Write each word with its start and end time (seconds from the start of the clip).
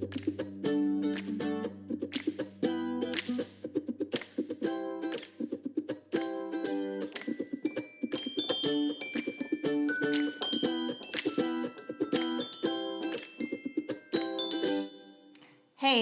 Hey, 0.00 0.06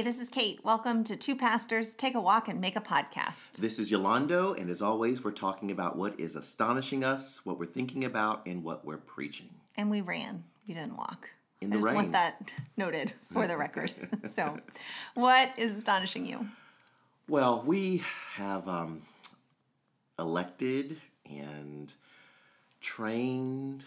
this 0.02 0.20
is 0.20 0.28
Kate. 0.28 0.60
Welcome 0.62 1.02
to 1.02 1.16
Two 1.16 1.34
Pastors 1.34 1.96
Take 1.96 2.14
a 2.14 2.20
Walk 2.20 2.46
and 2.46 2.60
Make 2.60 2.76
a 2.76 2.80
Podcast. 2.80 3.54
This 3.54 3.80
is 3.80 3.90
Yolanda, 3.90 4.52
and 4.52 4.70
as 4.70 4.80
always, 4.80 5.24
we're 5.24 5.32
talking 5.32 5.72
about 5.72 5.96
what 5.96 6.20
is 6.20 6.36
astonishing 6.36 7.02
us, 7.02 7.44
what 7.44 7.58
we're 7.58 7.66
thinking 7.66 8.04
about, 8.04 8.46
and 8.46 8.62
what 8.62 8.84
we're 8.84 8.96
preaching. 8.96 9.48
And 9.76 9.90
we 9.90 10.02
ran. 10.02 10.44
We 10.68 10.74
didn't 10.74 10.96
walk. 10.96 11.30
In 11.60 11.72
I 11.72 11.76
the 11.76 11.82
just 11.82 11.94
want 11.94 12.12
that 12.12 12.52
noted 12.76 13.12
for 13.32 13.46
the 13.46 13.56
record. 13.56 13.92
so, 14.32 14.58
what 15.14 15.52
is 15.58 15.76
astonishing 15.76 16.26
you? 16.26 16.46
Well, 17.28 17.62
we 17.66 18.02
have 18.34 18.68
um, 18.68 19.02
elected 20.18 21.00
and 21.28 21.92
trained 22.80 23.84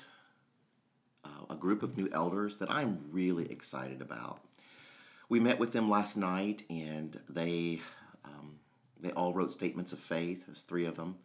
uh, 1.23 1.45
a 1.49 1.55
group 1.55 1.81
of 1.81 1.97
new 1.97 2.09
elders 2.11 2.57
that 2.57 2.69
I'm 2.69 2.99
really 3.11 3.51
excited 3.51 4.01
about. 4.01 4.41
We 5.29 5.39
met 5.39 5.59
with 5.59 5.71
them 5.71 5.89
last 5.89 6.17
night, 6.17 6.63
and 6.69 7.17
they 7.29 7.79
um, 8.25 8.59
they 8.99 9.11
all 9.11 9.33
wrote 9.33 9.51
statements 9.51 9.93
of 9.93 9.99
faith. 9.99 10.45
There's 10.45 10.61
three 10.61 10.85
of 10.85 10.97
them, 10.97 11.17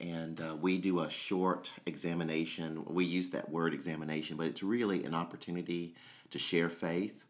and 0.00 0.40
uh, 0.40 0.56
we 0.60 0.78
do 0.78 1.00
a 1.00 1.10
short 1.10 1.70
examination. 1.86 2.84
We 2.86 3.04
use 3.04 3.30
that 3.30 3.50
word 3.50 3.72
examination, 3.72 4.36
but 4.36 4.46
it's 4.46 4.62
really 4.62 5.04
an 5.04 5.14
opportunity 5.14 5.94
to 6.30 6.38
share 6.38 6.68
faith 6.68 7.24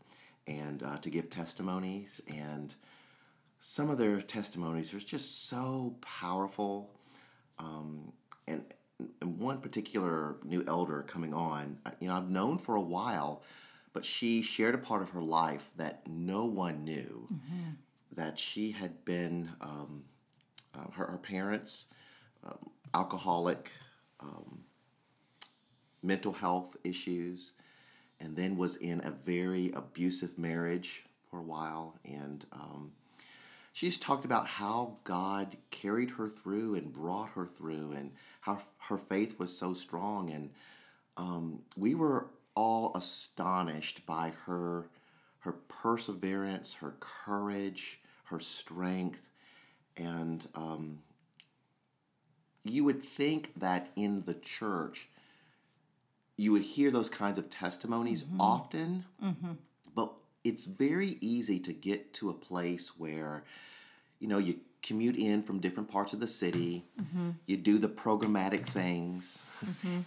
and 0.47 0.83
uh, 0.83 0.97
to 0.99 1.11
give 1.11 1.31
testimonies. 1.31 2.21
And 2.29 2.75
some 3.61 3.89
of 3.91 3.99
their 3.99 4.21
testimonies 4.21 4.93
are 4.95 4.99
just 4.99 5.49
so 5.49 5.97
powerful. 6.01 6.91
Um, 7.59 8.13
and, 8.49 8.65
and 9.21 9.39
one 9.39 9.61
particular 9.61 10.37
new 10.45 10.65
elder 10.67 11.03
coming 11.03 11.35
on, 11.35 11.79
uh, 11.87 11.91
you 12.01 12.09
know, 12.09 12.15
I've 12.15 12.31
known 12.31 12.59
for 12.59 12.75
a 12.75 12.81
while, 12.81 13.43
but 13.93 14.05
she 14.05 14.43
shared 14.43 14.75
a 14.75 14.79
part 14.79 15.03
of 15.03 15.11
her 15.11 15.23
life 15.23 15.71
that 15.77 16.03
no 16.07 16.45
one 16.45 16.85
knew. 16.85 17.29
That 18.15 18.39
she 18.39 18.73
had 18.73 19.05
been, 19.05 19.51
um, 19.61 20.05
uh, 20.75 20.91
her, 20.93 21.07
her 21.07 21.19
parents, 21.19 21.87
um, 22.47 22.71
alcoholic, 22.95 23.71
um, 24.21 24.65
mental 26.03 26.33
health 26.33 26.77
issues, 26.85 27.53
and 28.21 28.37
then 28.37 28.57
was 28.57 28.77
in 28.77 29.05
a 29.05 29.11
very 29.11 29.73
abusive 29.73 30.39
marriage 30.39 31.05
for 31.31 31.39
a 31.39 31.43
while. 31.43 31.99
And 32.05 32.45
um, 32.53 32.93
she's 33.73 33.99
talked 33.99 34.25
about 34.25 34.47
how 34.47 34.99
God 35.05 35.57
carried 35.71 36.11
her 36.13 36.29
through 36.29 36.77
and 36.77 36.93
brought 36.93 37.31
her 37.31 37.47
through, 37.47 37.93
and 37.93 38.13
how 38.41 38.61
her 38.89 38.99
faith 38.99 39.39
was 39.39 39.57
so 39.57 39.75
strong. 39.75 40.31
And 40.31 40.51
um, 41.17 41.63
we 41.77 41.95
were 41.95 42.29
all 42.55 42.93
astonished 42.95 44.07
by 44.07 44.33
her 44.47 44.89
her 45.41 45.53
perseverance, 45.53 46.75
her 46.75 46.97
courage, 46.99 48.01
her 48.25 48.41
strength, 48.41 49.23
and 49.97 50.49
um, 50.57 50.99
you 52.69 52.85
would 52.85 53.03
think 53.03 53.53
that 53.59 53.91
in 53.97 54.23
the 54.25 54.35
church 54.35 55.09
you 56.37 56.53
would 56.53 56.63
hear 56.63 56.91
those 56.91 57.09
kinds 57.09 57.39
of 57.39 57.49
testimonies 57.49 58.23
mm-hmm. 58.23 58.41
often, 58.41 59.05
mm-hmm. 59.23 59.53
but 59.95 60.13
it's 60.45 60.67
very 60.67 61.17
easy 61.21 61.59
to 61.59 61.73
get 61.73 62.13
to 62.15 62.29
a 62.29 62.35
place 62.35 62.99
where 62.99 63.45
you 64.19 64.29
know 64.29 64.39
you 64.39 64.61
commute 64.83 65.17
in 65.17 65.43
from 65.43 65.59
different 65.59 65.91
parts 65.91 66.13
of 66.13 66.21
the 66.21 66.27
city 66.29 66.85
mm-hmm. 67.01 67.31
you 67.47 67.57
do 67.57 67.77
the 67.77 67.89
programmatic 67.89 68.65
things 68.65 69.45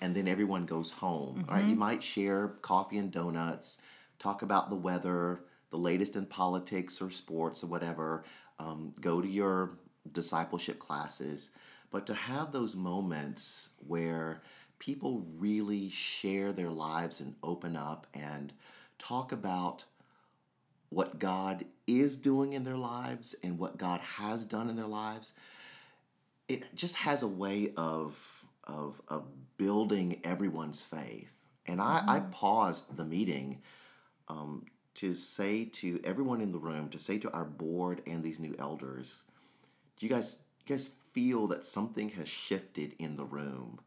and 0.02 0.16
then 0.16 0.26
everyone 0.26 0.66
goes 0.66 0.92
home 0.92 1.44
all 1.50 1.56
right 1.56 1.66
you 1.66 1.76
might 1.76 2.02
share 2.02 2.48
coffee 2.62 2.98
and 2.98 3.12
donuts 3.12 3.82
talk 4.20 4.42
about 4.42 4.70
the 4.70 4.76
weather 4.76 5.42
the 5.70 5.78
latest 5.78 6.16
in 6.16 6.26
politics 6.26 7.02
or 7.02 7.10
sports 7.10 7.62
or 7.62 7.68
whatever 7.68 8.24
um, 8.60 8.94
go 9.02 9.22
to 9.22 9.28
your 9.28 9.72
discipleship 10.14 10.80
classes 10.80 11.50
but 11.92 12.06
to 12.08 12.14
have 12.14 12.52
those 12.52 12.76
moments 12.76 13.70
where 13.88 14.42
people 14.80 15.26
really 15.38 15.90
share 15.90 16.52
their 16.52 16.70
lives 16.70 17.20
and 17.20 17.36
open 17.44 17.76
up 17.76 18.08
and 18.14 18.54
talk 18.98 19.32
about 19.32 19.86
what 20.90 21.20
God 21.20 21.66
is 21.88 22.16
doing 22.16 22.54
in 22.54 22.64
their 22.64 22.78
lives 22.78 23.36
and 23.44 23.60
what 23.60 23.78
God 23.78 24.00
has 24.02 24.46
done 24.46 24.70
in 24.70 24.76
their 24.76 24.88
lives, 24.88 25.34
it 26.48 26.76
just 26.76 26.96
has 26.96 27.24
a 27.24 27.28
way 27.28 27.74
of 27.78 28.20
of 28.68 29.02
of 29.08 29.26
building 29.58 30.20
everyone's 30.24 30.82
faith. 30.82 31.32
And 31.66 31.82
I, 31.82 32.04
I 32.08 32.20
paused 32.20 32.96
the 32.98 33.06
meeting 33.06 33.62
um, 34.28 34.66
to 34.96 35.14
say 35.14 35.66
to 35.66 36.00
everyone 36.04 36.42
in 36.42 36.52
the 36.52 36.58
room, 36.58 36.90
to 36.90 37.00
say 37.00 37.20
to 37.20 37.32
our 37.32 37.46
board 37.46 38.02
and 38.08 38.24
these 38.24 38.40
new 38.40 38.56
elders, 38.58 39.24
do 39.98 40.08
you 40.08 40.12
guys 40.12 40.38
you 40.66 40.76
guys 40.76 40.92
feel 41.14 41.48
that 41.48 41.66
something 41.66 42.10
has 42.12 42.28
shifted 42.28 42.96
in 43.00 43.16
the 43.16 43.26
room? 43.26 43.80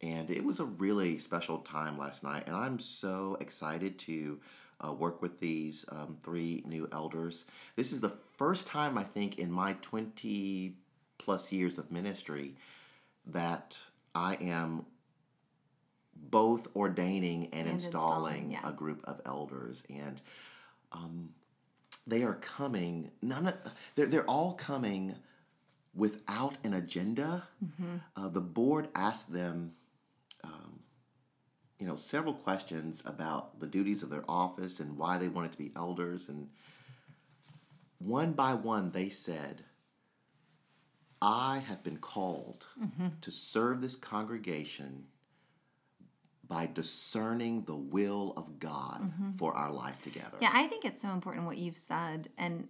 And 0.00 0.30
it 0.30 0.44
was 0.44 0.60
a 0.60 0.64
really 0.64 1.18
special 1.18 1.58
time 1.58 1.98
last 1.98 2.22
night, 2.22 2.44
and 2.46 2.54
I'm 2.54 2.78
so 2.78 3.36
excited 3.40 3.98
to 4.00 4.38
uh, 4.84 4.92
work 4.92 5.22
with 5.22 5.40
these 5.40 5.84
um, 5.90 6.16
three 6.20 6.62
new 6.66 6.88
elders. 6.92 7.44
This 7.76 7.92
is 7.92 8.00
the 8.00 8.12
first 8.36 8.66
time 8.66 8.98
I 8.98 9.04
think 9.04 9.38
in 9.38 9.50
my 9.50 9.74
20 9.80 10.74
plus 11.18 11.52
years 11.52 11.78
of 11.78 11.90
ministry 11.90 12.56
that 13.26 13.78
I 14.14 14.34
am 14.34 14.84
both 16.14 16.66
ordaining 16.76 17.48
and, 17.52 17.68
And 17.68 17.70
installing, 17.70 18.50
installing, 18.50 18.50
yeah. 18.50 18.68
a 18.68 18.72
group 18.72 19.02
of 19.04 19.20
elders, 19.24 19.82
and 19.88 20.20
um, 20.92 21.30
they 22.06 22.22
are 22.22 22.34
coming. 22.34 23.10
None 23.22 23.48
of 23.48 23.54
they're 23.94 24.06
they're 24.06 24.28
all 24.28 24.54
coming 24.54 25.16
without 25.94 26.58
an 26.64 26.74
agenda. 26.74 27.48
Uh, 28.16 28.28
the 28.28 28.40
board 28.40 28.88
asked 28.94 29.32
them 29.32 29.72
you 31.84 31.90
know, 31.90 31.96
several 31.96 32.32
questions 32.32 33.02
about 33.04 33.60
the 33.60 33.66
duties 33.66 34.02
of 34.02 34.08
their 34.08 34.24
office 34.26 34.80
and 34.80 34.96
why 34.96 35.18
they 35.18 35.28
wanted 35.28 35.52
to 35.52 35.58
be 35.58 35.70
elders. 35.76 36.30
And 36.30 36.48
one 37.98 38.32
by 38.32 38.54
one, 38.54 38.92
they 38.92 39.10
said, 39.10 39.64
I 41.20 41.58
have 41.66 41.82
been 41.82 41.98
called 41.98 42.66
to 43.20 43.30
serve 43.30 43.82
this 43.82 43.96
congregation 43.96 45.04
by 46.46 46.66
discerning 46.72 47.64
the 47.64 47.76
will 47.76 48.32
of 48.36 48.58
God 48.58 49.12
for 49.36 49.54
our 49.54 49.70
life 49.70 50.02
together. 50.02 50.38
Yeah, 50.40 50.52
I 50.54 50.66
think 50.68 50.86
it's 50.86 51.02
so 51.02 51.10
important 51.10 51.44
what 51.44 51.58
you've 51.58 51.76
said. 51.76 52.28
And 52.38 52.68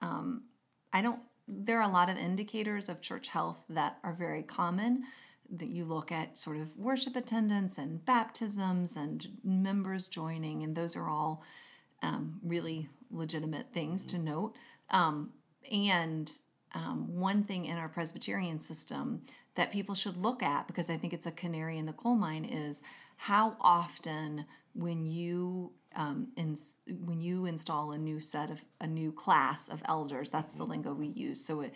um, 0.00 0.44
I 0.92 1.02
don't, 1.02 1.20
there 1.46 1.78
are 1.78 1.88
a 1.88 1.92
lot 1.92 2.08
of 2.08 2.16
indicators 2.16 2.88
of 2.88 3.00
church 3.00 3.28
health 3.28 3.64
that 3.68 3.98
are 4.02 4.14
very 4.14 4.42
common. 4.42 5.04
That 5.50 5.68
you 5.68 5.84
look 5.84 6.10
at 6.10 6.38
sort 6.38 6.56
of 6.56 6.76
worship 6.76 7.16
attendance 7.16 7.76
and 7.76 8.04
baptisms 8.04 8.96
and 8.96 9.28
members 9.44 10.06
joining, 10.06 10.62
and 10.62 10.74
those 10.74 10.96
are 10.96 11.08
all 11.08 11.42
um, 12.02 12.40
really 12.42 12.88
legitimate 13.10 13.66
things 13.72 14.04
to 14.06 14.18
note. 14.18 14.54
Um, 14.90 15.32
and 15.70 16.32
um, 16.74 17.14
one 17.14 17.44
thing 17.44 17.66
in 17.66 17.76
our 17.76 17.88
Presbyterian 17.88 18.58
system 18.58 19.22
that 19.54 19.70
people 19.70 19.94
should 19.94 20.16
look 20.16 20.42
at, 20.42 20.66
because 20.66 20.90
I 20.90 20.96
think 20.96 21.12
it's 21.12 21.26
a 21.26 21.30
canary 21.30 21.78
in 21.78 21.86
the 21.86 21.92
coal 21.92 22.16
mine, 22.16 22.44
is 22.44 22.82
how 23.16 23.56
often 23.60 24.46
when 24.74 25.06
you 25.06 25.72
um, 25.96 26.28
ins- 26.36 26.74
when 26.86 27.20
you 27.20 27.46
install 27.46 27.92
a 27.92 27.98
new 27.98 28.20
set 28.20 28.50
of 28.50 28.60
a 28.80 28.86
new 28.86 29.12
class 29.12 29.68
of 29.68 29.82
elders, 29.86 30.30
that's 30.30 30.54
the 30.54 30.64
lingo 30.64 30.92
we 30.94 31.08
use. 31.08 31.44
So 31.44 31.62
it, 31.62 31.74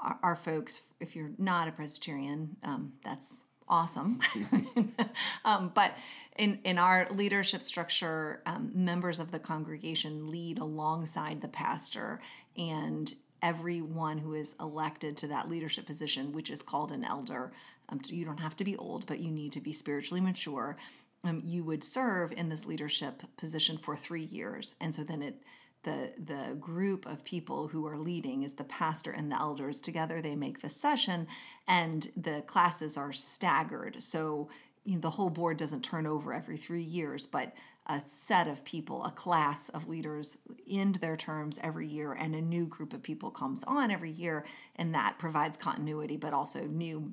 our, 0.00 0.18
our 0.22 0.36
folks, 0.36 0.82
if 1.00 1.14
you're 1.14 1.32
not 1.38 1.68
a 1.68 1.72
Presbyterian, 1.72 2.56
um, 2.62 2.92
that's 3.04 3.42
awesome. 3.68 4.20
um, 5.44 5.70
but 5.74 5.94
in, 6.36 6.58
in 6.64 6.78
our 6.78 7.08
leadership 7.10 7.62
structure, 7.62 8.42
um, 8.46 8.72
members 8.74 9.18
of 9.18 9.30
the 9.30 9.38
congregation 9.38 10.30
lead 10.30 10.58
alongside 10.58 11.40
the 11.40 11.48
pastor, 11.48 12.20
and 12.56 13.14
everyone 13.42 14.18
who 14.18 14.34
is 14.34 14.54
elected 14.60 15.16
to 15.18 15.26
that 15.28 15.48
leadership 15.48 15.86
position, 15.86 16.32
which 16.32 16.50
is 16.50 16.62
called 16.62 16.92
an 16.92 17.04
elder, 17.04 17.52
um, 17.88 18.00
you 18.06 18.24
don't 18.24 18.40
have 18.40 18.56
to 18.56 18.64
be 18.64 18.76
old, 18.76 19.06
but 19.06 19.20
you 19.20 19.30
need 19.30 19.52
to 19.52 19.60
be 19.60 19.72
spiritually 19.72 20.20
mature. 20.20 20.76
Um, 21.22 21.42
you 21.44 21.64
would 21.64 21.84
serve 21.84 22.32
in 22.32 22.48
this 22.48 22.66
leadership 22.66 23.22
position 23.36 23.76
for 23.76 23.96
three 23.96 24.24
years, 24.24 24.74
and 24.80 24.94
so 24.94 25.04
then 25.04 25.22
it 25.22 25.42
the 25.82 26.12
the 26.22 26.54
group 26.60 27.06
of 27.06 27.24
people 27.24 27.68
who 27.68 27.86
are 27.86 27.98
leading 27.98 28.42
is 28.42 28.54
the 28.54 28.64
pastor 28.64 29.10
and 29.10 29.30
the 29.30 29.38
elders 29.38 29.80
together. 29.80 30.20
They 30.20 30.36
make 30.36 30.60
the 30.60 30.68
session 30.68 31.26
and 31.66 32.10
the 32.16 32.42
classes 32.46 32.98
are 32.98 33.12
staggered. 33.12 34.02
So 34.02 34.50
you 34.84 34.94
know, 34.94 35.00
the 35.00 35.10
whole 35.10 35.30
board 35.30 35.56
doesn't 35.56 35.82
turn 35.82 36.06
over 36.06 36.34
every 36.34 36.58
three 36.58 36.82
years 36.82 37.26
but 37.26 37.54
a 37.90 38.02
set 38.06 38.46
of 38.46 38.64
people, 38.64 39.04
a 39.04 39.10
class 39.10 39.68
of 39.68 39.88
leaders 39.88 40.38
end 40.70 40.96
their 40.96 41.16
terms 41.16 41.58
every 41.60 41.88
year, 41.88 42.12
and 42.12 42.36
a 42.36 42.40
new 42.40 42.64
group 42.66 42.92
of 42.92 43.02
people 43.02 43.30
comes 43.30 43.64
on 43.64 43.90
every 43.90 44.12
year, 44.12 44.46
and 44.76 44.94
that 44.94 45.18
provides 45.18 45.56
continuity, 45.56 46.16
but 46.16 46.32
also 46.32 46.60
new 46.66 47.12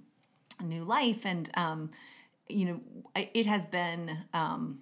new 0.63 0.83
life. 0.83 1.25
And 1.25 1.49
um, 1.55 1.89
you 2.49 2.65
know, 2.65 2.81
it 3.15 3.45
has 3.45 3.65
been 3.65 4.25
um, 4.33 4.79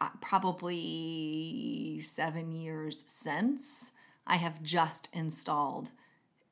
uh, 0.00 0.08
probably 0.20 1.98
seven 2.00 2.52
years 2.52 3.04
since 3.06 3.92
I 4.26 4.36
have 4.36 4.62
just 4.62 5.08
installed 5.12 5.90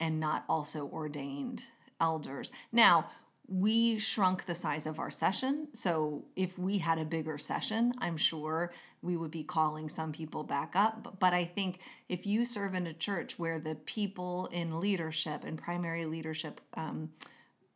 and 0.01 0.19
not 0.19 0.45
also 0.49 0.89
ordained 0.89 1.65
elders. 2.01 2.51
Now, 2.73 3.07
we 3.49 3.99
shrunk 3.99 4.47
the 4.47 4.55
size 4.55 4.87
of 4.87 4.99
our 4.99 5.11
session. 5.11 5.69
So 5.73 6.25
if 6.37 6.59
we 6.59 6.79
had 6.79 6.99
a 6.99 7.05
bigger 7.05 7.39
session, 7.39 7.93
I'm 7.99 8.17
sure 8.17 8.73
we 9.03 9.17
would 9.17 9.31
be 9.31 9.43
calling 9.43 9.89
some 9.89 10.13
people 10.13 10.45
back 10.45 10.75
up. 10.75 11.17
But 11.19 11.35
I 11.35 11.45
think 11.45 11.81
if 12.09 12.25
you 12.25 12.45
serve 12.45 12.75
in 12.75 12.87
a 12.87 12.95
church 12.95 13.39
where 13.39 13.59
the 13.59 13.75
people 13.75 14.47
in 14.53 14.81
leadership 14.81 15.45
and 15.45 15.59
primary 15.61 16.07
leadership 16.07 16.61
um, 16.75 17.11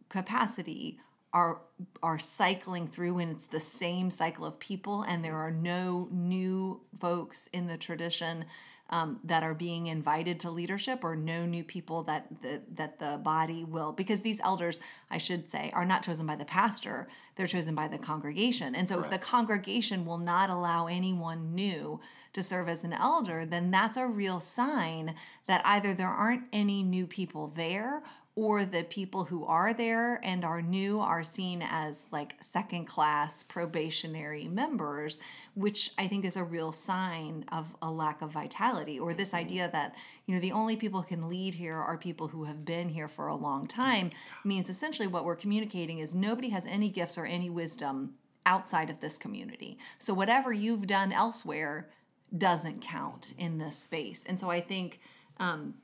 capacity 0.08 1.00
are 1.32 1.60
are 2.02 2.18
cycling 2.18 2.86
through 2.86 3.18
and 3.18 3.32
it's 3.32 3.46
the 3.48 3.60
same 3.60 4.10
cycle 4.10 4.44
of 4.44 4.58
people 4.58 5.02
and 5.02 5.24
there 5.24 5.36
are 5.36 5.50
no 5.50 6.08
new 6.10 6.80
folks 6.98 7.48
in 7.52 7.66
the 7.66 7.76
tradition 7.76 8.44
um, 8.88 9.18
that 9.24 9.42
are 9.42 9.54
being 9.54 9.88
invited 9.88 10.38
to 10.40 10.50
leadership 10.50 11.02
or 11.02 11.16
no 11.16 11.44
new 11.44 11.64
people 11.64 12.04
that 12.04 12.26
the, 12.42 12.60
that 12.72 13.00
the 13.00 13.20
body 13.22 13.64
will 13.64 13.92
because 13.92 14.22
these 14.22 14.40
elders 14.40 14.80
i 15.10 15.18
should 15.18 15.50
say 15.50 15.70
are 15.74 15.84
not 15.84 16.02
chosen 16.02 16.26
by 16.26 16.36
the 16.36 16.44
pastor 16.44 17.08
they're 17.36 17.46
chosen 17.46 17.74
by 17.74 17.86
the 17.86 17.98
congregation. 17.98 18.74
And 18.74 18.88
so 18.88 18.98
if 18.98 19.10
the 19.10 19.18
congregation 19.18 20.06
will 20.06 20.18
not 20.18 20.48
allow 20.48 20.86
anyone 20.86 21.54
new 21.54 22.00
to 22.32 22.42
serve 22.42 22.68
as 22.68 22.82
an 22.82 22.94
elder 22.94 23.44
then 23.44 23.70
that's 23.70 23.96
a 23.96 24.06
real 24.06 24.40
sign 24.40 25.14
that 25.46 25.60
either 25.64 25.92
there 25.94 26.08
aren't 26.08 26.44
any 26.52 26.82
new 26.82 27.06
people 27.06 27.46
there 27.48 28.02
or 28.36 28.66
the 28.66 28.84
people 28.84 29.24
who 29.24 29.46
are 29.46 29.72
there 29.72 30.20
and 30.22 30.44
are 30.44 30.60
new 30.60 31.00
are 31.00 31.24
seen 31.24 31.62
as 31.62 32.06
like 32.12 32.34
second 32.42 32.84
class 32.84 33.42
probationary 33.42 34.46
members, 34.46 35.18
which 35.54 35.90
I 35.96 36.06
think 36.06 36.26
is 36.26 36.36
a 36.36 36.44
real 36.44 36.70
sign 36.70 37.46
of 37.50 37.74
a 37.80 37.90
lack 37.90 38.20
of 38.20 38.30
vitality, 38.30 39.00
or 39.00 39.14
this 39.14 39.32
idea 39.32 39.70
that, 39.72 39.94
you 40.26 40.34
know, 40.34 40.40
the 40.40 40.52
only 40.52 40.76
people 40.76 41.00
who 41.00 41.08
can 41.08 41.30
lead 41.30 41.54
here 41.54 41.76
are 41.76 41.96
people 41.96 42.28
who 42.28 42.44
have 42.44 42.66
been 42.66 42.90
here 42.90 43.08
for 43.08 43.26
a 43.26 43.34
long 43.34 43.66
time 43.66 44.10
means 44.44 44.68
essentially 44.68 45.08
what 45.08 45.24
we're 45.24 45.34
communicating 45.34 45.98
is 45.98 46.14
nobody 46.14 46.50
has 46.50 46.66
any 46.66 46.90
gifts 46.90 47.16
or 47.16 47.24
any 47.24 47.48
wisdom 47.48 48.16
outside 48.44 48.90
of 48.90 49.00
this 49.00 49.16
community. 49.16 49.78
So 49.98 50.12
whatever 50.12 50.52
you've 50.52 50.86
done 50.86 51.10
elsewhere 51.10 51.88
doesn't 52.36 52.82
count 52.82 53.32
in 53.38 53.56
this 53.56 53.78
space. 53.78 54.24
And 54.28 54.38
so 54.38 54.50
I 54.50 54.60
think 54.60 55.00
um, 55.40 55.74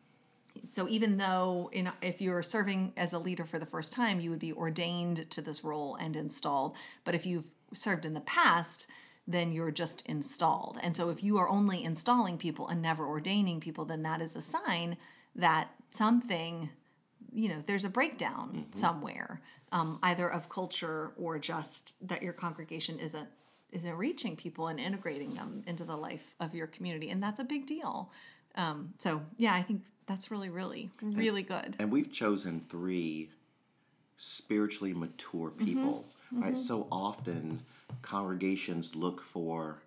so 0.63 0.89
even 0.89 1.17
though 1.17 1.71
in, 1.73 1.91
if 2.01 2.21
you're 2.21 2.43
serving 2.43 2.93
as 2.97 3.13
a 3.13 3.19
leader 3.19 3.45
for 3.45 3.59
the 3.59 3.67
first 3.67 3.93
time 3.93 4.21
you 4.21 4.31
would 4.31 4.39
be 4.39 4.53
ordained 4.53 5.31
to 5.31 5.41
this 5.41 5.65
role 5.65 5.97
and 5.97 6.17
installed. 6.17 6.77
But 7.05 7.15
if 7.15 7.27
you've 7.27 7.51
served 7.75 8.05
in 8.05 8.15
the 8.15 8.21
past 8.21 8.87
then 9.27 9.53
you're 9.53 9.71
just 9.71 10.05
installed. 10.07 10.79
And 10.83 10.97
so 10.97 11.09
if 11.09 11.23
you 11.23 11.39
are 11.39 11.49
only 11.49 11.85
installing 11.85 12.39
people 12.39 12.67
and 12.67 12.83
never 12.83 13.07
ordaining 13.07 13.61
people 13.61 13.85
then 13.85 14.03
that 14.03 14.21
is 14.21 14.37
a 14.37 14.43
sign 14.43 14.97
that 15.35 15.71
something 15.91 16.71
you 17.33 17.49
know 17.49 17.63
there's 17.67 17.85
a 17.85 17.89
breakdown 17.89 18.51
mm-hmm. 18.53 18.79
somewhere 18.79 19.41
um, 19.71 19.99
either 20.03 20.31
of 20.31 20.49
culture 20.49 21.13
or 21.17 21.39
just 21.39 22.07
that 22.07 22.23
your 22.23 22.35
congregation 22.35 22.99
isn't 22.99 23.29
isn't 23.71 23.97
reaching 23.97 24.37
people 24.37 24.69
and 24.69 24.79
integrating 24.79 25.31
them 25.31 25.63
into 25.67 25.83
the 25.85 25.97
life 25.97 26.35
of 26.41 26.55
your 26.55 26.67
community. 26.67 27.09
And 27.09 27.23
that's 27.23 27.41
a 27.41 27.45
big 27.45 27.65
deal. 27.67 28.11
Um, 28.55 28.93
so 28.99 29.23
yeah 29.39 29.55
i 29.55 29.63
think 29.63 29.83
that's 30.13 30.31
really, 30.31 30.51
really, 30.51 30.91
really 31.01 31.41
and, 31.41 31.49
good. 31.49 31.77
And 31.79 31.91
we've 31.91 32.13
chosen 32.13 32.61
three 32.61 33.31
spiritually 34.19 34.93
mature 34.93 35.49
mm-hmm. 35.51 35.65
people, 35.65 36.05
mm-hmm. 36.27 36.43
right? 36.43 36.53
Mm-hmm. 36.53 36.61
So 36.61 36.87
often 36.93 37.61
congregations 38.03 38.95
look 38.95 39.23
for 39.23 39.83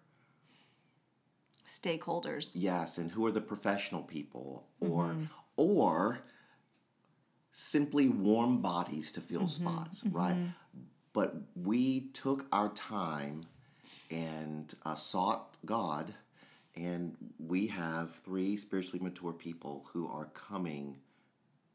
stakeholders. 1.68 2.54
Yes, 2.56 2.98
and 2.98 3.12
who 3.12 3.24
are 3.28 3.32
the 3.32 3.40
professional 3.40 4.02
people 4.02 4.66
or 4.80 5.10
mm-hmm. 5.10 5.26
or 5.58 6.22
simply 7.52 8.10
warm 8.10 8.64
bodies 8.64 9.12
to 9.12 9.22
fill 9.22 9.42
mm-hmm. 9.42 9.68
spots, 9.68 10.04
right? 10.06 10.36
Mm-hmm. 10.36 10.80
But 11.14 11.36
we 11.56 12.08
took 12.14 12.48
our 12.52 12.70
time 12.70 13.44
and 14.10 14.74
uh, 14.84 14.96
sought 14.96 15.54
God 15.66 16.16
and 16.76 17.16
we 17.40 17.68
have 17.68 18.14
three 18.26 18.58
spiritually 18.58 19.04
mature 19.04 19.34
people 19.34 19.86
who 19.94 20.08
are 20.08 20.26
coming 20.26 20.98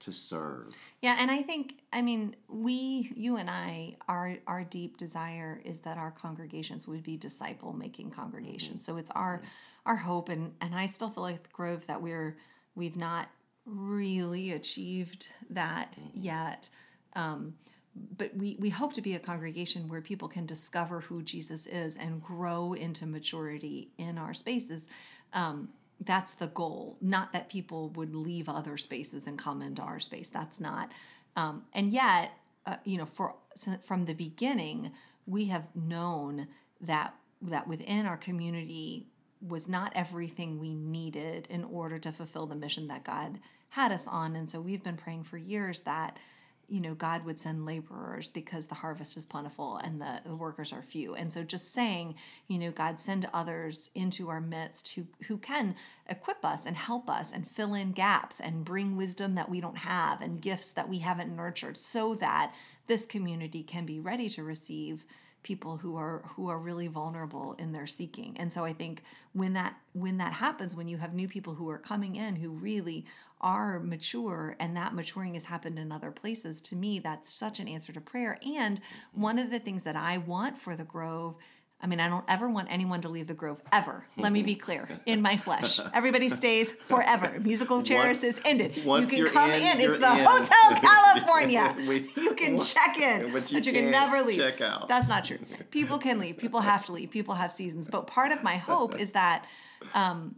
to 0.00 0.12
serve. 0.12 0.74
Yeah, 1.02 1.16
and 1.18 1.30
I 1.30 1.42
think 1.42 1.74
I 1.92 2.02
mean 2.02 2.36
we 2.48 3.12
you 3.14 3.36
and 3.36 3.50
I 3.50 3.96
our 4.08 4.38
our 4.46 4.64
deep 4.64 4.96
desire 4.96 5.60
is 5.64 5.80
that 5.80 5.98
our 5.98 6.10
congregations 6.10 6.86
would 6.86 7.02
be 7.02 7.16
disciple 7.16 7.72
making 7.72 8.10
congregations. 8.10 8.82
Mm-hmm. 8.82 8.92
So 8.92 8.98
it's 8.98 9.10
our 9.10 9.38
mm-hmm. 9.38 9.46
our 9.86 9.96
hope 9.96 10.28
and 10.28 10.54
and 10.60 10.74
I 10.74 10.86
still 10.86 11.10
feel 11.10 11.22
like 11.22 11.52
Grove 11.52 11.86
that 11.86 12.00
we're 12.02 12.36
we've 12.74 12.96
not 12.96 13.28
really 13.66 14.52
achieved 14.52 15.28
that 15.50 15.92
mm-hmm. 15.92 16.22
yet. 16.22 16.68
Um, 17.14 17.54
but 17.94 18.34
we, 18.36 18.56
we 18.60 18.70
hope 18.70 18.94
to 18.94 19.02
be 19.02 19.14
a 19.14 19.18
congregation 19.18 19.88
where 19.88 20.00
people 20.00 20.28
can 20.28 20.46
discover 20.46 21.00
who 21.00 21.22
Jesus 21.22 21.66
is 21.66 21.96
and 21.96 22.22
grow 22.22 22.72
into 22.72 23.06
maturity 23.06 23.90
in 23.98 24.16
our 24.16 24.34
spaces. 24.34 24.86
Um, 25.32 25.70
that's 26.00 26.34
the 26.34 26.46
goal. 26.46 26.96
Not 27.00 27.32
that 27.32 27.50
people 27.50 27.90
would 27.90 28.14
leave 28.14 28.48
other 28.48 28.76
spaces 28.78 29.26
and 29.26 29.38
come 29.38 29.60
into 29.60 29.82
our 29.82 30.00
space. 30.00 30.28
That's 30.28 30.60
not. 30.60 30.90
Um, 31.36 31.64
and 31.72 31.92
yet, 31.92 32.32
uh, 32.66 32.76
you 32.84 32.98
know, 32.98 33.06
for 33.06 33.34
from 33.84 34.06
the 34.06 34.14
beginning, 34.14 34.92
we 35.26 35.46
have 35.46 35.66
known 35.74 36.48
that 36.80 37.14
that 37.42 37.66
within 37.66 38.06
our 38.06 38.16
community 38.16 39.06
was 39.40 39.68
not 39.68 39.92
everything 39.94 40.58
we 40.58 40.74
needed 40.74 41.46
in 41.48 41.64
order 41.64 41.98
to 41.98 42.12
fulfill 42.12 42.46
the 42.46 42.54
mission 42.54 42.88
that 42.88 43.04
God 43.04 43.38
had 43.70 43.92
us 43.92 44.06
on. 44.06 44.36
And 44.36 44.50
so 44.50 44.60
we've 44.60 44.82
been 44.82 44.96
praying 44.96 45.24
for 45.24 45.38
years 45.38 45.80
that 45.80 46.18
you 46.70 46.80
know, 46.80 46.94
God 46.94 47.24
would 47.24 47.40
send 47.40 47.66
laborers 47.66 48.30
because 48.30 48.66
the 48.66 48.76
harvest 48.76 49.16
is 49.16 49.24
plentiful 49.24 49.76
and 49.78 50.00
the, 50.00 50.20
the, 50.24 50.36
workers 50.36 50.72
are 50.72 50.82
few. 50.82 51.14
And 51.16 51.32
so 51.32 51.42
just 51.42 51.74
saying, 51.74 52.14
you 52.46 52.58
know, 52.58 52.70
God 52.70 53.00
send 53.00 53.28
others 53.34 53.90
into 53.94 54.28
our 54.28 54.40
midst 54.40 54.94
who 54.94 55.06
who 55.26 55.36
can 55.36 55.74
equip 56.08 56.44
us 56.44 56.66
and 56.66 56.76
help 56.76 57.10
us 57.10 57.32
and 57.32 57.46
fill 57.46 57.74
in 57.74 57.92
gaps 57.92 58.40
and 58.40 58.64
bring 58.64 58.96
wisdom 58.96 59.34
that 59.34 59.50
we 59.50 59.60
don't 59.60 59.78
have 59.78 60.20
and 60.20 60.40
gifts 60.40 60.70
that 60.70 60.88
we 60.88 60.98
haven't 60.98 61.34
nurtured 61.34 61.76
so 61.76 62.14
that 62.14 62.54
this 62.86 63.04
community 63.04 63.62
can 63.62 63.84
be 63.84 63.98
ready 63.98 64.28
to 64.28 64.42
receive 64.42 65.04
people 65.42 65.78
who 65.78 65.96
are 65.96 66.22
who 66.36 66.48
are 66.48 66.58
really 66.58 66.86
vulnerable 66.86 67.54
in 67.58 67.72
their 67.72 67.86
seeking. 67.86 68.36
And 68.36 68.52
so 68.52 68.64
I 68.64 68.72
think 68.72 69.02
when 69.32 69.54
that 69.54 69.76
when 69.92 70.18
that 70.18 70.34
happens 70.34 70.74
when 70.74 70.88
you 70.88 70.98
have 70.98 71.14
new 71.14 71.28
people 71.28 71.54
who 71.54 71.68
are 71.70 71.78
coming 71.78 72.16
in 72.16 72.36
who 72.36 72.50
really 72.50 73.06
are 73.40 73.80
mature 73.80 74.54
and 74.60 74.76
that 74.76 74.94
maturing 74.94 75.34
has 75.34 75.44
happened 75.44 75.78
in 75.78 75.90
other 75.90 76.10
places 76.10 76.60
to 76.60 76.76
me 76.76 76.98
that's 76.98 77.32
such 77.32 77.58
an 77.58 77.68
answer 77.68 77.92
to 77.92 78.00
prayer 78.00 78.38
and 78.44 78.80
one 79.14 79.38
of 79.38 79.50
the 79.50 79.58
things 79.58 79.82
that 79.84 79.96
I 79.96 80.18
want 80.18 80.58
for 80.58 80.76
the 80.76 80.84
grove 80.84 81.36
I 81.82 81.86
mean, 81.86 81.98
I 81.98 82.08
don't 82.08 82.24
ever 82.28 82.48
want 82.48 82.68
anyone 82.70 83.00
to 83.02 83.08
leave 83.08 83.26
the 83.26 83.34
Grove 83.34 83.62
ever. 83.72 84.04
Let 84.18 84.32
me 84.32 84.42
be 84.42 84.54
clear. 84.54 85.00
In 85.06 85.22
my 85.22 85.36
flesh, 85.38 85.80
everybody 85.94 86.28
stays 86.28 86.72
forever. 86.72 87.38
Musical 87.40 87.82
chairs 87.82 88.22
is 88.22 88.40
ended. 88.44 88.76
You 88.76 89.06
can 89.06 89.26
come 89.28 89.50
in. 89.50 89.80
in. 89.80 89.90
It's 89.90 89.98
the 89.98 90.12
in. 90.12 90.24
Hotel 90.26 90.80
California. 90.82 91.74
we, 91.88 92.10
you 92.16 92.34
can 92.34 92.58
check 92.58 92.98
in, 92.98 93.32
but 93.32 93.50
you, 93.50 93.58
but 93.58 93.66
you 93.66 93.72
can 93.72 93.90
never 93.90 94.20
leave. 94.22 94.36
Check 94.36 94.60
out. 94.60 94.88
That's 94.88 95.08
not 95.08 95.24
true. 95.24 95.38
People 95.70 95.98
can 95.98 96.18
leave. 96.18 96.36
People 96.36 96.60
have 96.60 96.84
to 96.86 96.92
leave. 96.92 97.10
People 97.10 97.34
have 97.34 97.50
seasons. 97.50 97.88
But 97.88 98.06
part 98.06 98.32
of 98.32 98.42
my 98.42 98.56
hope 98.56 98.98
is 98.98 99.12
that. 99.12 99.46
Um, 99.94 100.36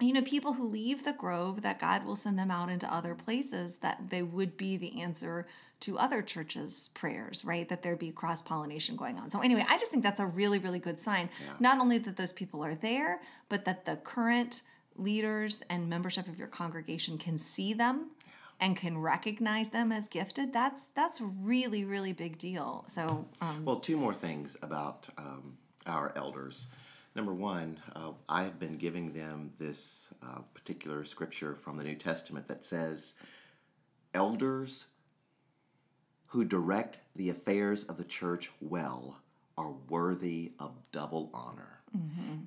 you 0.00 0.12
know, 0.12 0.22
people 0.22 0.52
who 0.52 0.68
leave 0.68 1.04
the 1.04 1.12
grove, 1.12 1.62
that 1.62 1.80
God 1.80 2.06
will 2.06 2.14
send 2.14 2.38
them 2.38 2.52
out 2.52 2.70
into 2.70 2.92
other 2.92 3.16
places, 3.16 3.78
that 3.78 4.10
they 4.10 4.22
would 4.22 4.56
be 4.56 4.76
the 4.76 5.00
answer 5.00 5.44
to 5.80 5.98
other 5.98 6.22
churches' 6.22 6.90
prayers, 6.94 7.44
right? 7.44 7.68
That 7.68 7.82
there 7.82 7.96
be 7.96 8.10
cross 8.10 8.42
pollination 8.42 8.96
going 8.96 9.18
on. 9.18 9.30
So, 9.30 9.40
anyway, 9.40 9.64
I 9.68 9.78
just 9.78 9.90
think 9.90 10.02
that's 10.02 10.20
a 10.20 10.26
really, 10.26 10.58
really 10.58 10.78
good 10.78 10.98
sign. 10.98 11.30
Yeah. 11.40 11.52
Not 11.60 11.78
only 11.78 11.98
that 11.98 12.16
those 12.16 12.32
people 12.32 12.64
are 12.64 12.74
there, 12.74 13.20
but 13.48 13.64
that 13.64 13.84
the 13.84 13.96
current 13.96 14.62
leaders 14.96 15.62
and 15.70 15.88
membership 15.88 16.26
of 16.26 16.38
your 16.38 16.48
congregation 16.48 17.18
can 17.18 17.38
see 17.38 17.72
them 17.72 18.10
and 18.60 18.76
can 18.76 18.98
recognize 18.98 19.70
them 19.70 19.92
as 19.92 20.08
gifted 20.08 20.52
that's 20.52 20.86
that's 20.86 21.20
really 21.20 21.84
really 21.84 22.12
big 22.12 22.36
deal 22.36 22.84
so 22.88 23.24
um, 23.40 23.64
well 23.64 23.78
two 23.78 23.96
more 23.96 24.12
things 24.12 24.56
about 24.60 25.06
um, 25.16 25.56
our 25.86 26.12
elders 26.16 26.66
Number 27.18 27.34
one, 27.34 27.80
uh, 27.96 28.12
I 28.28 28.44
have 28.44 28.60
been 28.60 28.76
giving 28.76 29.12
them 29.12 29.52
this 29.58 30.14
uh, 30.22 30.42
particular 30.54 31.04
scripture 31.04 31.56
from 31.56 31.76
the 31.76 31.82
New 31.82 31.96
Testament 31.96 32.46
that 32.46 32.64
says, 32.64 33.16
Elders 34.14 34.86
who 36.28 36.44
direct 36.44 36.98
the 37.16 37.30
affairs 37.30 37.84
of 37.84 37.96
the 37.96 38.04
church 38.04 38.50
well 38.60 39.18
are 39.56 39.72
worthy 39.88 40.52
of 40.58 40.72
double 40.92 41.30
honor. 41.34 41.80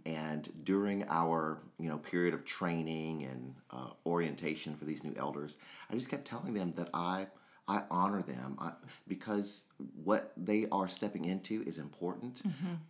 And 0.05 0.47
during 0.63 1.03
our 1.09 1.59
you 1.79 1.89
know 1.89 1.97
period 1.97 2.33
of 2.35 2.45
training 2.45 3.23
and 3.23 3.55
uh, 3.71 3.89
orientation 4.05 4.75
for 4.75 4.85
these 4.85 5.03
new 5.03 5.13
elders, 5.17 5.57
I 5.89 5.95
just 5.95 6.09
kept 6.09 6.25
telling 6.25 6.53
them 6.53 6.73
that 6.75 6.89
I 6.93 7.27
I 7.67 7.83
honor 7.89 8.21
them 8.21 8.57
I, 8.59 8.73
because 9.07 9.65
what 10.03 10.33
they 10.37 10.67
are 10.71 10.87
stepping 10.87 11.25
into 11.25 11.63
is 11.65 11.77
important. 11.77 12.41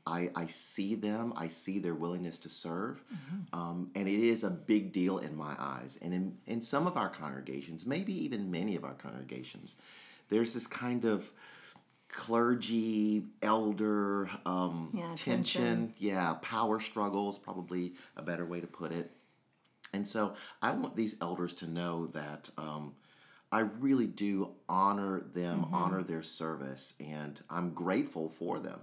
I, 0.07 0.29
I 0.35 0.47
see 0.47 0.95
them, 0.95 1.33
I 1.35 1.47
see 1.49 1.77
their 1.79 1.93
willingness 1.93 2.37
to 2.39 2.49
serve, 2.49 3.03
um, 3.53 3.91
and 3.95 4.07
it 4.07 4.19
is 4.19 4.43
a 4.43 4.49
big 4.49 4.91
deal 4.91 5.19
in 5.19 5.35
my 5.37 5.55
eyes. 5.59 5.99
And 6.01 6.13
in, 6.13 6.37
in 6.47 6.61
some 6.61 6.87
of 6.87 6.97
our 6.97 7.09
congregations, 7.09 7.85
maybe 7.85 8.13
even 8.25 8.49
many 8.49 8.75
of 8.75 8.83
our 8.83 8.93
congregations, 8.95 9.75
there's 10.31 10.53
this 10.55 10.65
kind 10.65 11.05
of 11.05 11.29
clergy 12.09 13.23
elder 13.41 14.29
um, 14.45 14.89
Yeah, 14.93 15.03
tension. 15.15 15.43
tension. 15.43 15.93
Yeah, 15.97 16.33
power 16.41 16.79
struggles, 16.79 17.37
probably 17.37 17.93
a 18.17 18.21
better 18.23 18.45
way 18.45 18.59
to 18.61 18.67
put 18.67 18.91
it. 18.91 19.11
And 19.93 20.07
so 20.07 20.33
I 20.61 20.71
want 20.71 20.95
these 20.95 21.17
elders 21.21 21.53
to 21.55 21.67
know 21.67 22.07
that 22.07 22.49
um, 22.57 22.93
I 23.51 23.59
really 23.59 24.07
do 24.07 24.51
honor 24.69 25.21
them, 25.33 25.65
honor 25.73 26.01
their 26.01 26.23
service, 26.23 26.93
and 26.99 27.39
I'm 27.49 27.73
grateful 27.73 28.29
for 28.29 28.59
them. 28.59 28.79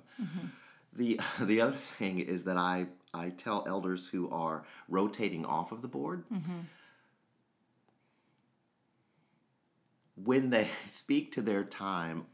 The 0.93 1.19
the 1.41 1.61
other 1.63 1.77
thing 1.77 2.19
is 2.21 2.45
that 2.45 2.59
I 2.59 2.87
I 3.15 3.31
tell 3.31 3.65
elders 3.67 4.09
who 4.09 4.29
are 4.31 4.65
rotating 4.89 5.47
off 5.47 5.73
of 5.73 5.81
the 5.81 5.89
board 5.89 6.25
when 10.25 10.51
they 10.51 10.69
speak 10.87 11.33
to 11.33 11.43
their 11.43 11.65
time 11.65 12.27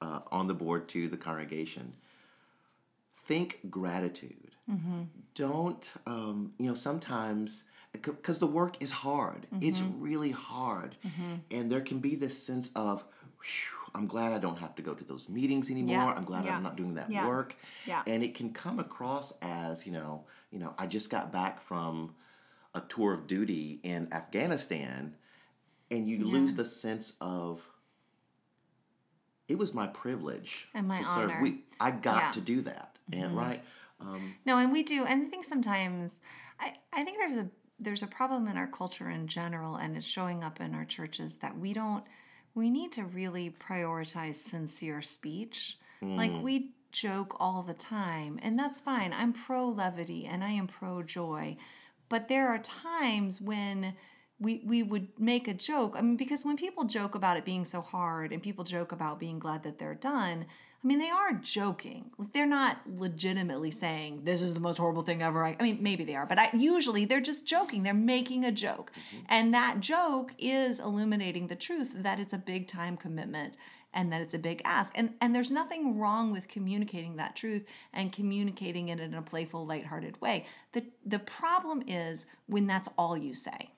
uh, 0.00 0.20
on 0.30 0.46
the 0.46 0.54
board 0.54 0.88
to 0.88 1.08
the 1.08 1.16
congregation, 1.16 1.94
think 3.26 3.60
gratitude. 3.70 4.50
Don't, 5.34 5.92
um, 6.06 6.52
you 6.58 6.66
know, 6.66 6.74
sometimes, 6.74 7.64
because 7.92 8.38
the 8.38 8.46
work 8.46 8.82
is 8.82 8.92
hard. 8.92 9.46
It's 9.60 9.80
really 9.98 10.30
hard. 10.30 10.96
And 11.50 11.70
there 11.70 11.80
can 11.80 11.98
be 11.98 12.14
this 12.14 12.40
sense 12.40 12.70
of, 12.74 13.04
I'm 13.94 14.06
glad 14.06 14.32
I 14.32 14.38
don't 14.38 14.58
have 14.58 14.74
to 14.76 14.82
go 14.82 14.94
to 14.94 15.04
those 15.04 15.28
meetings 15.28 15.70
anymore. 15.70 15.96
Yeah, 15.96 16.14
I'm 16.16 16.24
glad 16.24 16.44
yeah, 16.44 16.56
I'm 16.56 16.62
not 16.62 16.76
doing 16.76 16.94
that 16.94 17.10
yeah, 17.10 17.26
work. 17.26 17.56
yeah. 17.86 18.02
And 18.06 18.24
it 18.24 18.34
can 18.34 18.52
come 18.52 18.78
across 18.78 19.32
as, 19.42 19.86
you 19.86 19.92
know, 19.92 20.24
you 20.50 20.58
know, 20.58 20.74
I 20.78 20.86
just 20.86 21.10
got 21.10 21.30
back 21.30 21.60
from 21.60 22.14
a 22.74 22.80
tour 22.80 23.12
of 23.12 23.26
duty 23.26 23.80
in 23.82 24.12
Afghanistan 24.12 25.14
and 25.90 26.08
you 26.08 26.24
lose 26.24 26.54
the 26.54 26.64
sense 26.64 27.16
of 27.20 27.60
it 29.48 29.58
was 29.58 29.74
my 29.74 29.86
privilege 29.86 30.68
And 30.74 30.88
my 30.88 31.00
to 31.00 31.04
serve. 31.04 31.30
honor. 31.30 31.40
We, 31.42 31.60
I 31.78 31.90
got 31.90 32.14
Yeah. 32.16 32.20
Mm-hmm. 32.22 32.32
to 32.32 32.40
do 32.40 32.60
that, 32.62 32.98
and 33.12 33.36
right. 33.36 33.62
Um, 34.00 34.34
No, 34.46 34.58
and 34.58 34.72
we 34.72 34.82
do. 34.82 35.04
And 35.04 35.26
I 35.26 35.30
think 35.30 35.44
sometimes, 35.44 36.20
I, 36.58 36.74
I 36.92 37.04
think 37.04 37.18
there's 37.18 37.38
a 37.38 37.48
there's 37.78 38.02
a 38.02 38.06
problem 38.06 38.46
in 38.48 38.56
our 38.56 38.66
culture 38.68 39.10
in 39.10 39.26
general, 39.26 39.76
and 39.76 39.96
it's 39.96 40.06
showing 40.06 40.42
up 40.44 40.60
in 40.60 40.74
our 40.74 40.84
churches 40.84 41.36
that 41.38 41.58
we 41.58 41.72
don't. 41.72 42.04
We 42.54 42.70
need 42.70 42.92
to 42.92 43.02
really 43.04 43.50
prioritize 43.50 44.34
sincere 44.36 45.02
speech. 45.02 45.76
Like 46.02 46.32
we 46.42 46.72
joke 46.92 47.34
all 47.40 47.62
the 47.62 47.72
time, 47.74 48.38
and 48.42 48.58
that's 48.58 48.78
fine. 48.80 49.12
I'm 49.14 49.32
pro 49.32 49.66
levity 49.68 50.26
and 50.26 50.44
I 50.44 50.50
am 50.50 50.66
pro 50.66 51.02
joy, 51.02 51.56
but 52.10 52.28
there 52.28 52.48
are 52.48 52.58
times 52.58 53.40
when 53.40 53.94
we 54.40 54.62
we 54.64 54.82
would 54.82 55.08
make 55.18 55.48
a 55.48 55.54
joke. 55.54 55.94
I 55.96 56.02
mean, 56.02 56.16
because 56.16 56.44
when 56.44 56.56
people 56.56 56.84
joke 56.84 57.14
about 57.14 57.36
it 57.36 57.44
being 57.44 57.64
so 57.64 57.80
hard, 57.80 58.32
and 58.32 58.42
people 58.42 58.64
joke 58.64 58.92
about 58.92 59.20
being 59.20 59.38
glad 59.38 59.62
that 59.62 59.78
they're 59.78 59.94
done. 59.94 60.46
I 60.82 60.86
mean, 60.86 60.98
they 60.98 61.08
are 61.08 61.32
joking. 61.32 62.10
Like 62.18 62.34
they're 62.34 62.46
not 62.46 62.82
legitimately 62.86 63.70
saying 63.70 64.24
this 64.24 64.42
is 64.42 64.52
the 64.52 64.60
most 64.60 64.76
horrible 64.76 65.00
thing 65.02 65.22
ever. 65.22 65.42
I, 65.42 65.56
I 65.58 65.62
mean, 65.62 65.78
maybe 65.80 66.04
they 66.04 66.14
are, 66.14 66.26
but 66.26 66.38
I, 66.38 66.50
usually 66.52 67.06
they're 67.06 67.22
just 67.22 67.46
joking. 67.46 67.84
They're 67.84 67.94
making 67.94 68.44
a 68.44 68.52
joke, 68.52 68.92
mm-hmm. 68.92 69.24
and 69.30 69.54
that 69.54 69.80
joke 69.80 70.34
is 70.38 70.80
illuminating 70.80 71.46
the 71.46 71.56
truth 71.56 71.94
that 71.96 72.20
it's 72.20 72.34
a 72.34 72.38
big 72.38 72.68
time 72.68 72.98
commitment 72.98 73.56
and 73.94 74.12
that 74.12 74.20
it's 74.20 74.34
a 74.34 74.38
big 74.38 74.60
ask. 74.64 74.92
And 74.96 75.14
and 75.20 75.34
there's 75.34 75.50
nothing 75.50 75.98
wrong 75.98 76.32
with 76.32 76.48
communicating 76.48 77.16
that 77.16 77.36
truth 77.36 77.64
and 77.92 78.12
communicating 78.12 78.88
it 78.88 79.00
in 79.00 79.14
a 79.14 79.22
playful, 79.22 79.64
lighthearted 79.64 80.20
way. 80.20 80.44
The 80.72 80.84
the 81.06 81.20
problem 81.20 81.82
is 81.86 82.26
when 82.46 82.66
that's 82.66 82.90
all 82.98 83.16
you 83.16 83.32
say. 83.32 83.70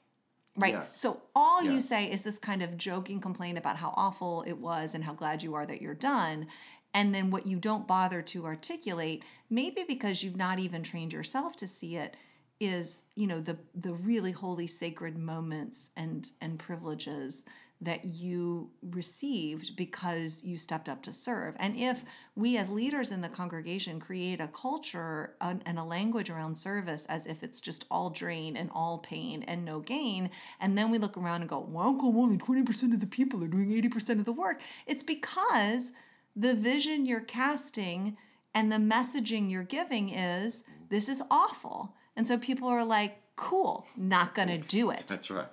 Right. 0.57 0.75
Yes. 0.75 0.99
So 0.99 1.23
all 1.35 1.63
you 1.63 1.81
say 1.81 2.11
is 2.11 2.23
this 2.23 2.39
kind 2.39 2.63
of 2.63 2.77
joking 2.79 3.21
complaint 3.21 3.59
about 3.59 3.77
how 3.77 3.93
awful 3.97 4.43
it 4.47 4.55
was 4.59 4.95
and 4.95 5.05
how 5.05 5.13
glad 5.13 5.43
you 5.43 5.55
are 5.55 5.67
that 5.67 5.83
you're 5.83 5.95
done. 5.95 6.47
And 6.95 7.15
then 7.15 7.31
what 7.31 7.47
you 7.47 7.59
don't 7.59 7.87
bother 7.87 8.23
to 8.23 8.47
articulate, 8.47 9.23
maybe 9.51 9.85
because 9.87 10.23
you've 10.23 10.37
not 10.37 10.59
even 10.59 10.83
trained 10.83 11.13
yourself 11.13 11.55
to 11.57 11.67
see 11.67 11.97
it, 11.97 12.17
is, 12.59 13.03
you 13.15 13.27
know, 13.27 13.41
the 13.41 13.59
the 13.75 13.93
really 13.93 14.33
holy 14.33 14.67
sacred 14.67 15.19
moments 15.19 15.91
and 15.95 16.31
and 16.41 16.59
privileges 16.59 17.45
that 17.81 18.15
you 18.15 18.71
received 18.83 19.77
because 19.77 20.41
you 20.43 20.57
stepped 20.57 20.89
up 20.89 21.03
to 21.03 21.13
serve. 21.13 21.55
And 21.59 21.77
if 21.77 22.05
we 22.35 22.57
as 22.57 22.71
leaders 22.71 23.11
in 23.11 23.21
the 23.21 23.29
congregation 23.29 24.01
create 24.01 24.41
a 24.41 24.49
culture 24.49 25.35
and 25.41 25.79
a 25.79 25.85
language 25.85 26.31
around 26.31 26.57
service 26.57 27.05
as 27.07 27.27
if 27.27 27.43
it's 27.43 27.61
just 27.61 27.85
all 27.91 28.09
drain 28.09 28.57
and 28.57 28.71
all 28.75 28.99
pain 28.99 29.43
and 29.43 29.65
no 29.65 29.81
gain, 29.81 30.31
and 30.59 30.77
then 30.77 30.91
we 30.91 30.97
look 30.97 31.19
around 31.19 31.43
and 31.43 31.51
go, 31.51 31.59
well, 31.59 31.95
come 31.95 32.17
only 32.17 32.39
20% 32.39 32.95
of 32.95 33.01
the 33.01 33.07
people 33.07 33.45
are 33.45 33.49
doing 33.49 33.71
80% 33.71 34.11
of 34.19 34.25
the 34.25 34.33
work? 34.33 34.61
It's 34.87 35.03
because 35.03 35.93
the 36.35 36.55
vision 36.55 37.05
you're 37.05 37.21
casting 37.21 38.17
and 38.55 38.73
the 38.73 38.77
messaging 38.77 39.51
you're 39.51 39.63
giving 39.65 40.09
is 40.09 40.65
this 40.89 41.11
is 41.11 41.23
awful. 41.31 41.95
And 42.17 42.27
so 42.27 42.39
people 42.39 42.69
are 42.69 42.85
like, 42.85 43.21
cool, 43.37 43.87
not 43.99 44.35
going 44.35 44.49
to 44.49 44.59
do 44.59 44.91
it. 44.91 45.05
that's 45.07 45.31
right. 45.31 45.47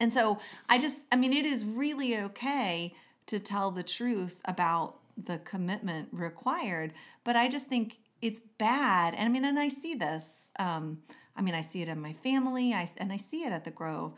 And 0.00 0.12
so 0.12 0.38
I 0.68 0.78
just, 0.78 1.00
I 1.10 1.16
mean, 1.16 1.32
it 1.32 1.44
is 1.44 1.64
really 1.64 2.16
okay 2.18 2.94
to 3.26 3.38
tell 3.38 3.70
the 3.70 3.82
truth 3.82 4.40
about 4.44 4.96
the 5.16 5.38
commitment 5.38 6.08
required, 6.12 6.92
but 7.24 7.36
I 7.36 7.48
just 7.48 7.68
think 7.68 7.98
it's 8.22 8.40
bad. 8.40 9.14
And 9.14 9.24
I 9.24 9.28
mean, 9.28 9.44
and 9.44 9.58
I 9.58 9.68
see 9.68 9.94
this. 9.94 10.50
Um, 10.58 11.02
I 11.36 11.42
mean, 11.42 11.54
I 11.54 11.60
see 11.60 11.82
it 11.82 11.88
in 11.88 12.00
my 12.00 12.12
family, 12.12 12.72
I 12.72 12.88
and 12.96 13.12
I 13.12 13.16
see 13.16 13.44
it 13.44 13.52
at 13.52 13.64
the 13.64 13.70
Grove. 13.70 14.12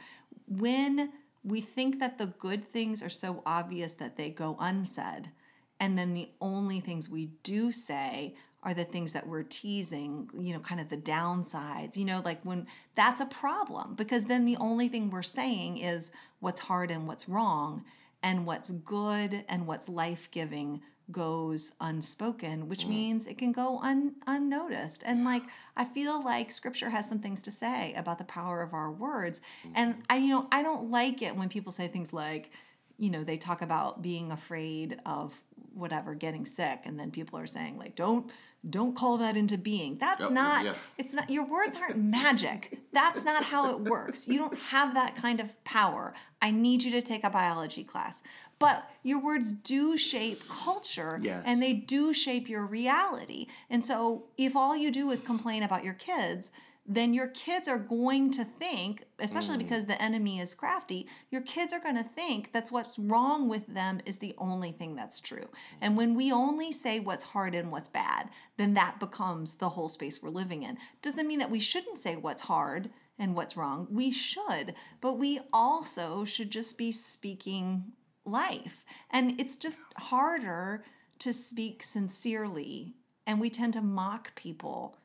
When 0.46 1.12
we 1.42 1.60
think 1.60 2.00
that 2.00 2.18
the 2.18 2.26
good 2.26 2.66
things 2.66 3.02
are 3.02 3.10
so 3.10 3.42
obvious 3.44 3.94
that 3.94 4.16
they 4.16 4.30
go 4.30 4.56
unsaid, 4.58 5.30
and 5.78 5.98
then 5.98 6.14
the 6.14 6.30
only 6.40 6.80
things 6.80 7.08
we 7.08 7.26
do 7.42 7.72
say 7.72 8.34
are 8.62 8.74
the 8.74 8.84
things 8.84 9.12
that 9.12 9.26
we're 9.26 9.42
teasing, 9.42 10.28
you 10.38 10.52
know, 10.52 10.60
kind 10.60 10.80
of 10.80 10.88
the 10.88 10.96
downsides, 10.96 11.96
you 11.96 12.04
know, 12.04 12.20
like 12.24 12.42
when 12.42 12.66
that's 12.94 13.20
a 13.20 13.26
problem 13.26 13.94
because 13.94 14.24
then 14.24 14.44
the 14.44 14.56
only 14.56 14.88
thing 14.88 15.10
we're 15.10 15.22
saying 15.22 15.78
is 15.78 16.10
what's 16.40 16.60
hard 16.60 16.90
and 16.90 17.06
what's 17.06 17.28
wrong, 17.28 17.84
and 18.22 18.46
what's 18.46 18.70
good 18.70 19.44
and 19.48 19.66
what's 19.66 19.88
life 19.88 20.30
giving 20.30 20.82
goes 21.10 21.74
unspoken, 21.80 22.68
which 22.68 22.84
mm. 22.84 22.90
means 22.90 23.26
it 23.26 23.36
can 23.36 23.50
go 23.50 23.78
un- 23.80 24.14
unnoticed. 24.26 25.02
And 25.04 25.24
like, 25.24 25.42
I 25.76 25.84
feel 25.84 26.22
like 26.22 26.52
scripture 26.52 26.90
has 26.90 27.08
some 27.08 27.18
things 27.18 27.42
to 27.42 27.50
say 27.50 27.94
about 27.94 28.18
the 28.18 28.24
power 28.24 28.62
of 28.62 28.74
our 28.74 28.90
words. 28.90 29.40
Mm. 29.66 29.72
And 29.74 29.94
I, 30.08 30.18
you 30.18 30.28
know, 30.28 30.48
I 30.52 30.62
don't 30.62 30.90
like 30.90 31.22
it 31.22 31.34
when 31.34 31.48
people 31.48 31.72
say 31.72 31.88
things 31.88 32.12
like, 32.12 32.50
you 32.96 33.10
know, 33.10 33.24
they 33.24 33.38
talk 33.38 33.62
about 33.62 34.02
being 34.02 34.30
afraid 34.30 34.98
of 35.06 35.40
whatever 35.80 36.14
getting 36.14 36.46
sick 36.46 36.80
and 36.84 36.98
then 37.00 37.10
people 37.10 37.38
are 37.38 37.46
saying 37.46 37.78
like 37.78 37.96
don't 37.96 38.30
don't 38.68 38.94
call 38.94 39.16
that 39.16 39.38
into 39.38 39.56
being. 39.56 39.96
That's 39.98 40.20
Yep, 40.20 40.32
not 40.32 40.64
yeah. 40.66 40.74
it's 40.98 41.14
not 41.14 41.30
your 41.30 41.46
words 41.46 41.76
aren't 41.78 41.96
magic. 41.98 42.78
That's 42.92 43.24
not 43.24 43.42
how 43.44 43.70
it 43.70 43.80
works. 43.80 44.28
You 44.28 44.38
don't 44.38 44.58
have 44.58 44.92
that 44.94 45.16
kind 45.16 45.40
of 45.40 45.62
power. 45.64 46.12
I 46.42 46.50
need 46.50 46.82
you 46.82 46.90
to 46.92 47.00
take 47.02 47.24
a 47.24 47.30
biology 47.30 47.84
class. 47.84 48.22
But 48.58 48.88
your 49.02 49.22
words 49.22 49.52
do 49.54 49.96
shape 49.96 50.42
culture 50.48 51.18
Yes. 51.22 51.42
and 51.46 51.62
they 51.62 51.72
do 51.72 52.12
shape 52.12 52.48
your 52.50 52.66
reality. 52.66 53.46
And 53.70 53.82
so 53.82 54.24
if 54.36 54.54
all 54.54 54.76
you 54.76 54.90
do 54.92 55.10
is 55.10 55.22
complain 55.22 55.62
about 55.62 55.82
your 55.82 55.94
kids 55.94 56.50
then 56.86 57.14
your 57.14 57.28
kids 57.28 57.68
are 57.68 57.78
going 57.78 58.32
to 58.32 58.44
think, 58.44 59.04
especially 59.18 59.56
mm. 59.56 59.60
because 59.60 59.86
the 59.86 60.00
enemy 60.00 60.40
is 60.40 60.54
crafty, 60.54 61.06
your 61.30 61.42
kids 61.42 61.72
are 61.72 61.80
going 61.80 61.96
to 61.96 62.02
think 62.02 62.52
that's 62.52 62.72
what's 62.72 62.98
wrong 62.98 63.48
with 63.48 63.66
them 63.68 64.00
is 64.06 64.16
the 64.16 64.34
only 64.38 64.72
thing 64.72 64.96
that's 64.96 65.20
true. 65.20 65.48
And 65.80 65.96
when 65.96 66.14
we 66.14 66.32
only 66.32 66.72
say 66.72 66.98
what's 66.98 67.24
hard 67.24 67.54
and 67.54 67.70
what's 67.70 67.88
bad, 67.88 68.30
then 68.56 68.74
that 68.74 68.98
becomes 68.98 69.56
the 69.56 69.70
whole 69.70 69.88
space 69.88 70.22
we're 70.22 70.30
living 70.30 70.62
in. 70.62 70.78
Doesn't 71.02 71.28
mean 71.28 71.38
that 71.38 71.50
we 71.50 71.60
shouldn't 71.60 71.98
say 71.98 72.16
what's 72.16 72.42
hard 72.42 72.90
and 73.18 73.36
what's 73.36 73.56
wrong. 73.56 73.86
We 73.90 74.10
should, 74.10 74.74
but 75.00 75.12
we 75.18 75.40
also 75.52 76.24
should 76.24 76.50
just 76.50 76.78
be 76.78 76.90
speaking 76.90 77.92
life. 78.24 78.84
And 79.10 79.38
it's 79.38 79.56
just 79.56 79.80
harder 79.96 80.84
to 81.20 81.32
speak 81.32 81.82
sincerely. 81.82 82.94
And 83.26 83.40
we 83.40 83.50
tend 83.50 83.74
to 83.74 83.82
mock 83.82 84.34
people 84.34 84.96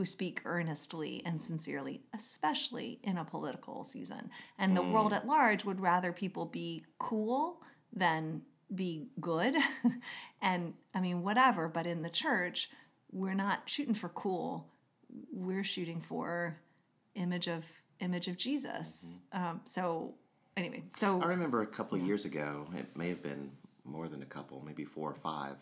who 0.00 0.04
speak 0.06 0.40
earnestly 0.46 1.20
and 1.26 1.42
sincerely, 1.42 2.00
especially 2.14 2.98
in 3.02 3.18
a 3.18 3.24
political 3.24 3.84
season. 3.84 4.30
And 4.58 4.74
the 4.74 4.80
world 4.80 5.12
at 5.12 5.26
large 5.26 5.62
would 5.66 5.78
rather 5.78 6.10
people 6.10 6.46
be 6.46 6.86
cool 6.98 7.60
than 7.92 8.40
be 8.74 9.08
good. 9.20 9.56
and 10.40 10.72
I 10.94 11.00
mean, 11.00 11.22
whatever, 11.22 11.68
but 11.68 11.86
in 11.86 12.00
the 12.00 12.08
church, 12.08 12.70
we're 13.12 13.34
not 13.34 13.68
shooting 13.68 13.92
for 13.92 14.08
cool. 14.08 14.70
we're 15.30 15.64
shooting 15.64 16.00
for 16.00 16.56
image 17.14 17.46
of 17.46 17.66
image 18.00 18.26
of 18.26 18.38
Jesus. 18.38 19.18
Um, 19.32 19.60
so 19.66 20.14
anyway, 20.56 20.82
so 20.96 21.20
I 21.20 21.26
remember 21.26 21.60
a 21.60 21.66
couple 21.66 21.98
of 21.98 22.06
years 22.06 22.24
ago, 22.24 22.64
it 22.74 22.96
may 22.96 23.10
have 23.10 23.22
been 23.22 23.50
more 23.84 24.08
than 24.08 24.22
a 24.22 24.26
couple, 24.26 24.62
maybe 24.64 24.86
four 24.86 25.10
or 25.10 25.16
five. 25.16 25.56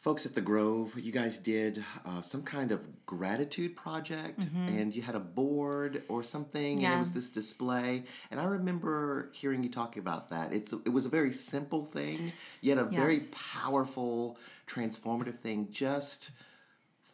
Folks 0.00 0.24
at 0.24 0.34
the 0.34 0.40
Grove, 0.40 0.98
you 0.98 1.12
guys 1.12 1.36
did 1.36 1.84
uh, 2.06 2.22
some 2.22 2.42
kind 2.42 2.72
of 2.72 2.80
gratitude 3.04 3.76
project, 3.76 4.40
and 4.66 4.96
you 4.96 5.02
had 5.02 5.14
a 5.14 5.20
board 5.20 6.04
or 6.08 6.22
something, 6.22 6.82
and 6.82 6.94
it 6.94 6.98
was 6.98 7.12
this 7.12 7.28
display. 7.28 8.04
And 8.30 8.40
I 8.40 8.44
remember 8.44 9.28
hearing 9.34 9.62
you 9.62 9.68
talk 9.68 9.98
about 9.98 10.30
that. 10.30 10.54
It's 10.54 10.72
it 10.72 10.88
was 10.88 11.04
a 11.04 11.10
very 11.10 11.32
simple 11.32 11.84
thing, 11.84 12.32
yet 12.62 12.78
a 12.78 12.88
Yeah. 12.90 12.98
very 12.98 13.20
powerful, 13.30 14.38
transformative 14.66 15.38
thing. 15.38 15.68
Just 15.70 16.30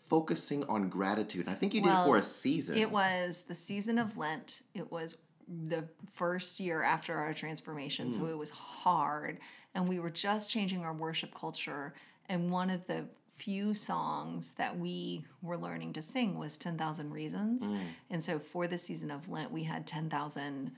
focusing 0.07 0.63
on 0.69 0.89
gratitude. 0.89 1.49
I 1.49 1.55
think 1.55 1.75
you 1.75 1.81
did 1.81 1.91
it 1.93 2.05
for 2.05 2.19
a 2.19 2.23
season. 2.23 2.79
It 2.79 2.93
was 2.93 3.43
the 3.49 3.57
season 3.57 3.99
of 3.99 4.17
Lent. 4.17 4.63
It 4.75 4.93
was 4.93 5.17
the 5.49 5.89
first 6.13 6.61
year 6.61 6.85
after 6.85 7.19
our 7.19 7.35
transformation. 7.35 8.13
So 8.13 8.27
it 8.27 8.39
was 8.39 8.51
hard. 8.51 9.41
And 9.75 9.89
we 9.89 9.99
were 9.99 10.11
just 10.11 10.51
changing 10.53 10.85
our 10.85 10.95
worship 10.95 11.35
culture. 11.35 11.95
And 12.29 12.51
one 12.51 12.71
of 12.71 12.87
the 12.87 13.05
few 13.37 13.75
songs 13.75 14.53
that 14.53 14.79
we 14.79 15.25
were 15.43 15.59
learning 15.59 15.93
to 15.93 16.03
sing 16.03 16.39
was 16.39 16.57
10,000 16.57 17.13
Reasons. 17.13 17.63
And 18.11 18.25
so 18.25 18.39
for 18.39 18.67
the 18.67 18.79
season 18.79 19.11
of 19.11 19.29
Lent, 19.29 19.53
we 19.53 19.65
had 19.65 19.87
10,000, 19.87 20.71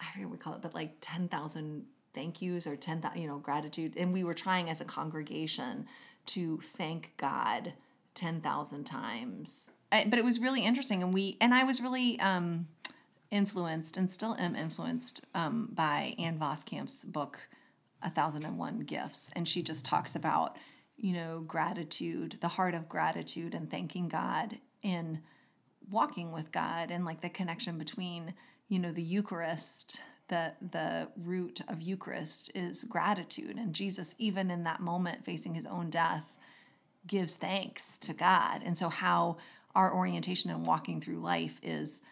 I 0.00 0.04
forget 0.12 0.26
what 0.26 0.32
we 0.32 0.38
call 0.38 0.54
it, 0.54 0.62
but 0.62 0.74
like 0.74 0.96
10,000 1.00 1.84
thank 2.14 2.42
yous 2.42 2.66
or 2.66 2.76
10,000, 2.76 3.20
you 3.20 3.26
know, 3.26 3.38
gratitude. 3.38 3.94
And 3.96 4.12
we 4.12 4.22
were 4.22 4.34
trying 4.34 4.68
as 4.70 4.80
a 4.80 4.84
congregation 4.84 5.86
to 6.26 6.58
thank 6.62 7.14
God 7.16 7.72
10,000 8.14 8.84
times. 8.84 9.70
I, 9.90 10.06
but 10.08 10.18
it 10.18 10.24
was 10.24 10.38
really 10.38 10.64
interesting. 10.64 11.02
And 11.02 11.12
we, 11.12 11.36
and 11.40 11.52
I 11.52 11.64
was 11.64 11.80
really, 11.80 12.20
um, 12.20 12.68
influenced 13.32 13.96
and 13.96 14.10
still 14.10 14.36
am 14.38 14.54
influenced 14.54 15.24
um, 15.34 15.70
by 15.72 16.14
Ann 16.18 16.38
Voskamp's 16.38 17.04
book, 17.04 17.40
A 18.02 18.10
Thousand 18.10 18.44
and 18.44 18.58
One 18.58 18.80
Gifts. 18.80 19.30
And 19.34 19.48
she 19.48 19.62
just 19.62 19.84
talks 19.84 20.14
about, 20.14 20.56
you 20.96 21.12
know, 21.12 21.40
gratitude, 21.40 22.38
the 22.40 22.48
heart 22.48 22.74
of 22.74 22.88
gratitude 22.88 23.54
and 23.54 23.70
thanking 23.70 24.08
God 24.08 24.58
in 24.82 25.20
walking 25.90 26.32
with 26.32 26.52
God 26.52 26.90
and 26.90 27.04
like 27.04 27.20
the 27.20 27.28
connection 27.28 27.78
between, 27.78 28.34
you 28.68 28.78
know, 28.78 28.92
the 28.92 29.02
Eucharist, 29.02 30.00
the 30.28 30.52
the 30.60 31.08
root 31.16 31.60
of 31.68 31.82
Eucharist 31.82 32.50
is 32.54 32.84
gratitude. 32.84 33.56
And 33.56 33.74
Jesus, 33.74 34.14
even 34.18 34.50
in 34.50 34.64
that 34.64 34.80
moment 34.80 35.24
facing 35.24 35.54
his 35.54 35.66
own 35.66 35.90
death, 35.90 36.32
gives 37.06 37.34
thanks 37.34 37.98
to 37.98 38.12
God. 38.12 38.62
And 38.64 38.76
so 38.76 38.88
how 38.88 39.38
our 39.74 39.92
orientation 39.92 40.50
and 40.50 40.66
walking 40.66 41.00
through 41.00 41.20
life 41.20 41.58
is 41.62 42.02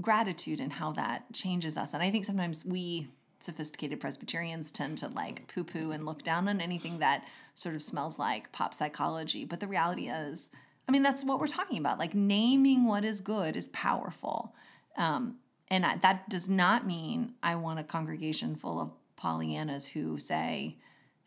gratitude 0.00 0.60
and 0.60 0.72
how 0.72 0.92
that 0.92 1.32
changes 1.32 1.76
us. 1.76 1.92
And 1.92 2.02
I 2.02 2.10
think 2.10 2.24
sometimes 2.24 2.64
we 2.64 3.08
sophisticated 3.40 4.00
Presbyterians 4.00 4.70
tend 4.70 4.98
to 4.98 5.08
like 5.08 5.52
poo 5.52 5.64
poo 5.64 5.90
and 5.90 6.06
look 6.06 6.22
down 6.22 6.48
on 6.48 6.60
anything 6.60 6.98
that 6.98 7.24
sort 7.54 7.74
of 7.74 7.82
smells 7.82 8.18
like 8.18 8.52
pop 8.52 8.74
psychology. 8.74 9.44
But 9.44 9.60
the 9.60 9.66
reality 9.66 10.08
is, 10.08 10.50
I 10.88 10.92
mean, 10.92 11.02
that's 11.02 11.24
what 11.24 11.40
we're 11.40 11.46
talking 11.46 11.78
about. 11.78 11.98
Like 11.98 12.14
naming 12.14 12.86
what 12.86 13.04
is 13.04 13.20
good 13.20 13.56
is 13.56 13.68
powerful. 13.68 14.54
Um, 14.96 15.36
and 15.68 15.86
I, 15.86 15.96
that 15.98 16.28
does 16.28 16.48
not 16.48 16.86
mean 16.86 17.34
I 17.42 17.54
want 17.54 17.80
a 17.80 17.84
congregation 17.84 18.56
full 18.56 18.80
of 18.80 18.90
Pollyannas 19.16 19.88
who 19.88 20.18
say 20.18 20.78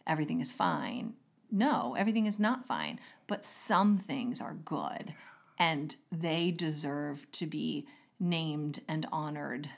everything 0.06 0.42
is 0.42 0.54
fine. 0.54 1.14
No, 1.52 1.96
everything 1.96 2.26
is 2.26 2.40
not 2.40 2.68
fine, 2.68 3.00
but 3.28 3.46
some 3.46 3.98
things 3.98 4.42
are 4.42 4.54
good 4.54 5.14
and 5.58 5.96
they 6.12 6.52
deserve 6.52 7.30
to 7.32 7.46
be 7.46 7.88
named 8.20 8.82
and 8.88 9.06
honored 9.12 9.70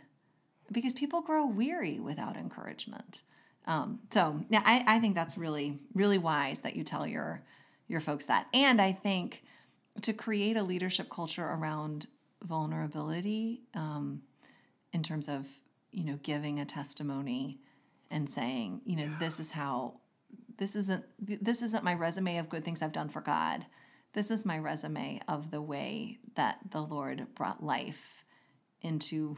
because 0.72 0.93
people 0.93 1.22
grow 1.22 1.45
weary 1.45 2.00
without 2.00 2.35
encouragement. 2.35 3.22
Um, 3.68 4.00
so 4.11 4.44
yeah, 4.50 4.61
I, 4.66 4.83
I 4.87 5.00
think 5.00 5.16
that's 5.16 5.37
really, 5.37 5.79
really 5.94 6.18
wise 6.18 6.61
that 6.61 6.75
you 6.75 6.83
tell 6.83 7.07
your 7.07 7.44
your 7.87 8.00
folks 8.00 8.25
that. 8.25 8.48
And 8.53 8.81
I 8.81 8.92
think 8.92 9.44
to 10.01 10.13
create 10.13 10.57
a 10.57 10.63
leadership 10.63 11.09
culture 11.09 11.46
around 11.46 12.07
vulnerability 12.44 13.61
um, 13.74 14.22
in 14.92 15.03
terms 15.03 15.27
of 15.27 15.48
you 15.92 16.03
know 16.03 16.20
giving 16.22 16.59
a 16.59 16.66
testimony 16.66 17.59
and 18.11 18.29
saying 18.29 18.81
you 18.85 18.96
know 18.96 19.09
this 19.20 19.40
is 19.40 19.51
how 19.51 20.00
this 20.57 20.75
isn't 20.75 21.03
this 21.20 21.61
isn't 21.61 21.83
my 21.83 21.94
resume 21.94 22.37
of 22.37 22.50
good 22.50 22.63
things 22.63 22.81
I've 22.81 22.92
done 22.92 23.09
for 23.09 23.22
God. 23.22 23.66
This 24.13 24.31
is 24.31 24.46
my 24.46 24.57
resume 24.57 25.20
of 25.27 25.51
the 25.51 25.61
way 25.61 26.20
that 26.35 26.59
the 26.72 26.81
Lord 26.81 27.27
brought 27.35 27.63
life 27.63 28.24
into 28.81 29.37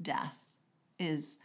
death. 0.00 0.34
Is 0.98 1.38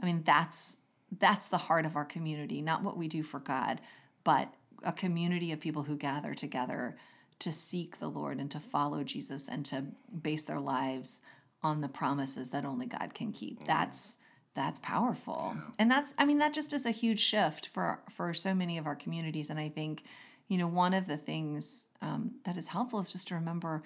I 0.00 0.06
mean 0.06 0.22
that's 0.24 0.78
that's 1.18 1.48
the 1.48 1.58
heart 1.58 1.86
of 1.86 1.96
our 1.96 2.04
community, 2.04 2.62
not 2.62 2.82
what 2.82 2.96
we 2.96 3.08
do 3.08 3.22
for 3.22 3.40
God, 3.40 3.80
but 4.22 4.54
a 4.82 4.92
community 4.92 5.52
of 5.52 5.60
people 5.60 5.82
who 5.84 5.96
gather 5.96 6.34
together 6.34 6.96
to 7.40 7.50
seek 7.50 7.98
the 7.98 8.08
Lord 8.08 8.38
and 8.38 8.50
to 8.50 8.60
follow 8.60 9.02
Jesus 9.02 9.48
and 9.48 9.64
to 9.66 9.84
base 10.22 10.42
their 10.42 10.60
lives 10.60 11.20
on 11.62 11.80
the 11.80 11.88
promises 11.88 12.50
that 12.50 12.64
only 12.64 12.86
God 12.86 13.14
can 13.14 13.32
keep. 13.32 13.66
That's 13.66 14.16
that's 14.54 14.80
powerful. 14.80 15.56
And 15.78 15.90
that's 15.90 16.14
I 16.18 16.24
mean 16.24 16.38
that 16.38 16.54
just 16.54 16.72
is 16.72 16.86
a 16.86 16.90
huge 16.90 17.20
shift 17.20 17.68
for 17.68 18.00
for 18.10 18.34
so 18.34 18.54
many 18.54 18.78
of 18.78 18.86
our 18.86 18.96
communities 18.96 19.50
and 19.50 19.58
I 19.58 19.68
think 19.68 20.02
you 20.48 20.58
know 20.58 20.66
one 20.66 20.94
of 20.94 21.06
the 21.06 21.16
things 21.16 21.86
um, 22.02 22.32
that 22.44 22.56
is 22.56 22.68
helpful 22.68 23.00
is 23.00 23.12
just 23.12 23.28
to 23.28 23.34
remember 23.34 23.82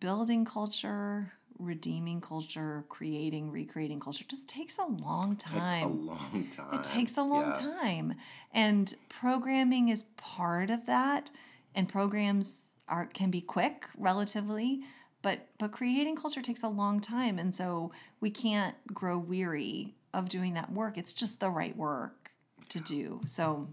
building 0.00 0.44
culture 0.44 1.32
redeeming 1.58 2.20
culture 2.20 2.84
creating 2.88 3.50
recreating 3.50 3.98
culture 4.00 4.24
just 4.28 4.48
takes 4.48 4.78
a 4.78 4.84
long 4.86 5.36
time 5.36 5.60
takes 5.60 5.82
a 5.82 5.86
long 5.88 6.48
time. 6.50 6.66
it 6.72 6.84
takes 6.84 7.16
a 7.16 7.22
long 7.22 7.52
Yes. 7.52 7.80
time. 7.80 8.14
And 8.52 8.94
programming 9.08 9.88
is 9.88 10.04
part 10.16 10.70
of 10.70 10.86
that. 10.86 11.30
And 11.74 11.88
programs 11.88 12.72
are 12.88 13.06
can 13.06 13.30
be 13.30 13.40
quick 13.40 13.86
relatively, 13.96 14.80
but 15.22 15.46
but 15.58 15.72
creating 15.72 16.16
culture 16.16 16.42
takes 16.42 16.62
a 16.62 16.68
long 16.68 17.00
time. 17.00 17.38
And 17.38 17.54
so 17.54 17.92
we 18.20 18.30
can't 18.30 18.74
grow 18.92 19.18
weary 19.18 19.94
of 20.14 20.28
doing 20.28 20.54
that 20.54 20.72
work. 20.72 20.96
It's 20.96 21.12
just 21.12 21.40
the 21.40 21.50
right 21.50 21.76
work 21.76 22.30
to 22.70 22.80
do. 22.80 23.20
So 23.26 23.68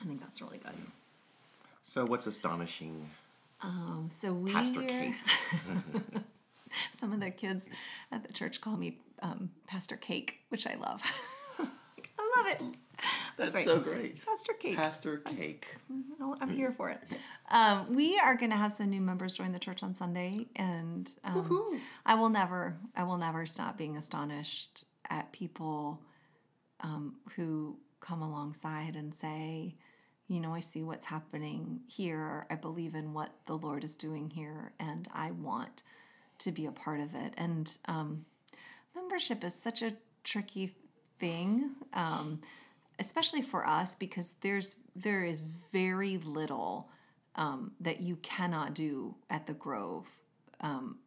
I 0.00 0.04
think 0.04 0.20
that's 0.20 0.42
really 0.42 0.58
good. 0.58 0.74
So 1.82 2.04
what's 2.06 2.26
astonishing, 2.26 3.10
Um, 3.60 4.08
so 4.10 4.32
we 4.32 4.52
Pastor 4.52 4.82
Kate? 4.82 5.14
some 6.92 7.12
of 7.12 7.20
the 7.20 7.30
kids 7.30 7.68
at 8.12 8.24
the 8.26 8.32
church 8.32 8.60
call 8.60 8.76
me 8.76 8.98
um, 9.22 9.50
Pastor 9.66 9.96
Cake, 9.96 10.40
which 10.48 10.66
I 10.66 10.74
love. 10.76 11.02
I 11.58 12.32
love 12.36 12.46
it. 12.48 12.64
That's 13.36 13.54
right. 13.54 13.64
so 13.64 13.80
great. 13.80 14.24
Pastor 14.24 14.52
Cake. 14.54 14.76
Pastor 14.76 15.18
Cake. 15.18 15.66
I'll- 16.20 16.36
I'm 16.40 16.50
here 16.50 16.72
for 16.72 16.90
it. 16.90 17.00
Um, 17.50 17.94
we 17.94 18.18
are 18.18 18.36
going 18.36 18.50
to 18.50 18.56
have 18.56 18.72
some 18.72 18.90
new 18.90 19.00
members 19.00 19.32
join 19.32 19.52
the 19.52 19.58
church 19.58 19.82
on 19.82 19.94
Sunday, 19.94 20.46
and 20.56 21.10
um, 21.24 21.80
I 22.06 22.14
will 22.14 22.28
never, 22.30 22.76
I 22.96 23.02
will 23.02 23.18
never 23.18 23.46
stop 23.46 23.76
being 23.76 23.96
astonished 23.96 24.84
at 25.10 25.32
people 25.32 26.00
um, 26.80 27.16
who 27.36 27.76
come 28.00 28.22
alongside 28.22 28.96
and 28.96 29.14
say, 29.14 29.74
you 30.28 30.40
know, 30.40 30.54
I 30.54 30.60
see 30.60 30.82
what's 30.82 31.06
happening 31.06 31.80
here. 31.86 32.46
I 32.50 32.54
believe 32.54 32.94
in 32.94 33.12
what 33.12 33.30
the 33.46 33.56
Lord 33.58 33.84
is 33.84 33.94
doing 33.94 34.30
here, 34.30 34.72
and 34.78 35.06
I 35.12 35.32
want 35.32 35.82
to 36.44 36.52
be 36.52 36.66
a 36.66 36.72
part 36.72 37.00
of 37.00 37.14
it. 37.14 37.34
And 37.36 37.76
um, 37.86 38.24
membership 38.94 39.42
is 39.42 39.54
such 39.54 39.82
a 39.82 39.94
tricky 40.22 40.74
thing, 41.18 41.70
um, 41.92 42.40
especially 42.98 43.42
for 43.42 43.66
us 43.66 43.96
because 43.96 44.34
there's 44.40 44.76
there 44.94 45.24
is 45.24 45.40
very 45.72 46.18
little 46.18 46.88
um, 47.34 47.72
that 47.80 48.00
you 48.00 48.16
cannot 48.16 48.74
do 48.74 49.16
at 49.28 49.46
the 49.46 49.54
Grove. 49.54 50.06
Um, 50.60 50.98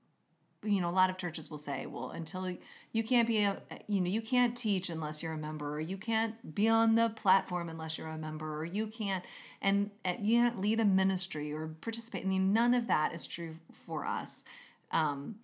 you 0.64 0.82
know, 0.82 0.90
a 0.90 0.92
lot 0.92 1.10
of 1.10 1.18
churches 1.18 1.50
will 1.50 1.60
say, 1.60 1.86
well, 1.86 2.10
until 2.10 2.52
you 2.92 3.04
can't 3.04 3.28
be 3.28 3.44
a, 3.44 3.62
you 3.88 4.02
know, 4.02 4.10
you 4.10 4.22
can't 4.22 4.58
teach 4.58 4.90
unless 4.90 5.22
you're 5.22 5.34
a 5.34 5.38
member, 5.38 5.76
or 5.76 5.80
you 5.80 5.98
can't 5.98 6.56
be 6.56 6.68
on 6.68 6.96
the 6.96 7.10
platform 7.10 7.70
unless 7.70 7.98
you're 7.98 8.08
a 8.08 8.18
member, 8.18 8.60
or 8.60 8.66
you 8.66 8.88
can't, 8.88 9.24
and, 9.62 9.92
and 10.04 10.26
you 10.26 10.42
can't 10.42 10.60
lead 10.60 10.80
a 10.80 10.86
ministry 10.86 11.54
or 11.54 11.68
participate. 11.80 12.26
I 12.26 12.28
mean, 12.28 12.54
none 12.54 12.74
of 12.74 12.88
that 12.88 13.14
is 13.14 13.28
true 13.28 13.58
for 13.72 14.06
us. 14.06 14.44
Um, 14.92 15.36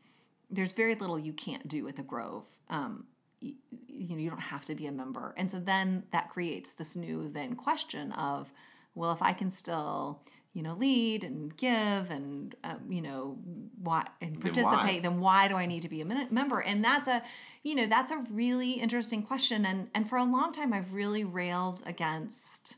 there's 0.50 0.74
very 0.74 0.96
little 0.96 1.18
you 1.18 1.34
can't 1.34 1.68
do 1.68 1.88
at 1.88 1.96
the 1.96 2.04
Grove. 2.04 2.46
Um, 2.70 3.06
y- 3.42 3.54
you 3.88 4.16
know, 4.16 4.22
you 4.22 4.30
don't 4.30 4.40
have 4.40 4.64
to 4.66 4.76
be 4.76 4.86
a 4.88 4.92
member, 4.92 5.34
and 5.38 5.50
so 5.50 5.60
then 5.60 6.04
that 6.12 6.30
creates 6.30 6.74
this 6.74 6.96
new 6.96 7.30
then 7.30 7.56
question 7.56 8.12
of, 8.12 8.52
well, 8.96 9.12
if 9.12 9.22
I 9.22 9.34
can 9.34 9.50
still, 9.52 10.22
you 10.54 10.62
know, 10.62 10.74
lead 10.74 11.24
and 11.24 11.56
give 11.58 12.12
and 12.12 12.56
uh, 12.64 12.76
you 12.90 13.02
know, 13.02 13.38
why 13.82 14.08
and 14.22 14.36
why? 14.38 14.52
participate, 14.52 15.02
then 15.04 15.20
why 15.20 15.48
do 15.48 15.56
I 15.56 15.66
need 15.66 15.82
to 15.82 15.90
be 15.90 16.02
a 16.02 16.06
min- 16.06 16.28
member? 16.32 16.60
And 16.60 16.84
that's 16.84 17.08
a, 17.08 17.24
you 17.64 17.74
know, 17.76 17.88
that's 17.88 18.12
a 18.12 18.24
really 18.30 18.74
interesting 18.74 19.24
question. 19.24 19.66
And 19.66 19.90
and 19.96 20.08
for 20.08 20.18
a 20.18 20.24
long 20.24 20.52
time, 20.52 20.74
I've 20.74 20.94
really 20.94 21.24
railed 21.24 21.82
against 21.86 22.76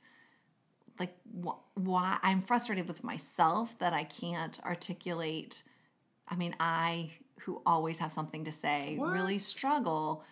like 0.99 1.15
wh- 1.43 1.59
why 1.77 2.17
I'm 2.23 2.41
frustrated 2.41 2.87
with 2.87 3.03
myself 3.03 3.77
that 3.79 3.91
I 3.93 4.03
can't 4.05 4.59
articulate. 4.63 5.63
I 6.27 6.35
mean, 6.35 6.55
I 6.59 7.11
who 7.41 7.61
always 7.65 7.99
have 7.99 8.11
something 8.11 8.45
to 8.45 8.51
say 8.51 8.97
really 8.99 9.37
struggle 9.37 10.23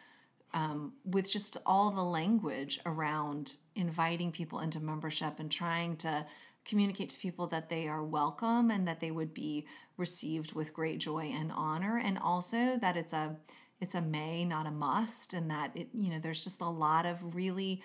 um, 0.53 0.93
with 1.05 1.29
just 1.29 1.57
all 1.65 1.91
the 1.91 2.03
language 2.03 2.79
around 2.85 3.57
inviting 3.75 4.31
people 4.31 4.59
into 4.59 4.79
membership 4.79 5.39
and 5.39 5.51
trying 5.51 5.95
to 5.97 6.25
communicate 6.65 7.09
to 7.09 7.19
people 7.19 7.47
that 7.47 7.69
they 7.69 7.87
are 7.87 8.03
welcome 8.03 8.71
and 8.71 8.87
that 8.87 8.99
they 8.99 9.11
would 9.11 9.33
be 9.33 9.65
received 9.97 10.53
with 10.53 10.73
great 10.73 10.99
joy 10.99 11.31
and 11.33 11.51
honor. 11.51 11.97
And 11.97 12.17
also 12.17 12.77
that 12.77 12.95
it's 12.97 13.13
a 13.13 13.37
it's 13.81 13.95
a 13.95 14.01
may 14.01 14.45
not 14.45 14.65
a 14.65 14.71
must 14.71 15.33
and 15.33 15.51
that 15.51 15.71
it 15.75 15.89
you 15.93 16.09
know 16.09 16.19
there's 16.19 16.43
just 16.43 16.61
a 16.61 16.69
lot 16.69 17.05
of 17.05 17.35
really 17.35 17.81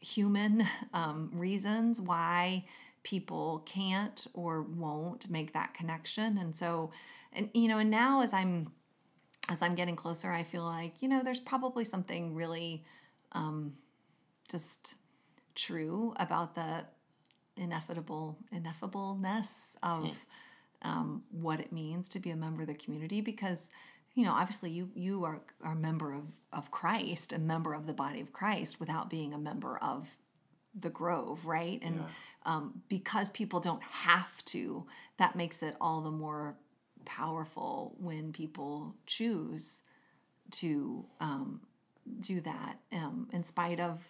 human 0.00 0.66
um, 0.94 1.30
reasons 1.34 2.00
why 2.00 2.64
people 3.02 3.62
can't 3.66 4.26
or 4.34 4.62
won't 4.62 5.28
make 5.28 5.52
that 5.52 5.74
connection. 5.74 6.38
And 6.38 6.54
so 6.54 6.92
and 7.32 7.48
you 7.54 7.68
know 7.68 7.78
and 7.78 7.90
now 7.90 8.22
as 8.22 8.32
i'm 8.32 8.70
as 9.48 9.62
i'm 9.62 9.74
getting 9.74 9.96
closer 9.96 10.30
i 10.30 10.42
feel 10.42 10.64
like 10.64 11.00
you 11.00 11.08
know 11.08 11.22
there's 11.22 11.40
probably 11.40 11.84
something 11.84 12.34
really 12.34 12.84
um, 13.32 13.72
just 14.50 14.96
true 15.54 16.12
about 16.16 16.54
the 16.54 16.84
ineffable 17.56 18.38
ineffableness 18.52 19.76
of 19.82 20.10
um, 20.82 21.22
what 21.30 21.60
it 21.60 21.72
means 21.72 22.08
to 22.08 22.18
be 22.18 22.30
a 22.30 22.36
member 22.36 22.62
of 22.62 22.68
the 22.68 22.74
community 22.74 23.20
because 23.20 23.68
you 24.14 24.24
know 24.24 24.32
obviously 24.32 24.70
you 24.70 24.90
you 24.94 25.24
are, 25.24 25.40
are 25.62 25.72
a 25.72 25.76
member 25.76 26.12
of, 26.12 26.28
of 26.52 26.70
christ 26.70 27.32
a 27.32 27.38
member 27.38 27.72
of 27.74 27.86
the 27.86 27.92
body 27.92 28.20
of 28.20 28.32
christ 28.32 28.80
without 28.80 29.08
being 29.08 29.32
a 29.32 29.38
member 29.38 29.78
of 29.78 30.16
the 30.74 30.90
grove 30.90 31.44
right? 31.44 31.80
And 31.82 32.04
um, 32.44 32.82
because 32.88 33.30
people 33.30 33.60
don't 33.60 33.82
have 33.82 34.44
to 34.46 34.86
that 35.18 35.36
makes 35.36 35.62
it 35.62 35.76
all 35.80 36.00
the 36.00 36.10
more 36.10 36.56
powerful 37.04 37.96
when 37.98 38.32
people 38.32 38.94
choose 39.06 39.82
to 40.52 41.04
um, 41.20 41.60
do 42.20 42.40
that 42.40 42.78
um, 42.92 43.28
in 43.32 43.42
spite 43.44 43.80
of 43.80 44.00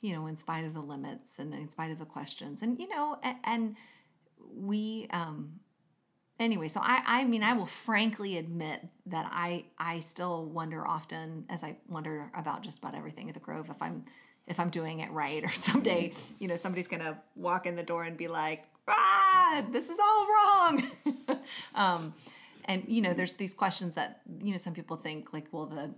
you 0.00 0.12
know 0.12 0.26
in 0.26 0.36
spite 0.36 0.64
of 0.64 0.74
the 0.74 0.80
limits 0.80 1.38
and 1.38 1.54
in 1.54 1.70
spite 1.70 1.90
of 1.90 1.98
the 1.98 2.04
questions. 2.04 2.62
And 2.62 2.78
you 2.78 2.88
know 2.88 3.18
and, 3.22 3.36
and 3.44 3.76
we 4.54 5.06
um 5.10 5.60
anyway 6.40 6.68
so 6.68 6.80
i 6.82 7.02
i 7.06 7.24
mean 7.24 7.42
i 7.42 7.52
will 7.52 7.66
frankly 7.66 8.36
admit 8.36 8.80
that 9.06 9.28
i 9.32 9.64
i 9.78 10.00
still 10.00 10.44
wonder 10.44 10.86
often 10.86 11.44
as 11.48 11.62
i 11.62 11.76
wonder 11.88 12.30
about 12.36 12.62
just 12.62 12.78
about 12.78 12.94
everything 12.94 13.28
at 13.28 13.34
the 13.34 13.40
grove 13.40 13.70
if 13.70 13.80
i'm 13.80 14.04
if 14.46 14.58
i'm 14.58 14.70
doing 14.70 15.00
it 15.00 15.10
right 15.10 15.44
or 15.44 15.50
someday 15.52 16.12
you 16.38 16.48
know 16.48 16.56
somebody's 16.56 16.88
gonna 16.88 17.18
walk 17.36 17.66
in 17.66 17.76
the 17.76 17.82
door 17.82 18.04
and 18.04 18.16
be 18.16 18.28
like 18.28 18.64
ah 18.88 19.64
this 19.70 19.88
is 19.88 19.98
all 19.98 20.26
wrong. 20.26 20.90
Um 21.74 22.14
and 22.66 22.84
you 22.86 23.00
know 23.00 23.12
there's 23.12 23.34
these 23.34 23.54
questions 23.54 23.94
that 23.94 24.20
you 24.40 24.52
know 24.52 24.56
some 24.56 24.74
people 24.74 24.96
think 24.96 25.32
like 25.32 25.46
well 25.50 25.66
the 25.66 25.90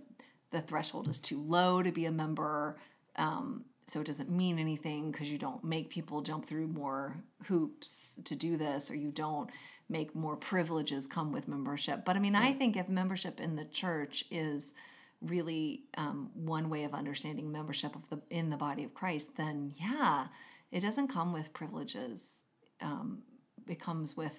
the 0.51 0.61
threshold 0.61 1.07
is 1.07 1.19
too 1.19 1.41
low 1.41 1.81
to 1.81 1.91
be 1.91 2.05
a 2.05 2.11
member 2.11 2.77
um, 3.17 3.65
so 3.87 4.01
it 4.01 4.07
doesn't 4.07 4.29
mean 4.29 4.57
anything 4.57 5.11
because 5.11 5.31
you 5.31 5.37
don't 5.37 5.63
make 5.63 5.89
people 5.89 6.21
jump 6.21 6.45
through 6.45 6.67
more 6.67 7.17
hoops 7.45 8.19
to 8.25 8.35
do 8.35 8.57
this 8.57 8.89
or 8.89 8.95
you 8.95 9.11
don't 9.11 9.49
make 9.89 10.15
more 10.15 10.35
privileges 10.35 11.05
come 11.05 11.31
with 11.31 11.47
membership. 11.47 12.03
But 12.05 12.15
i 12.15 12.19
mean 12.19 12.35
i 12.35 12.53
think 12.53 12.75
if 12.75 12.89
membership 12.89 13.39
in 13.39 13.55
the 13.55 13.65
church 13.65 14.25
is 14.31 14.73
really 15.21 15.83
um, 15.97 16.29
one 16.33 16.69
way 16.69 16.83
of 16.83 16.93
understanding 16.93 17.51
membership 17.51 17.95
of 17.95 18.09
the 18.09 18.21
in 18.29 18.49
the 18.49 18.57
body 18.57 18.83
of 18.83 18.93
christ 18.93 19.37
then 19.37 19.73
yeah 19.77 20.27
it 20.71 20.81
doesn't 20.81 21.07
come 21.07 21.31
with 21.31 21.53
privileges 21.53 22.41
um, 22.81 23.19
it 23.67 23.79
comes 23.79 24.15
with 24.15 24.37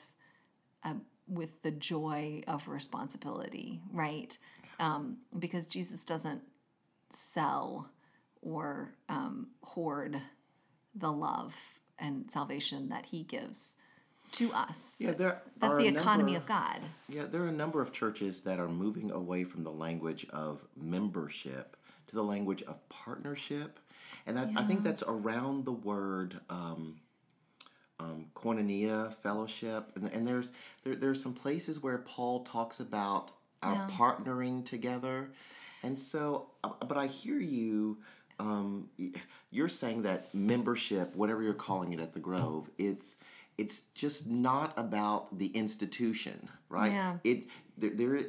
uh, 0.85 0.94
with 1.29 1.62
the 1.62 1.70
joy 1.70 2.42
of 2.46 2.68
responsibility 2.68 3.81
right 3.92 4.38
um, 4.79 5.18
because 5.38 5.66
jesus 5.66 6.05
doesn't 6.05 6.42
sell 7.11 7.90
or 8.42 8.94
um, 9.09 9.49
hoard 9.62 10.20
the 10.94 11.12
love 11.12 11.55
and 11.99 12.31
salvation 12.31 12.88
that 12.88 13.07
he 13.07 13.22
gives 13.22 13.75
to 14.33 14.53
us. 14.53 14.96
Yeah, 14.99 15.12
there 15.12 15.42
That's 15.59 15.77
the 15.77 15.87
economy 15.87 16.33
number- 16.33 16.44
of 16.44 16.46
God. 16.46 16.81
Yeah, 17.09 17.25
there 17.25 17.42
are 17.42 17.49
a 17.49 17.53
number 17.53 17.81
of 17.81 17.92
churches 17.92 18.40
that 18.42 18.59
are 18.59 18.68
moving 18.68 19.11
away 19.11 19.44
from 19.44 19.64
the 19.64 19.70
language 19.70 20.27
of 20.31 20.64
membership 20.77 21.77
to 22.09 22.14
the 22.14 22.22
language 22.22 22.62
of 22.62 22.87
partnership, 22.88 23.79
and 24.27 24.37
that, 24.37 24.51
I 24.57 24.64
think 24.64 24.83
that's 24.83 25.03
around 25.07 25.64
the 25.64 25.72
word 25.72 26.40
um, 26.51 26.96
um, 27.98 28.26
koinonia, 28.35 29.14
fellowship, 29.16 29.90
and, 29.96 30.11
and 30.12 30.26
there's 30.26 30.50
there, 30.85 30.94
there's 30.96 31.22
some 31.22 31.35
places 31.35 31.82
where 31.82 31.98
Paul 31.98 32.44
talks 32.44 32.80
about 32.80 33.32
our 33.62 33.74
Yeah. 33.74 33.87
partnering 33.90 34.64
together, 34.64 35.30
and 35.82 35.98
so, 35.98 36.50
uh, 36.62 36.70
but 36.87 36.96
I 36.96 37.06
hear 37.06 37.38
you. 37.38 37.98
Um, 38.38 38.90
you're 39.50 39.68
saying 39.68 40.02
that 40.02 40.35
membership, 40.35 41.16
whatever 41.16 41.42
you're 41.42 41.54
calling 41.54 41.94
it 41.94 42.00
at 42.00 42.12
the 42.12 42.20
Grove, 42.20 42.68
it's 42.76 43.16
it's 43.56 43.85
just 43.94 44.28
not 44.28 44.74
about 44.78 45.38
the 45.38 45.46
institution, 45.46 46.50
right? 46.68 46.92
Yeah. 46.92 47.16
It 47.24 47.44
there, 47.78 47.90
there 47.90 48.20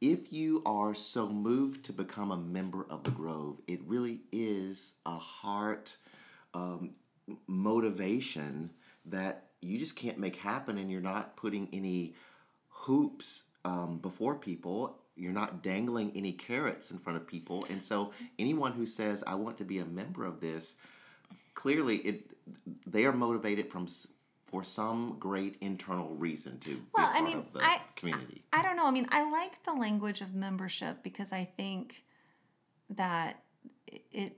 if 0.00 0.32
you 0.32 0.62
are 0.64 0.94
so 0.94 1.28
moved 1.28 1.84
to 1.86 1.92
become 1.92 2.30
a 2.30 2.36
member 2.36 2.86
of 2.88 3.04
the 3.04 3.10
Grove, 3.10 3.60
it 3.66 3.80
really 3.86 4.20
is 4.32 4.96
a 5.04 5.16
heart 5.16 5.96
um, 6.54 6.94
motivation 7.46 8.70
that 9.06 9.46
you 9.60 9.78
just 9.78 9.96
can't 9.96 10.18
make 10.18 10.36
happen, 10.36 10.78
and 10.78 10.90
you're 10.90 11.00
not 11.00 11.36
putting 11.36 11.68
any 11.72 12.14
hoops 12.68 13.44
um, 13.64 13.98
before 13.98 14.34
people. 14.34 14.98
You're 15.16 15.32
not 15.32 15.62
dangling 15.62 16.12
any 16.16 16.32
carrots 16.32 16.90
in 16.90 16.98
front 16.98 17.16
of 17.16 17.26
people, 17.26 17.64
and 17.70 17.82
so 17.82 18.12
anyone 18.38 18.72
who 18.72 18.86
says, 18.86 19.22
"I 19.26 19.34
want 19.36 19.58
to 19.58 19.64
be 19.64 19.78
a 19.78 19.84
member 19.84 20.24
of 20.24 20.40
this," 20.40 20.76
clearly 21.54 21.96
it 21.98 22.30
they 22.86 23.04
are 23.06 23.12
motivated 23.12 23.70
from 23.70 23.86
for 24.46 24.62
some 24.64 25.16
great 25.18 25.56
internal 25.60 26.14
reason 26.16 26.58
to 26.60 26.80
Well, 26.94 27.10
be 27.12 27.18
I 27.18 27.22
mean, 27.22 27.38
of 27.38 27.52
the 27.52 27.64
I- 27.64 27.80
community. 27.96 28.42
I 28.52 28.62
don't 28.62 28.76
know. 28.76 28.86
I 28.86 28.90
mean, 28.90 29.06
I 29.10 29.28
like 29.30 29.62
the 29.64 29.72
language 29.72 30.20
of 30.20 30.34
membership 30.34 31.02
because 31.02 31.32
I 31.32 31.44
think 31.56 32.04
that 32.90 33.42
it 34.12 34.36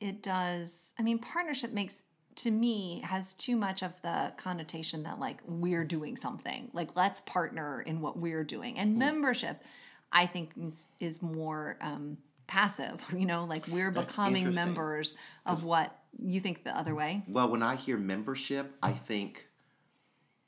it 0.00 0.22
does. 0.22 0.92
I 0.98 1.02
mean, 1.02 1.18
partnership 1.18 1.72
makes 1.72 2.04
to 2.38 2.52
me 2.52 3.00
has 3.04 3.34
too 3.34 3.56
much 3.56 3.82
of 3.82 4.00
the 4.02 4.32
connotation 4.36 5.02
that 5.02 5.18
like 5.18 5.38
we're 5.44 5.84
doing 5.84 6.16
something. 6.16 6.70
Like 6.72 6.94
let's 6.94 7.20
partner 7.20 7.82
in 7.82 8.00
what 8.00 8.16
we're 8.16 8.44
doing. 8.44 8.78
And 8.78 8.96
membership, 8.96 9.60
I 10.12 10.26
think, 10.26 10.52
is, 10.56 10.86
is 11.00 11.20
more 11.20 11.76
um, 11.80 12.18
passive. 12.46 13.02
You 13.12 13.26
know, 13.26 13.44
like 13.44 13.66
we're 13.66 13.90
That's 13.90 14.06
becoming 14.06 14.54
members 14.54 15.16
of 15.44 15.64
what 15.64 15.98
you 16.22 16.38
think 16.38 16.62
the 16.62 16.76
other 16.76 16.94
way. 16.94 17.24
Well, 17.26 17.48
when 17.50 17.62
I 17.62 17.74
hear 17.74 17.96
membership, 17.96 18.72
I 18.80 18.92
think 18.92 19.47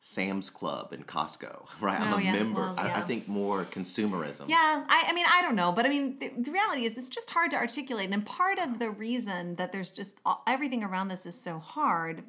Sam's 0.01 0.49
Club 0.51 0.93
and 0.93 1.07
Costco, 1.07 1.67
right? 1.81 2.01
I'm 2.01 2.15
Oh, 2.15 2.17
a 2.17 2.23
yeah. 2.23 2.33
member. 2.33 2.61
Well, 2.63 2.75
I, 2.79 2.91
I 2.95 3.01
think 3.03 3.29
more 3.29 3.65
consumerism. 3.65 4.49
Yeah, 4.49 4.85
I, 4.89 5.05
I 5.09 5.13
mean, 5.13 5.27
I 5.31 5.43
don't 5.43 5.57
know, 5.57 5.73
but 5.73 5.85
I 5.87 5.89
mean, 5.91 6.19
the, 6.19 6.31
the 6.39 6.51
reality 6.51 6.85
is 6.87 6.97
it's 6.97 7.07
just 7.07 7.31
hard 7.31 7.51
to 7.53 7.57
articulate. 7.59 8.11
And 8.11 8.25
part 8.25 8.59
of 8.59 8.79
the 8.79 8.91
reason 8.91 9.57
that 9.57 9.73
there's 9.73 9.91
just 9.91 10.17
all- 10.25 10.43
everything 10.47 10.83
around 10.83 11.09
this 11.09 11.27
is 11.27 11.41
so 11.41 11.59
hard 11.59 12.23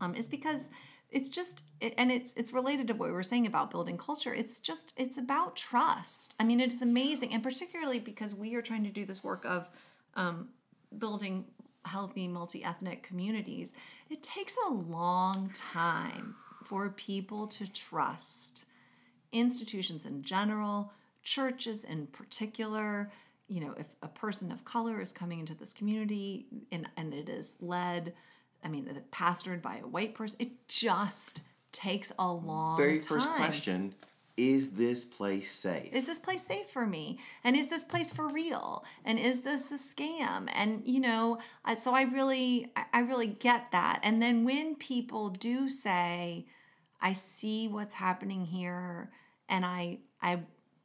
um, 0.00 0.14
is 0.14 0.26
because 0.26 0.64
it's 1.10 1.28
just, 1.28 1.62
it, 1.80 1.94
and 1.96 2.10
it's 2.10 2.32
it's 2.34 2.52
related 2.52 2.88
to 2.88 2.94
what 2.94 3.08
we 3.08 3.12
were 3.14 3.22
saying 3.22 3.46
about 3.46 3.70
building 3.70 3.96
culture. 3.96 4.34
It's 4.34 4.60
just 4.60 4.92
it's 4.96 5.16
about 5.18 5.54
trust. 5.56 6.34
I 6.40 6.44
mean, 6.44 6.60
it 6.60 6.72
is 6.72 6.82
amazing, 6.82 7.32
and 7.32 7.42
particularly 7.42 8.00
because 8.00 8.34
we 8.34 8.54
are 8.56 8.62
trying 8.62 8.82
to 8.84 8.90
do 8.90 9.04
this 9.04 9.22
work 9.22 9.44
of 9.44 9.68
um, 10.14 10.48
building 10.96 11.44
healthy 11.84 12.26
multi-ethnic 12.26 13.02
communities. 13.04 13.74
It 14.10 14.22
takes 14.24 14.56
a 14.66 14.72
long 14.72 15.50
time 15.54 16.34
for 16.64 16.90
people 16.90 17.46
to 17.48 17.70
trust 17.72 18.66
institutions 19.32 20.06
in 20.06 20.22
general, 20.22 20.92
churches 21.22 21.84
in 21.84 22.06
particular. 22.08 23.10
You 23.48 23.60
know, 23.60 23.74
if 23.78 23.86
a 24.02 24.08
person 24.08 24.50
of 24.50 24.64
color 24.64 25.00
is 25.00 25.12
coming 25.12 25.40
into 25.40 25.54
this 25.54 25.72
community 25.72 26.46
and, 26.72 26.88
and 26.96 27.12
it 27.12 27.28
is 27.28 27.56
led, 27.60 28.14
I 28.62 28.68
mean, 28.68 28.88
pastored 29.12 29.60
by 29.60 29.78
a 29.82 29.86
white 29.86 30.14
person, 30.14 30.38
it 30.40 30.68
just 30.68 31.42
takes 31.72 32.12
a 32.18 32.32
long 32.32 32.76
Very 32.76 33.00
time. 33.00 33.18
first 33.18 33.28
question 33.30 33.94
is 34.36 34.72
this 34.72 35.04
place 35.04 35.50
safe? 35.50 35.92
Is 35.92 36.06
this 36.06 36.18
place 36.18 36.44
safe 36.44 36.68
for 36.70 36.86
me? 36.86 37.18
And 37.44 37.54
is 37.56 37.68
this 37.68 37.84
place 37.84 38.12
for 38.12 38.26
real? 38.28 38.84
And 39.04 39.18
is 39.18 39.42
this 39.42 39.70
a 39.70 39.76
scam? 39.76 40.48
And 40.52 40.82
you 40.84 41.00
know, 41.00 41.38
so 41.76 41.94
I 41.94 42.02
really, 42.02 42.72
I- 42.92 43.00
really 43.00 43.28
get 43.28 43.70
that. 43.72 44.00
And 44.02 44.20
then 44.20 44.44
when 44.44 44.74
people 44.74 45.28
do 45.30 45.68
say, 45.70 46.46
"I 47.00 47.12
see 47.12 47.68
what's 47.68 47.94
happening 47.94 48.44
here," 48.46 49.10
and 49.48 49.64
I, 49.64 49.98
I, 50.20 50.40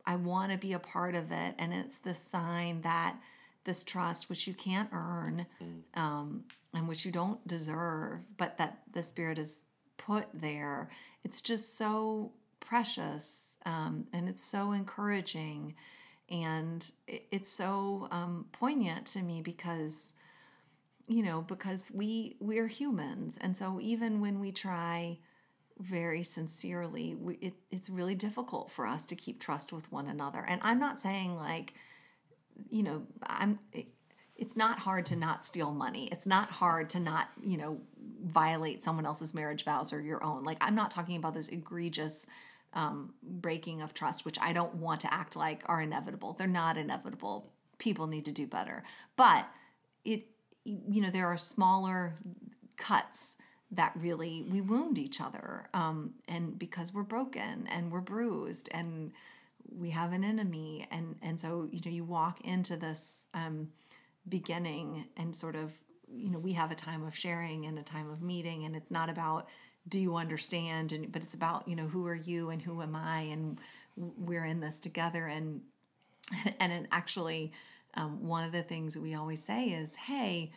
I 0.05 0.15
want 0.15 0.51
to 0.51 0.57
be 0.57 0.73
a 0.73 0.79
part 0.79 1.15
of 1.15 1.31
it, 1.31 1.55
and 1.57 1.73
it's 1.73 1.99
the 1.99 2.13
sign 2.13 2.81
that 2.81 3.15
this 3.63 3.83
trust 3.83 4.29
which 4.29 4.47
you 4.47 4.53
can't 4.53 4.89
earn 4.93 5.45
um, 5.93 6.43
and 6.73 6.87
which 6.87 7.05
you 7.05 7.11
don't 7.11 7.45
deserve, 7.47 8.21
but 8.37 8.57
that 8.57 8.79
the 8.93 9.03
Spirit 9.03 9.37
is 9.37 9.61
put 9.97 10.25
there. 10.33 10.89
It's 11.23 11.41
just 11.41 11.77
so 11.77 12.31
precious 12.69 13.57
um, 13.65 14.05
and 14.13 14.29
it's 14.29 14.43
so 14.43 14.73
encouraging 14.73 15.73
and 16.29 16.91
it, 17.07 17.25
it's 17.31 17.51
so 17.51 18.07
um, 18.11 18.45
poignant 18.51 19.07
to 19.07 19.23
me 19.23 19.41
because 19.41 20.13
you 21.07 21.23
know 21.23 21.41
because 21.41 21.91
we 21.91 22.35
we're 22.39 22.67
humans 22.67 23.39
and 23.41 23.57
so 23.57 23.79
even 23.81 24.21
when 24.21 24.39
we 24.39 24.51
try 24.51 25.17
very 25.79 26.21
sincerely 26.21 27.15
we, 27.15 27.33
it, 27.35 27.53
it's 27.71 27.89
really 27.89 28.13
difficult 28.13 28.69
for 28.69 28.85
us 28.85 29.03
to 29.03 29.15
keep 29.15 29.41
trust 29.41 29.73
with 29.73 29.91
one 29.91 30.07
another. 30.07 30.45
And 30.47 30.61
i'm 30.63 30.79
not 30.79 30.99
saying 30.99 31.35
like 31.35 31.73
you 32.69 32.83
know 32.83 33.01
i'm 33.23 33.57
it, 33.73 33.87
it's 34.35 34.55
not 34.55 34.79
hard 34.79 35.05
to 35.07 35.17
not 35.17 35.43
steal 35.43 35.71
money. 35.71 36.07
It's 36.13 36.25
not 36.25 36.49
hard 36.49 36.89
to 36.91 36.99
not 36.99 37.29
you 37.43 37.57
know 37.57 37.81
violate 38.23 38.83
someone 38.83 39.05
else's 39.07 39.33
marriage 39.33 39.65
vows 39.65 39.91
or 39.91 40.01
your 40.01 40.23
own. 40.23 40.43
Like 40.43 40.57
i'm 40.61 40.75
not 40.75 40.91
talking 40.91 41.15
about 41.15 41.33
those 41.33 41.49
egregious 41.49 42.27
um, 42.73 43.13
breaking 43.23 43.81
of 43.81 43.93
trust 43.93 44.25
which 44.25 44.37
i 44.41 44.53
don't 44.53 44.75
want 44.75 45.01
to 45.01 45.13
act 45.13 45.35
like 45.35 45.63
are 45.65 45.81
inevitable. 45.81 46.33
They're 46.33 46.47
not 46.47 46.77
inevitable. 46.77 47.51
People 47.77 48.07
need 48.07 48.25
to 48.25 48.31
do 48.31 48.47
better. 48.47 48.83
But 49.15 49.47
it 50.05 50.27
you 50.65 51.01
know 51.01 51.09
there 51.09 51.27
are 51.27 51.37
smaller 51.37 52.15
cuts 52.77 53.35
that 53.71 53.91
really 53.95 54.45
we 54.49 54.61
wound 54.61 54.97
each 54.97 55.21
other 55.21 55.69
um, 55.73 56.15
and 56.27 56.57
because 56.57 56.93
we're 56.93 57.03
broken 57.03 57.67
and 57.67 57.91
we're 57.91 58.01
bruised 58.01 58.69
and 58.71 59.11
we 59.71 59.91
have 59.91 60.13
an 60.13 60.23
enemy. 60.23 60.87
And 60.91 61.15
and 61.21 61.39
so 61.39 61.67
you 61.71 61.81
know 61.83 61.91
you 61.91 62.03
walk 62.03 62.41
into 62.41 62.75
this 62.77 63.25
um, 63.33 63.69
beginning 64.27 65.05
and 65.17 65.35
sort 65.35 65.55
of 65.55 65.71
you 66.11 66.29
know 66.29 66.39
we 66.39 66.53
have 66.53 66.71
a 66.71 66.75
time 66.75 67.03
of 67.03 67.15
sharing 67.15 67.65
and 67.65 67.77
a 67.77 67.83
time 67.83 68.09
of 68.09 68.21
meeting 68.21 68.65
and 68.65 68.75
it's 68.75 68.91
not 68.91 69.09
about 69.09 69.47
do 69.87 69.99
you 69.99 70.15
understand? 70.15 70.91
And 70.91 71.11
but 71.11 71.23
it's 71.23 71.33
about 71.33 71.67
you 71.67 71.75
know 71.75 71.87
who 71.87 72.05
are 72.07 72.15
you 72.15 72.49
and 72.49 72.61
who 72.61 72.81
am 72.81 72.95
i? 72.95 73.21
And 73.21 73.59
we're 73.95 74.45
in 74.45 74.59
this 74.59 74.79
together. 74.79 75.27
And 75.27 75.61
and 76.59 76.71
it 76.71 76.87
actually 76.91 77.51
um, 77.95 78.27
one 78.27 78.43
of 78.43 78.51
the 78.51 78.63
things 78.63 78.97
we 78.97 79.15
always 79.15 79.43
say 79.43 79.65
is 79.69 79.95
hey 79.95 80.51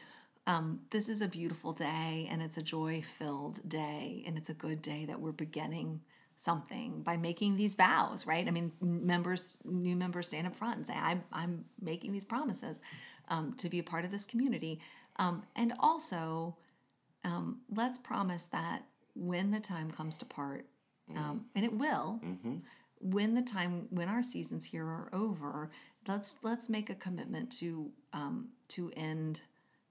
um, 0.47 0.81
this 0.91 1.09
is 1.09 1.23
a 1.23 1.29
beautiful 1.29 1.73
day 1.73 2.29
and 2.31 2.43
it's 2.43 2.59
a 2.59 2.63
joy 2.63 3.01
filled 3.01 3.67
day 3.69 4.25
and 4.27 4.37
it's 4.37 4.51
a 4.51 4.55
good 4.55 4.83
day 4.83 5.05
that 5.05 5.21
we're 5.21 5.31
beginning 5.33 6.01
something 6.37 7.01
by 7.03 7.17
making 7.17 7.57
these 7.57 7.75
vows 7.75 8.27
right? 8.27 8.47
I 8.47 8.51
mean 8.51 8.73
members 8.81 9.57
new 9.65 9.97
members 9.97 10.29
stand 10.29 10.47
up 10.47 10.57
front 10.57 10.77
and 10.77 10.87
say 10.87 10.95
i'm, 10.95 11.23
I'm 11.33 11.65
making 11.81 12.13
these 12.13 12.25
promises 12.25 12.81
um, 13.29 13.55
to 13.55 13.69
be 13.69 13.79
a 13.79 13.83
part 13.83 14.05
of 14.05 14.11
this 14.11 14.27
community. 14.27 14.81
Um, 15.17 15.45
and 15.57 15.73
also 15.79 16.57
um, 17.25 17.61
let's 17.75 17.99
promise 17.99 18.45
that 18.47 18.85
when 19.15 19.51
the 19.51 19.61
time 19.61 19.91
comes 19.91 20.17
to 20.19 20.25
part 20.25 20.67
um, 21.17 21.47
and 21.55 21.65
it 21.65 21.73
will 21.73 22.21
when 23.01 23.35
the 23.35 23.43
time 23.43 23.87
when 23.91 24.09
our 24.09 24.23
seasons 24.23 24.67
here 24.67 24.87
are 24.87 25.11
over 25.13 25.71
let's 26.07 26.43
let's 26.43 26.69
make 26.69 26.91
a 26.91 26.95
commitment 26.95 27.51
to 27.51 27.91
um, 28.13 28.49
to 28.69 28.93
end 28.97 29.41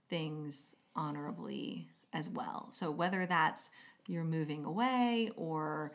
things 0.10 0.76
honorably 0.96 1.88
as 2.14 2.30
well. 2.30 2.68
So 2.72 2.92
whether 2.92 3.26
that's 3.26 3.70
you're 4.08 4.24
moving 4.24 4.66
away 4.66 5.30
or 5.36 5.94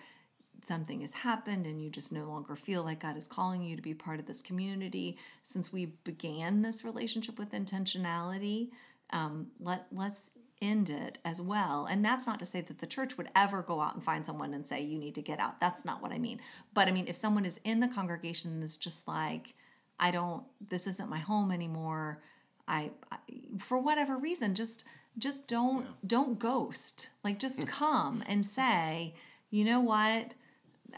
something 0.63 1.03
has 1.03 1.13
happened 1.13 1.67
and 1.67 1.83
you 1.83 1.91
just 1.91 2.13
no 2.13 2.25
longer 2.25 2.57
feel 2.57 2.83
like 2.83 3.01
God 3.01 3.17
is 3.17 3.29
calling 3.29 3.63
you 3.63 3.77
to 3.77 3.83
be 3.83 3.95
part 3.95 4.19
of 4.19 4.27
this 4.27 4.41
community, 4.41 5.19
since 5.45 5.73
we 5.73 5.87
began 6.05 6.63
this 6.63 6.85
relationship 6.85 7.39
with 7.39 7.53
intentionality, 7.53 8.71
um, 9.11 9.49
let 9.61 9.87
let's 9.93 10.31
end 10.63 10.89
it 10.89 11.19
as 11.25 11.41
well. 11.41 11.87
And 11.89 12.05
that's 12.05 12.27
not 12.27 12.39
to 12.41 12.47
say 12.47 12.61
that 12.63 12.79
the 12.79 12.87
church 12.87 13.17
would 13.17 13.29
ever 13.35 13.63
go 13.63 13.81
out 13.81 13.95
and 13.95 14.03
find 14.03 14.25
someone 14.25 14.55
and 14.55 14.67
say 14.67 14.81
you 14.81 14.99
need 14.99 15.15
to 15.17 15.23
get 15.23 15.39
out. 15.39 15.61
That's 15.61 15.85
not 15.85 16.03
what 16.03 16.13
I 16.13 16.19
mean. 16.19 16.41
But 16.73 16.89
I 16.89 16.93
mean 16.93 17.09
if 17.09 17.17
someone 17.17 17.45
is 17.45 17.61
in 17.65 17.81
the 17.81 17.89
congregation 17.89 18.53
and 18.53 18.63
is 18.63 18.77
just 18.77 19.07
like 19.07 19.55
I 19.99 20.11
don't 20.11 20.45
this 20.67 20.87
isn't 20.87 21.11
my 21.11 21.19
home 21.19 21.51
anymore. 21.51 22.23
I, 22.69 22.91
I 23.13 23.19
for 23.61 23.79
whatever 23.79 24.17
reason 24.17 24.55
just 24.55 24.85
just 25.19 25.47
don't 25.47 25.85
yeah. 25.85 25.91
don't 26.07 26.39
ghost 26.39 27.11
like 27.25 27.39
just 27.39 27.67
come 27.69 28.23
and 28.27 28.45
say 28.45 29.15
you 29.51 29.65
know 29.65 29.81
what 29.81 30.35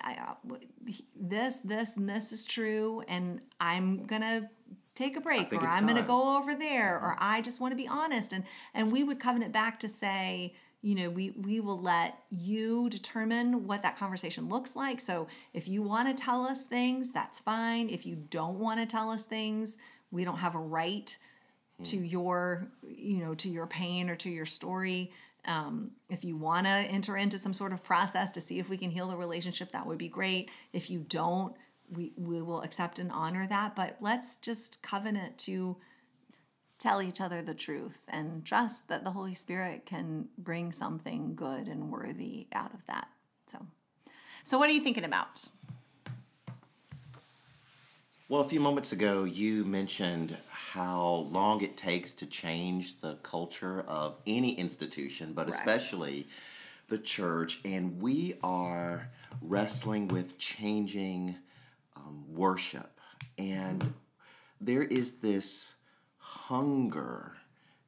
I, 0.03 0.14
uh, 0.14 0.57
this 1.16 1.59
this 1.59 1.97
and 1.97 2.09
this 2.09 2.33
is 2.33 2.44
true 2.44 3.03
and 3.09 3.40
i'm 3.61 4.05
gonna 4.05 4.51
take 4.98 5.16
a 5.16 5.20
break 5.20 5.52
or 5.52 5.66
i'm 5.66 5.87
gonna 5.87 6.02
go 6.02 6.37
over 6.38 6.54
there 6.54 6.96
or 6.96 7.16
i 7.20 7.40
just 7.40 7.61
want 7.61 7.72
to 7.72 7.76
be 7.76 7.88
honest. 7.88 8.32
And 8.32 8.44
and 8.74 8.92
we 8.92 9.04
would 9.04 9.20
covenant 9.20 9.52
back 9.52 9.80
to 9.80 9.88
say 9.88 10.54
you 10.82 10.94
know 10.94 11.11
we 11.11 11.30
we 11.30 11.61
will 11.61 11.80
let 11.80 12.22
you 12.30 12.88
determine 12.90 13.66
what 13.66 13.82
that 13.82 13.98
conversation 13.98 14.48
looks 14.48 14.76
like. 14.76 15.00
So 15.00 15.28
if 15.52 15.66
you 15.68 15.82
want 15.82 16.14
to 16.14 16.22
tell 16.22 16.44
us 16.44 16.64
things 16.64 17.12
that's 17.12 17.40
fine. 17.40 17.88
If 17.88 18.06
you 18.06 18.16
don't 18.16 18.58
want 18.58 18.80
to 18.80 18.87
tell 18.87 19.11
us 19.11 19.24
things 19.24 19.76
we 20.11 20.24
don't 20.24 20.38
have 20.38 20.54
a 20.54 20.61
right 20.61 21.16
to 21.84 21.96
your 21.96 22.68
you 22.82 23.18
know 23.18 23.34
to 23.37 23.48
your 23.48 23.66
pain 23.66 24.11
or 24.11 24.16
to 24.16 24.30
your 24.30 24.46
story. 24.46 25.12
Um, 25.46 25.92
if 26.11 26.24
you 26.24 26.37
want 26.37 26.66
to 26.66 26.70
enter 26.70 27.16
into 27.16 27.38
some 27.38 27.54
sort 27.54 27.72
of 27.72 27.82
process 27.82 28.32
to 28.32 28.40
see 28.40 28.58
if 28.58 28.68
we 28.68 28.76
can 28.76 28.90
heal 28.90 29.06
the 29.06 29.16
relationship 29.16 29.72
that 29.72 29.87
would 29.87 29.96
be 29.96 30.08
great. 30.08 30.50
If 30.72 30.90
you 30.90 30.98
don't 31.08 31.54
we, 31.90 32.12
we 32.16 32.42
will 32.42 32.62
accept 32.62 32.98
and 32.98 33.11
honor 33.12 33.46
that 33.46 33.74
but 33.74 33.96
let's 34.01 34.37
just 34.37 34.83
covenant 34.83 35.38
to 35.38 35.77
tell 36.79 37.03
each 37.03 37.20
other 37.20 37.42
the 37.42 37.55
truth 37.55 38.03
and 38.09 38.44
trust 38.44 38.88
that 38.88 39.05
the 39.05 39.11
holy 39.11 39.35
spirit 39.35 39.85
can 39.85 40.29
bring 40.37 40.72
something 40.72 41.35
good 41.35 41.66
and 41.66 41.90
worthy 41.90 42.46
out 42.53 42.72
of 42.72 42.85
that 42.87 43.09
so 43.46 43.66
so 44.44 44.59
what 44.59 44.68
are 44.70 44.74
you 44.74 44.81
thinking 44.81 45.05
about 45.05 45.48
well 48.29 48.40
a 48.40 48.48
few 48.48 48.61
moments 48.61 48.92
ago 48.92 49.24
you 49.24 49.64
mentioned 49.64 50.37
how 50.72 51.27
long 51.31 51.62
it 51.62 51.77
takes 51.77 52.12
to 52.12 52.27
change 52.27 53.01
the 53.01 53.14
culture 53.22 53.81
of 53.88 54.16
any 54.27 54.53
institution, 54.53 55.33
but 55.33 55.46
Correct. 55.46 55.61
especially 55.61 56.27
the 56.88 56.98
church. 56.98 57.61
And 57.64 58.01
we 58.03 58.35
are 58.42 59.09
wrestling 59.40 60.09
with 60.09 60.38
changing 60.38 61.37
um, 62.09 62.25
worship. 62.29 63.01
And 63.37 63.94
there 64.61 64.83
is 64.83 65.18
this 65.18 65.77
hunger 66.18 67.33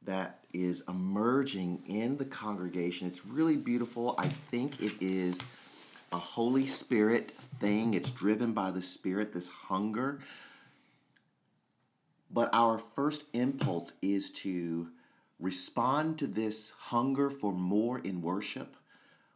that 0.02 0.40
is 0.52 0.83
emerging 0.88 1.83
in 1.87 2.16
the 2.16 2.24
congregation. 2.24 3.06
It's 3.06 3.26
really 3.26 3.56
beautiful. 3.56 4.14
I 4.18 4.28
think 4.28 4.80
it 4.80 4.92
is 5.00 5.40
a 6.12 6.18
Holy 6.18 6.66
Spirit 6.66 7.33
thing. 7.59 7.94
It's 7.94 8.11
driven 8.11 8.52
by 8.52 8.70
the 8.70 8.83
Spirit, 8.83 9.33
this 9.33 9.48
hunger 9.48 10.20
but 12.30 12.48
our 12.52 12.78
first 12.78 13.24
impulse 13.33 13.92
is 14.00 14.30
to 14.30 14.88
respond 15.38 16.18
to 16.18 16.26
this 16.26 16.70
hunger 16.78 17.28
for 17.28 17.52
more 17.52 17.98
in 17.98 18.22
worship 18.22 18.76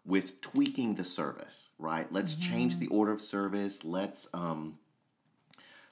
with 0.07 0.41
tweaking 0.41 0.95
the 0.97 1.05
service, 1.05 1.71
right? 1.79 2.11
Let's 2.13 2.35
mm-hmm. 2.35 2.53
change 2.53 2.79
the 2.79 2.89
order 2.89 3.13
of 3.13 3.21
service. 3.21 3.85
Let's 3.85 4.29
um, 4.35 4.79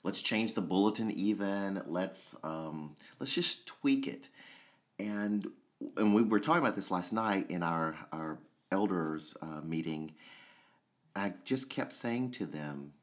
let's 0.03 0.21
change 0.21 0.55
the 0.55 0.61
bulletin 0.61 1.11
even. 1.11 1.83
Let's 1.87 2.37
um, 2.43 2.97
let's 3.19 3.35
just 3.35 3.67
tweak 3.67 4.07
it. 4.07 4.29
And 4.99 5.47
and 5.97 6.15
we 6.15 6.23
were 6.23 6.41
talking 6.41 6.63
about 6.63 6.77
this 6.77 6.91
last 6.91 7.13
night 7.13 7.51
in 7.51 7.63
our 7.63 7.97
our 8.13 8.39
elders 8.71 9.37
uh, 9.41 9.61
meeting. 9.63 10.13
I 11.15 11.35
just 11.45 11.69
kept 11.69 11.93
saying 11.93 12.31
to 12.33 12.47
them, 12.47 12.95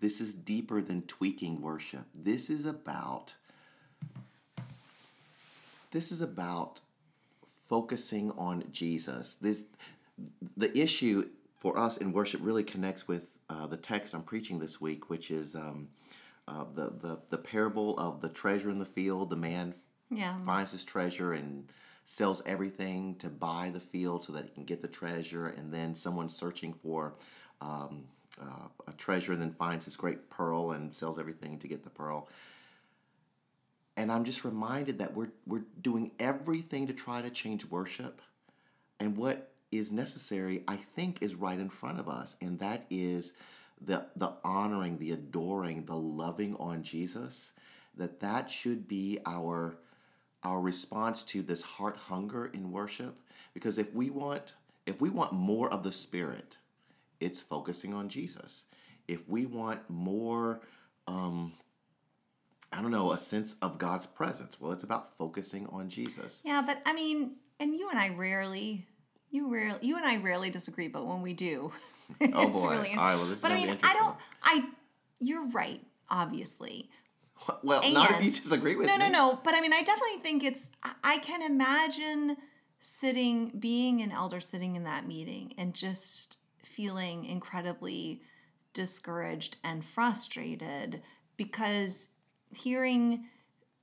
this 0.00 0.20
is 0.20 0.34
deeper 0.34 0.80
than 0.80 1.02
tweaking 1.02 1.60
worship. 1.60 2.06
This 2.14 2.50
is 2.50 2.66
about 2.66 3.34
this 5.90 6.10
is 6.10 6.20
about 6.20 6.80
focusing 7.68 8.32
on 8.32 8.64
Jesus. 8.72 9.36
This 9.36 9.66
the 10.56 10.76
issue 10.78 11.28
for 11.58 11.78
us 11.78 11.96
in 11.96 12.12
worship 12.12 12.40
really 12.42 12.64
connects 12.64 13.08
with 13.08 13.38
uh, 13.48 13.66
the 13.66 13.76
text 13.76 14.14
I'm 14.14 14.22
preaching 14.22 14.58
this 14.58 14.80
week, 14.80 15.10
which 15.10 15.30
is 15.30 15.54
um, 15.54 15.88
uh, 16.48 16.64
the, 16.74 16.90
the 16.90 17.18
the 17.30 17.38
parable 17.38 17.98
of 17.98 18.20
the 18.20 18.28
treasure 18.28 18.70
in 18.70 18.78
the 18.78 18.84
field. 18.84 19.30
The 19.30 19.36
man 19.36 19.74
yeah. 20.10 20.34
finds 20.44 20.70
his 20.72 20.84
treasure 20.84 21.32
and 21.32 21.70
sells 22.04 22.42
everything 22.44 23.16
to 23.16 23.28
buy 23.28 23.70
the 23.72 23.80
field 23.80 24.24
so 24.24 24.32
that 24.34 24.44
he 24.44 24.50
can 24.50 24.64
get 24.64 24.82
the 24.82 24.88
treasure, 24.88 25.46
and 25.48 25.72
then 25.72 25.94
someone 25.94 26.28
searching 26.28 26.74
for 26.74 27.14
um, 27.60 28.04
uh, 28.40 28.68
a 28.86 28.92
treasure 28.92 29.32
and 29.32 29.40
then 29.40 29.50
finds 29.50 29.84
this 29.84 29.96
great 29.96 30.28
pearl 30.30 30.72
and 30.72 30.92
sells 30.92 31.18
everything 31.18 31.58
to 31.58 31.68
get 31.68 31.82
the 31.84 31.90
pearl. 31.90 32.28
And 33.96 34.10
I'm 34.10 34.24
just 34.24 34.44
reminded 34.44 34.98
that 34.98 35.14
we're, 35.14 35.30
we're 35.46 35.64
doing 35.80 36.10
everything 36.18 36.88
to 36.88 36.92
try 36.92 37.22
to 37.22 37.30
change 37.30 37.64
worship. 37.66 38.20
And 38.98 39.16
what 39.16 39.53
is 39.76 39.92
necessary, 39.92 40.62
I 40.68 40.76
think, 40.76 41.22
is 41.22 41.34
right 41.34 41.58
in 41.58 41.68
front 41.70 42.00
of 42.00 42.08
us. 42.08 42.36
And 42.40 42.58
that 42.60 42.86
is 42.90 43.32
the, 43.80 44.06
the 44.16 44.32
honoring, 44.44 44.98
the 44.98 45.12
adoring, 45.12 45.84
the 45.84 45.96
loving 45.96 46.56
on 46.56 46.82
Jesus 46.82 47.52
that 47.96 48.20
that 48.20 48.50
should 48.50 48.88
be 48.88 49.18
our 49.26 49.76
our 50.42 50.60
response 50.60 51.22
to 51.22 51.42
this 51.42 51.62
heart 51.62 51.96
hunger 51.96 52.46
in 52.46 52.70
worship 52.70 53.16
because 53.54 53.78
if 53.78 53.94
we 53.94 54.10
want 54.10 54.54
if 54.84 55.00
we 55.00 55.08
want 55.08 55.32
more 55.32 55.70
of 55.72 55.82
the 55.82 55.92
spirit 55.92 56.58
it's 57.20 57.40
focusing 57.40 57.94
on 57.94 58.08
jesus 58.08 58.64
if 59.08 59.26
we 59.28 59.46
want 59.46 59.80
more 59.88 60.60
um 61.06 61.52
i 62.72 62.82
don't 62.82 62.90
know 62.90 63.12
a 63.12 63.18
sense 63.18 63.56
of 63.62 63.78
god's 63.78 64.06
presence 64.06 64.60
well 64.60 64.72
it's 64.72 64.84
about 64.84 65.16
focusing 65.16 65.66
on 65.68 65.88
jesus 65.88 66.42
Yeah, 66.44 66.62
but 66.66 66.82
I 66.84 66.92
mean, 66.92 67.36
and 67.60 67.74
you 67.74 67.88
and 67.88 67.98
I 67.98 68.08
rarely, 68.10 68.86
you 69.34 69.52
rarely, 69.52 69.78
you 69.82 69.96
and 69.96 70.06
I 70.06 70.16
rarely 70.16 70.48
disagree, 70.48 70.86
but 70.88 71.04
when 71.04 71.20
we 71.20 71.32
do, 71.32 71.72
oh, 72.20 72.24
it's 72.24 72.32
Oh, 72.34 72.48
boy. 72.48 72.70
really. 72.70 72.90
All 72.90 72.96
right, 72.96 73.16
well, 73.16 73.24
this 73.24 73.38
is 73.38 73.42
but 73.42 73.50
I 73.50 73.56
mean, 73.56 73.76
I 73.82 73.94
don't. 73.94 74.16
I, 74.42 74.64
you're 75.18 75.46
right, 75.48 75.80
obviously. 76.08 76.88
well 77.64 77.82
not 77.92 78.12
if 78.12 78.22
you 78.22 78.30
disagree 78.30 78.76
with 78.76 78.86
no, 78.86 78.92
me 78.96 78.98
no, 79.00 79.06
no. 79.06 79.30
No. 79.32 79.40
But 79.42 79.54
I 79.54 79.60
mean, 79.60 79.72
I 79.72 79.82
definitely 79.82 80.18
think 80.22 80.44
it's. 80.44 80.68
I 81.02 81.18
can 81.18 81.42
imagine 81.42 82.36
sitting, 82.78 83.50
being 83.58 84.02
an 84.02 84.12
elder, 84.12 84.40
sitting 84.40 84.76
in 84.76 84.84
that 84.84 85.06
meeting, 85.06 85.52
and 85.58 85.74
just 85.74 86.38
feeling 86.62 87.24
incredibly 87.24 88.22
discouraged 88.72 89.56
and 89.64 89.84
frustrated 89.84 91.02
because 91.36 92.08
hearing 92.54 93.24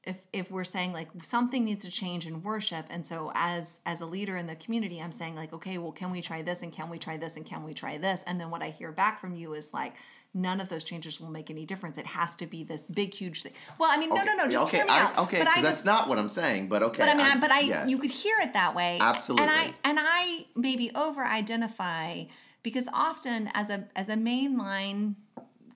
if 0.03 0.19
if 0.33 0.49
we're 0.49 0.63
saying 0.63 0.93
like 0.93 1.09
something 1.21 1.63
needs 1.63 1.83
to 1.85 1.91
change 1.91 2.25
in 2.25 2.41
worship 2.41 2.85
and 2.89 3.05
so 3.05 3.31
as 3.35 3.81
as 3.85 4.01
a 4.01 4.05
leader 4.05 4.35
in 4.35 4.47
the 4.47 4.55
community 4.55 4.99
i'm 4.99 5.11
saying 5.11 5.35
like 5.35 5.53
okay 5.53 5.77
well 5.77 5.91
can 5.91 6.09
we 6.09 6.21
try 6.21 6.41
this 6.41 6.63
and 6.63 6.73
can 6.73 6.89
we 6.89 6.97
try 6.97 7.17
this 7.17 7.37
and 7.37 7.45
can 7.45 7.63
we 7.63 7.73
try 7.73 7.97
this 7.97 8.23
and 8.25 8.39
then 8.39 8.49
what 8.49 8.63
i 8.63 8.69
hear 8.69 8.91
back 8.91 9.19
from 9.19 9.35
you 9.35 9.53
is 9.53 9.73
like 9.73 9.93
none 10.33 10.59
of 10.59 10.69
those 10.69 10.83
changes 10.83 11.19
will 11.19 11.29
make 11.29 11.51
any 11.51 11.65
difference 11.65 11.99
it 11.99 12.07
has 12.07 12.35
to 12.35 12.47
be 12.47 12.63
this 12.63 12.83
big 12.85 13.13
huge 13.13 13.43
thing 13.43 13.51
well 13.77 13.91
i 13.91 13.97
mean 13.97 14.09
no 14.09 14.23
no 14.23 14.33
no 14.35 14.49
just 14.49 14.63
okay 14.63 14.77
hear 14.77 14.85
me 14.85 14.91
I, 14.91 15.01
out 15.01 15.17
okay 15.19 15.37
but 15.37 15.47
i 15.47 15.61
that's 15.61 15.75
just 15.75 15.85
not 15.85 16.09
what 16.09 16.17
i'm 16.17 16.29
saying 16.29 16.67
but 16.67 16.81
okay 16.81 17.03
but 17.03 17.09
I 17.09 17.13
mean, 17.13 17.25
I, 17.25 17.39
but 17.39 17.51
I, 17.51 17.59
yes. 17.61 17.89
you 17.89 17.97
could 17.97 18.11
hear 18.11 18.35
it 18.41 18.53
that 18.53 18.75
way. 18.75 18.97
Absolutely. 18.99 19.47
And 19.47 19.51
I, 19.51 19.73
and 19.83 19.97
I 19.99 20.45
maybe 20.55 20.91
over 20.95 21.23
identify 21.23 22.25
because 22.63 22.87
often 22.93 23.49
as 23.53 23.69
a, 23.69 23.87
as 23.95 24.09
a 24.09 24.15
mainline 24.15 25.15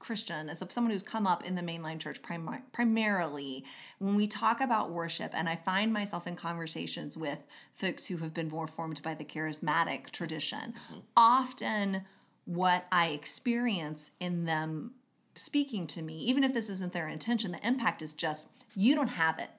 Christian, 0.05 0.49
as 0.49 0.61
a, 0.61 0.71
someone 0.71 0.93
who's 0.93 1.01
come 1.01 1.25
up 1.25 1.43
in 1.43 1.55
the 1.55 1.63
mainline 1.63 1.99
church 1.99 2.21
prim- 2.21 2.47
primarily, 2.71 3.65
when 3.97 4.15
we 4.15 4.27
talk 4.27 4.61
about 4.61 4.91
worship, 4.91 5.31
and 5.33 5.49
I 5.49 5.55
find 5.55 5.91
myself 5.91 6.27
in 6.27 6.35
conversations 6.35 7.17
with 7.17 7.39
folks 7.73 8.05
who 8.05 8.17
have 8.17 8.31
been 8.33 8.49
more 8.49 8.67
formed 8.67 9.01
by 9.01 9.15
the 9.15 9.25
charismatic 9.25 10.11
tradition, 10.11 10.75
often 11.17 12.03
what 12.45 12.85
I 12.91 13.07
experience 13.07 14.11
in 14.19 14.45
them 14.45 14.91
speaking 15.33 15.87
to 15.87 16.03
me, 16.03 16.19
even 16.19 16.43
if 16.43 16.53
this 16.53 16.69
isn't 16.69 16.93
their 16.93 17.07
intention, 17.07 17.51
the 17.51 17.67
impact 17.67 18.01
is 18.03 18.13
just, 18.13 18.51
you 18.75 18.93
don't 18.93 19.07
have 19.09 19.39
it. 19.39 19.49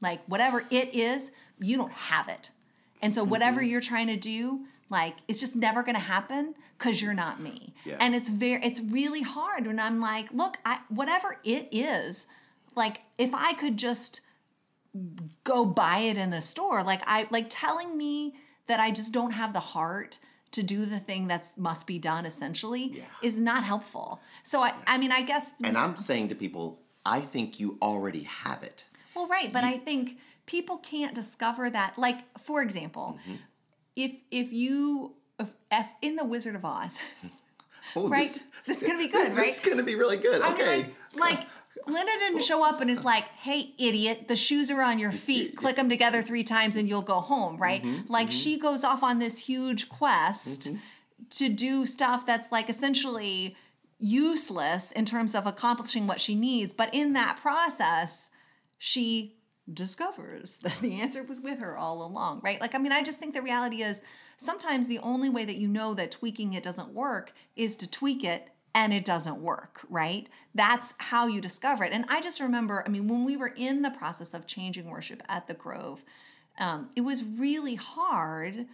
Like 0.00 0.20
whatever 0.26 0.64
it 0.70 0.94
is 0.94 1.30
you 1.60 1.76
don't 1.76 1.92
have 1.92 2.28
it. 2.28 2.50
And 3.00 3.14
so 3.14 3.22
whatever 3.24 3.60
Mm-hmm. 3.60 3.70
you're 3.70 3.80
trying 3.80 4.06
to 4.08 4.16
do 4.16 4.66
like 4.90 5.16
it's 5.28 5.40
just 5.40 5.54
never 5.54 5.82
going 5.82 5.94
to 5.96 6.00
happen 6.00 6.54
because 6.78 7.02
you're 7.02 7.14
not 7.14 7.40
me 7.40 7.74
Yeah. 7.84 7.96
and 8.00 8.14
it's 8.14 8.30
very 8.30 8.62
it's 8.64 8.80
really 8.80 9.22
hard 9.22 9.66
when 9.66 9.80
i'm 9.80 10.00
like 10.00 10.26
look 10.32 10.56
i 10.64 10.78
whatever 10.88 11.38
it 11.44 11.68
is 11.72 12.26
like 12.76 13.00
if 13.18 13.30
i 13.34 13.52
could 13.54 13.76
just 13.76 14.20
go 15.44 15.64
buy 15.64 15.98
it 15.98 16.16
in 16.16 16.30
the 16.30 16.40
store 16.40 16.82
like 16.82 17.02
i 17.06 17.26
like 17.30 17.46
telling 17.48 17.96
me 17.96 18.34
that 18.66 18.80
i 18.80 18.90
just 18.90 19.12
don't 19.12 19.32
have 19.32 19.52
the 19.52 19.60
heart 19.60 20.18
to 20.50 20.62
do 20.62 20.86
the 20.86 20.98
thing 20.98 21.28
that's 21.28 21.58
must 21.58 21.86
be 21.86 21.98
done 21.98 22.24
essentially 22.26 22.92
Yeah. 22.94 23.04
is 23.22 23.38
not 23.38 23.64
helpful 23.64 24.20
so 24.42 24.62
i 24.62 24.72
i 24.86 24.96
mean 24.98 25.12
i 25.12 25.22
guess 25.22 25.52
and 25.62 25.76
i'm 25.76 25.96
saying 25.96 26.28
to 26.30 26.34
people 26.34 26.80
i 27.04 27.20
think 27.20 27.60
you 27.60 27.76
already 27.82 28.22
have 28.24 28.62
it 28.62 28.84
Well, 29.14 29.26
right, 29.26 29.52
but 29.52 29.64
I 29.64 29.78
think 29.78 30.18
people 30.46 30.78
can't 30.78 31.12
discover 31.14 31.68
that. 31.70 31.98
Like, 31.98 32.20
for 32.38 32.62
example, 32.62 33.18
Mm-hmm. 33.18 33.36
if 33.96 34.12
if 34.30 34.52
you 34.52 35.14
if 35.38 35.86
in 36.02 36.16
the 36.16 36.24
Wizard 36.24 36.54
of 36.54 36.64
Oz, 36.64 36.98
Oh, 37.96 38.06
right? 38.08 38.28
This, 38.66 38.82
is 38.82 38.86
gonna 38.86 38.98
be 38.98 39.08
good, 39.08 39.30
this 39.30 39.38
right? 39.38 39.46
This 39.46 39.60
is 39.60 39.66
gonna 39.66 39.82
be 39.82 39.94
really 39.94 40.18
good 40.18 40.42
I 40.42 40.48
mean, 40.48 40.60
okay 40.60 40.76
like, 41.14 41.38
like 41.38 41.46
Glinda 41.86 42.12
didn't 42.18 42.42
show 42.42 42.62
up 42.62 42.80
and 42.82 42.90
is 42.90 43.04
like, 43.04 43.24
"Hey, 43.38 43.72
idiot, 43.78 44.28
the 44.28 44.36
shoes 44.36 44.70
are 44.70 44.82
on 44.82 44.98
your 44.98 45.12
feet. 45.12 45.56
Click 45.56 45.76
them 45.76 45.88
together 45.88 46.22
three 46.22 46.44
times 46.44 46.76
and 46.76 46.86
you'll 46.88 47.02
go 47.02 47.20
home." 47.20 47.56
Right? 47.56 47.82
Mm-hmm, 47.82 48.12
like 48.12 48.30
she 48.30 48.58
goes 48.58 48.84
off 48.84 49.02
on 49.02 49.20
this 49.20 49.46
huge 49.46 49.88
quest 49.88 50.68
to 51.30 51.48
do 51.48 51.86
stuff 51.86 52.26
that's 52.26 52.52
like 52.52 52.68
essentially 52.68 53.56
useless 53.98 54.92
in 54.92 55.04
terms 55.04 55.34
of 55.34 55.46
accomplishing 55.46 56.06
what 56.06 56.20
she 56.20 56.34
needs, 56.34 56.72
but 56.72 56.92
in 56.94 57.14
that 57.14 57.36
process, 57.36 58.30
she 58.78 59.37
discovers 59.72 60.56
that 60.58 60.78
the 60.80 61.00
answer 61.00 61.22
was 61.22 61.40
with 61.40 61.60
her 61.60 61.76
all 61.76 62.04
along, 62.04 62.40
right? 62.42 62.60
Like, 62.60 62.74
I 62.74 62.78
mean, 62.78 62.92
I 62.92 63.02
just 63.02 63.18
think 63.18 63.34
the 63.34 63.42
reality 63.42 63.82
is 63.82 64.02
sometimes 64.36 64.88
the 64.88 64.98
only 65.00 65.28
way 65.28 65.44
that 65.44 65.56
you 65.56 65.68
know 65.68 65.94
that 65.94 66.10
tweaking 66.10 66.54
it 66.54 66.62
doesn't 66.62 66.90
work 66.90 67.32
is 67.56 67.76
to 67.76 67.90
tweak 67.90 68.24
it 68.24 68.48
and 68.74 68.92
it 68.92 69.04
doesn't 69.04 69.40
work, 69.40 69.80
right? 69.88 70.28
That's 70.54 70.94
how 70.98 71.26
you 71.26 71.40
discover 71.40 71.84
it. 71.84 71.92
And 71.92 72.04
I 72.08 72.20
just 72.20 72.40
remember, 72.40 72.84
I 72.86 72.90
mean, 72.90 73.08
when 73.08 73.24
we 73.24 73.36
were 73.36 73.52
in 73.56 73.82
the 73.82 73.90
process 73.90 74.34
of 74.34 74.46
changing 74.46 74.88
worship 74.88 75.22
at 75.28 75.48
the 75.48 75.54
Grove, 75.54 76.04
um, 76.58 76.90
it 76.96 77.00
was 77.00 77.24
really 77.24 77.76
hard 77.76 78.66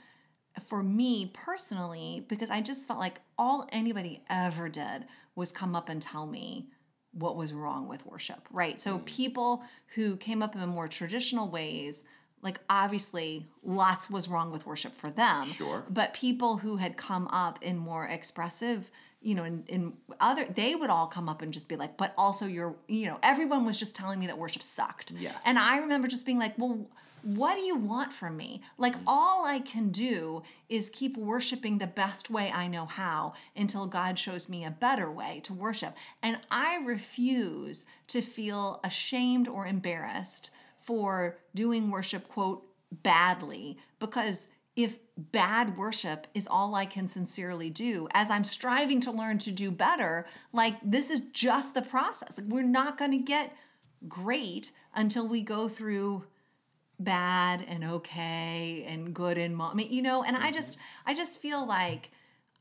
for 0.67 0.83
me 0.83 1.31
personally 1.33 2.25
because 2.29 2.51
I 2.51 2.61
just 2.61 2.87
felt 2.87 3.01
like 3.01 3.21
all 3.39 3.69
anybody 3.73 4.23
ever 4.29 4.69
did 4.69 5.05
was 5.35 5.51
come 5.51 5.75
up 5.75 5.89
and 5.89 6.01
tell 6.01 6.27
me 6.27 6.69
what 7.15 7.37
was 7.37 7.53
wrong 7.53 7.89
with 7.89 8.05
worship, 8.07 8.47
right? 8.51 8.81
So 8.81 8.99
mm. 8.99 9.05
people 9.05 9.63
who 9.95 10.17
came 10.17 10.43
up 10.43 10.55
in 10.57 10.69
more 10.69 10.89
traditional 10.89 11.49
ways, 11.49 12.03
like 12.43 12.61
obviously 12.69 13.47
lots 13.63 14.11
was 14.11 14.29
wrong 14.29 14.51
with 14.51 14.67
worship 14.67 14.95
for 14.95 15.11
them. 15.11 15.47
Sure. 15.53 15.85
But 15.89 16.13
people 16.13 16.59
who 16.59 16.77
had 16.77 16.97
come 16.97 17.27
up 17.29 17.59
in 17.63 17.77
more 17.77 18.07
expressive, 18.07 18.91
you 19.25 19.35
know, 19.35 19.45
in, 19.45 19.65
in 19.69 19.93
other, 20.21 20.45
they 20.45 20.75
would 20.75 20.91
all 20.91 21.07
come 21.07 21.29
up 21.29 21.41
and 21.41 21.53
just 21.53 21.69
be 21.69 21.77
like, 21.77 21.97
but 21.97 22.13
also 22.19 22.47
you're, 22.47 22.77
you 22.87 23.07
know, 23.07 23.19
everyone 23.23 23.65
was 23.65 23.79
just 23.79 23.97
telling 23.97 24.21
me 24.21 24.27
that 24.27 24.37
worship 24.37 24.63
sucked. 24.63 25.13
Yes. 25.13 25.43
And 25.47 25.59
I 25.59 25.79
remember 25.79 26.09
just 26.09 26.27
being 26.27 26.39
like, 26.39 26.57
well, 26.59 26.87
what 27.23 27.55
do 27.55 27.63
you 27.63 27.75
want 27.75 28.13
from 28.13 28.37
me? 28.37 28.61
Like, 28.77 28.95
mm. 28.95 29.03
all 29.07 29.47
I 29.47 29.61
can 29.61 29.89
do 29.89 30.43
is 30.69 30.91
keep 30.91 31.17
worshiping 31.17 31.79
the 31.79 31.87
best 31.87 32.29
way 32.29 32.53
I 32.53 32.69
know 32.69 32.85
how 32.85 33.33
until 33.57 33.87
God 33.87 34.19
shows 34.19 34.51
me 34.51 34.63
a 34.63 34.71
better 34.71 35.11
way 35.11 35.41
to 35.45 35.55
worship. 35.55 35.97
And 36.23 36.39
I 36.51 36.83
refuse 36.85 37.87
to 38.09 38.21
feel 38.21 38.79
ashamed 38.85 39.49
or 39.49 39.67
embarrassed 39.67 40.51
for 40.77 41.39
doing 41.55 41.91
worship, 41.91 42.29
quote, 42.29 42.67
badly, 43.03 43.79
because 43.99 44.49
if 44.77 44.99
bad 45.17 45.77
worship 45.77 46.27
is 46.35 46.49
all 46.49 46.75
I 46.75 46.87
can 46.87 47.07
sincerely 47.07 47.71
do, 47.71 48.09
as 48.13 48.31
I'm 48.31 48.45
striving 48.45 49.01
to 49.01 49.13
learn 49.13 49.39
to 49.39 49.53
do 49.53 49.71
better, 49.71 50.27
like 50.53 50.77
this 50.83 51.11
is 51.11 51.29
just 51.29 51.75
the 51.75 51.83
process. 51.83 52.39
Like 52.39 52.49
we're 52.49 52.63
not 52.63 52.99
going 52.99 53.13
to 53.13 53.19
get 53.19 53.57
great 54.09 54.73
until 54.95 55.27
we 55.27 55.43
go 55.43 55.69
through 55.69 56.25
bad 56.99 57.65
and 57.67 57.85
okay 57.85 58.85
and 58.89 59.15
good 59.15 59.39
and 59.39 59.57
mo- 59.57 59.71
I 59.71 59.75
mean, 59.75 59.93
you 59.93 60.03
know, 60.03 60.23
and 60.25 60.37
I 60.37 60.45
mm-hmm. 60.45 60.53
just 60.53 60.79
I 61.07 61.15
just 61.15 61.41
feel 61.41 61.67
like 61.67 62.11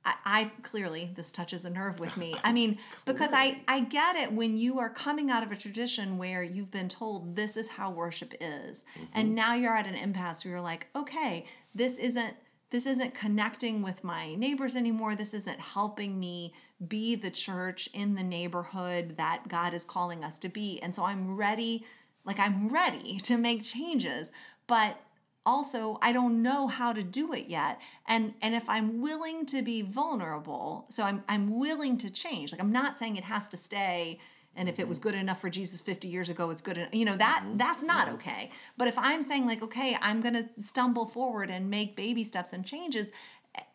I, 0.05 0.15
I 0.25 0.51
clearly 0.61 1.11
this 1.15 1.31
touches 1.31 1.65
a 1.65 1.69
nerve 1.69 1.99
with 1.99 2.17
me. 2.17 2.35
I 2.43 2.51
mean, 2.59 2.77
because 3.05 3.31
I 3.33 3.61
I 3.67 3.81
get 3.81 4.15
it 4.15 4.33
when 4.33 4.57
you 4.57 4.79
are 4.79 4.89
coming 4.89 5.29
out 5.29 5.43
of 5.43 5.51
a 5.51 5.55
tradition 5.55 6.17
where 6.17 6.43
you've 6.43 6.71
been 6.71 6.89
told 6.89 7.35
this 7.35 7.57
is 7.57 7.69
how 7.69 7.91
worship 7.91 8.33
is, 8.39 8.85
and 9.13 9.27
mm-hmm. 9.27 9.35
now 9.35 9.55
you're 9.55 9.75
at 9.75 9.87
an 9.87 9.95
impasse 9.95 10.43
where 10.43 10.53
you're 10.53 10.61
like, 10.61 10.87
okay, 10.95 11.45
this 11.73 11.97
isn't 11.97 12.35
this 12.73 12.87
isn't 12.87 13.13
connecting 13.13 13.83
with 13.83 14.03
my 14.03 14.33
neighbors 14.33 14.75
anymore. 14.75 15.15
This 15.15 15.35
isn't 15.35 15.59
helping 15.59 16.19
me 16.19 16.55
be 16.85 17.13
the 17.13 17.29
church 17.29 17.87
in 17.93 18.15
the 18.15 18.23
neighborhood 18.23 19.15
that 19.17 19.47
God 19.47 19.75
is 19.75 19.85
calling 19.85 20.23
us 20.23 20.39
to 20.39 20.49
be. 20.49 20.81
And 20.81 20.95
so 20.95 21.05
I'm 21.05 21.35
ready, 21.35 21.85
like 22.25 22.39
I'm 22.39 22.69
ready 22.69 23.19
to 23.25 23.37
make 23.37 23.61
changes, 23.61 24.31
but 24.65 24.99
also 25.45 25.97
I 26.01 26.11
don't 26.13 26.41
know 26.41 26.67
how 26.67 26.93
to 26.93 27.03
do 27.03 27.33
it 27.33 27.47
yet. 27.47 27.79
And 28.07 28.33
and 28.41 28.55
if 28.55 28.67
I'm 28.69 29.01
willing 29.01 29.45
to 29.47 29.61
be 29.61 29.81
vulnerable, 29.81 30.85
so 30.89 31.03
I'm 31.03 31.23
I'm 31.27 31.59
willing 31.59 31.97
to 31.99 32.09
change. 32.09 32.51
Like 32.51 32.61
I'm 32.61 32.71
not 32.71 32.97
saying 32.97 33.17
it 33.17 33.25
has 33.25 33.49
to 33.49 33.57
stay 33.57 34.19
and 34.55 34.69
if 34.69 34.79
it 34.79 34.87
was 34.87 34.99
mm-hmm. 34.99 35.09
good 35.09 35.15
enough 35.15 35.41
for 35.41 35.49
Jesus 35.49 35.81
50 35.81 36.07
years 36.07 36.29
ago, 36.29 36.51
it's 36.51 36.61
good. 36.61 36.77
en- 36.77 36.89
You 36.91 37.05
know, 37.05 37.17
that 37.17 37.41
mm-hmm. 37.43 37.57
that's 37.57 37.81
not 37.81 38.05
mm-hmm. 38.05 38.15
okay. 38.15 38.49
But 38.77 38.87
if 38.87 38.97
I'm 38.97 39.23
saying 39.23 39.47
like, 39.47 39.63
okay, 39.63 39.97
I'm 39.99 40.21
going 40.21 40.35
to 40.35 40.47
stumble 40.61 41.07
forward 41.07 41.49
and 41.49 41.69
make 41.71 41.95
baby 41.95 42.23
steps 42.23 42.53
and 42.53 42.63
changes 42.63 43.09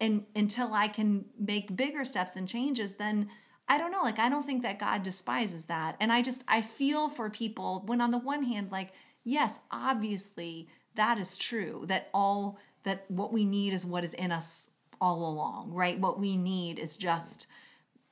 and 0.00 0.24
until 0.34 0.74
I 0.74 0.88
can 0.88 1.26
make 1.38 1.76
bigger 1.76 2.04
steps 2.04 2.36
and 2.36 2.48
changes, 2.48 2.96
then 2.96 3.28
I 3.68 3.78
don't 3.78 3.92
know. 3.92 4.02
Like, 4.02 4.18
I 4.18 4.28
don't 4.28 4.44
think 4.44 4.62
that 4.62 4.78
God 4.78 5.02
despises 5.02 5.66
that. 5.66 5.96
And 6.00 6.12
I 6.12 6.22
just, 6.22 6.42
I 6.48 6.62
feel 6.62 7.08
for 7.08 7.30
people 7.30 7.82
when, 7.86 8.00
on 8.00 8.10
the 8.10 8.18
one 8.18 8.44
hand, 8.44 8.72
like, 8.72 8.92
yes, 9.24 9.60
obviously 9.70 10.68
that 10.98 11.18
is 11.18 11.36
true, 11.36 11.84
that 11.86 12.08
all, 12.12 12.58
that 12.84 13.04
what 13.08 13.32
we 13.32 13.44
need 13.44 13.72
is 13.72 13.86
what 13.86 14.04
is 14.04 14.14
in 14.14 14.30
us 14.30 14.70
all 15.00 15.28
along, 15.28 15.72
right? 15.72 15.98
What 15.98 16.20
we 16.20 16.36
need 16.36 16.78
is 16.78 16.96
just, 16.96 17.46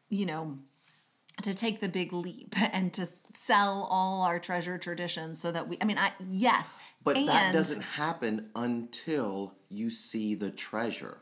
you 0.09 0.25
know, 0.25 0.59
to 1.43 1.53
take 1.53 1.81
the 1.81 1.89
big 1.89 2.13
leap 2.13 2.55
and 2.73 2.93
to 2.95 3.07
sell 3.35 3.87
all 3.91 4.23
our 4.23 4.39
treasure 4.39 4.79
traditions 4.79 5.39
so 5.39 5.53
that 5.53 5.69
we 5.69 5.77
i 5.83 5.85
mean 5.85 5.99
i 5.99 6.11
yes 6.31 6.75
But 7.05 7.17
that 7.27 7.53
doesn't 7.53 7.83
happen 7.83 8.49
until 8.57 9.53
you 9.69 9.91
see 9.91 10.35
the 10.35 10.51
treasure. 10.51 11.19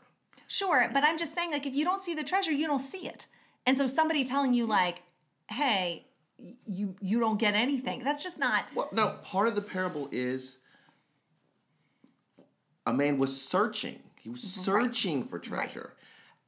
Sure, 0.47 0.89
but 0.93 1.03
I'm 1.03 1.17
just 1.17 1.33
saying, 1.33 1.51
like, 1.51 1.65
if 1.65 1.75
you 1.75 1.83
don't 1.83 2.01
see 2.01 2.13
the 2.13 2.23
treasure, 2.23 2.51
you 2.51 2.67
don't 2.67 2.79
see 2.79 3.07
it. 3.07 3.25
And 3.65 3.75
so 3.77 3.87
somebody 3.87 4.23
telling 4.23 4.53
you, 4.53 4.65
like, 4.67 5.01
hey, 5.49 6.05
you 6.67 6.95
you 7.01 7.19
don't 7.19 7.39
get 7.39 7.55
anything. 7.55 8.03
That's 8.03 8.23
just 8.23 8.39
not. 8.39 8.65
Well, 8.75 8.89
no, 8.91 9.17
part 9.23 9.47
of 9.47 9.55
the 9.55 9.61
parable 9.61 10.07
is 10.11 10.59
a 12.85 12.93
man 12.93 13.17
was 13.17 13.39
searching. 13.41 13.99
He 14.15 14.29
was 14.29 14.41
searching 14.41 15.23
for 15.23 15.39
treasure. 15.39 15.93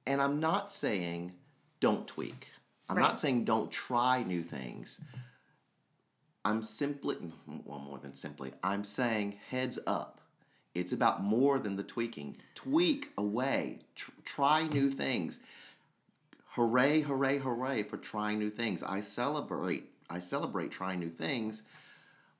And 0.05 0.21
I'm 0.21 0.39
not 0.39 0.71
saying 0.71 1.33
don't 1.79 2.07
tweak. 2.07 2.47
I'm 2.89 2.97
Right. 2.97 3.03
not 3.03 3.19
saying 3.19 3.45
don't 3.45 3.71
try 3.71 4.23
new 4.23 4.41
things. 4.43 5.01
I'm 6.45 6.63
simply, 6.63 7.17
well, 7.65 7.79
more 7.79 7.99
than 7.99 8.15
simply, 8.15 8.53
I'm 8.63 8.83
saying 8.85 9.37
heads 9.49 9.77
up. 9.85 10.21
It's 10.73 10.93
about 10.93 11.21
more 11.21 11.59
than 11.59 11.75
the 11.75 11.83
tweaking. 11.83 12.37
Tweak 12.55 13.11
away. 13.17 13.79
Tr- 13.95 14.11
try 14.23 14.63
new 14.67 14.89
things. 14.89 15.41
Hooray, 16.51 17.01
hooray, 17.01 17.39
hooray 17.39 17.83
for 17.83 17.97
trying 17.97 18.39
new 18.39 18.49
things. 18.49 18.81
I 18.83 19.01
celebrate 19.01 19.91
I 20.09 20.19
celebrate 20.19 20.71
trying 20.71 21.01
new 21.01 21.09
things, 21.09 21.63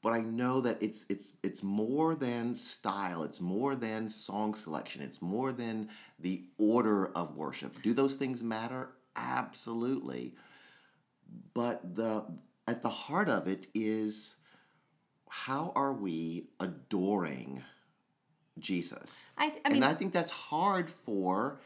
but 0.01 0.13
I 0.13 0.21
know 0.21 0.61
that 0.61 0.77
it's 0.81 1.05
it's 1.09 1.33
it's 1.43 1.63
more 1.63 2.15
than 2.15 2.55
style, 2.55 3.23
it's 3.23 3.41
more 3.41 3.75
than 3.75 4.09
song 4.09 4.55
selection, 4.55 5.01
it's 5.01 5.21
more 5.21 5.51
than 5.51 5.89
the 6.19 6.45
order 6.57 7.07
of 7.15 7.35
worship. 7.35 7.81
Do 7.81 7.93
those 7.93 8.15
things 8.15 8.43
matter? 8.43 8.89
Absolutely. 9.15 10.35
But 11.53 11.95
the 11.95 12.25
at 12.67 12.83
the 12.83 12.89
heart 12.89 13.29
of 13.29 13.47
it 13.47 13.67
is 13.73 14.37
how 15.29 15.71
are 15.75 15.93
we 15.93 16.47
adoring 16.59 17.63
Jesus? 18.59 19.29
I, 19.37 19.53
I 19.65 19.69
mean, 19.69 19.83
and 19.83 19.85
I 19.85 19.93
think 19.93 20.13
that's 20.13 20.31
hard 20.31 20.89
for 20.89 21.59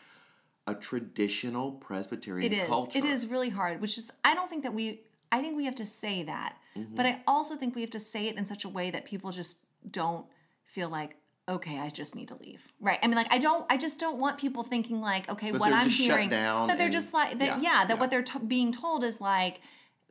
a 0.67 0.75
traditional 0.75 1.73
Presbyterian 1.73 2.51
it 2.51 2.55
is. 2.57 2.67
culture. 2.67 2.97
It 2.97 3.05
is 3.05 3.27
really 3.27 3.49
hard. 3.49 3.81
Which 3.81 3.97
is, 3.97 4.11
I 4.23 4.33
don't 4.35 4.49
think 4.49 4.63
that 4.63 4.73
we. 4.73 5.01
I 5.31 5.41
think 5.41 5.55
we 5.55 5.65
have 5.65 5.75
to 5.75 5.85
say 5.85 6.23
that, 6.23 6.57
Mm-hmm. 6.77 6.95
but 6.95 7.05
I 7.05 7.21
also 7.27 7.55
think 7.55 7.75
we 7.75 7.81
have 7.81 7.89
to 7.91 7.99
say 7.99 8.27
it 8.27 8.37
in 8.37 8.45
such 8.45 8.63
a 8.63 8.69
way 8.69 8.91
that 8.91 9.05
people 9.05 9.31
just 9.31 9.65
don't 9.89 10.25
feel 10.65 10.89
like. 10.89 11.17
Okay, 11.49 11.79
I 11.79 11.89
just 11.89 12.15
need 12.15 12.27
to 12.29 12.35
leave. 12.35 12.61
Right. 12.79 12.99
I 13.03 13.07
mean, 13.07 13.15
like, 13.17 13.33
I 13.33 13.37
don't. 13.39 13.65
I 13.69 13.75
just 13.75 13.99
don't 13.99 14.19
want 14.19 14.37
people 14.37 14.63
thinking 14.63 15.01
like, 15.01 15.27
okay, 15.29 15.51
That 15.51 15.59
what 15.59 15.73
I'm 15.73 15.89
hearing, 15.89 16.29
that 16.29 16.67
they're 16.77 16.83
and- 16.85 16.93
just 16.93 17.13
like, 17.13 17.39
that, 17.39 17.61
yeah, 17.61 17.79
yeah, 17.79 17.85
that 17.85 17.95
yeah. 17.95 17.99
what 17.99 18.09
they're 18.11 18.21
t- 18.23 18.39
being 18.47 18.71
told 18.71 19.03
is 19.03 19.19
like, 19.19 19.59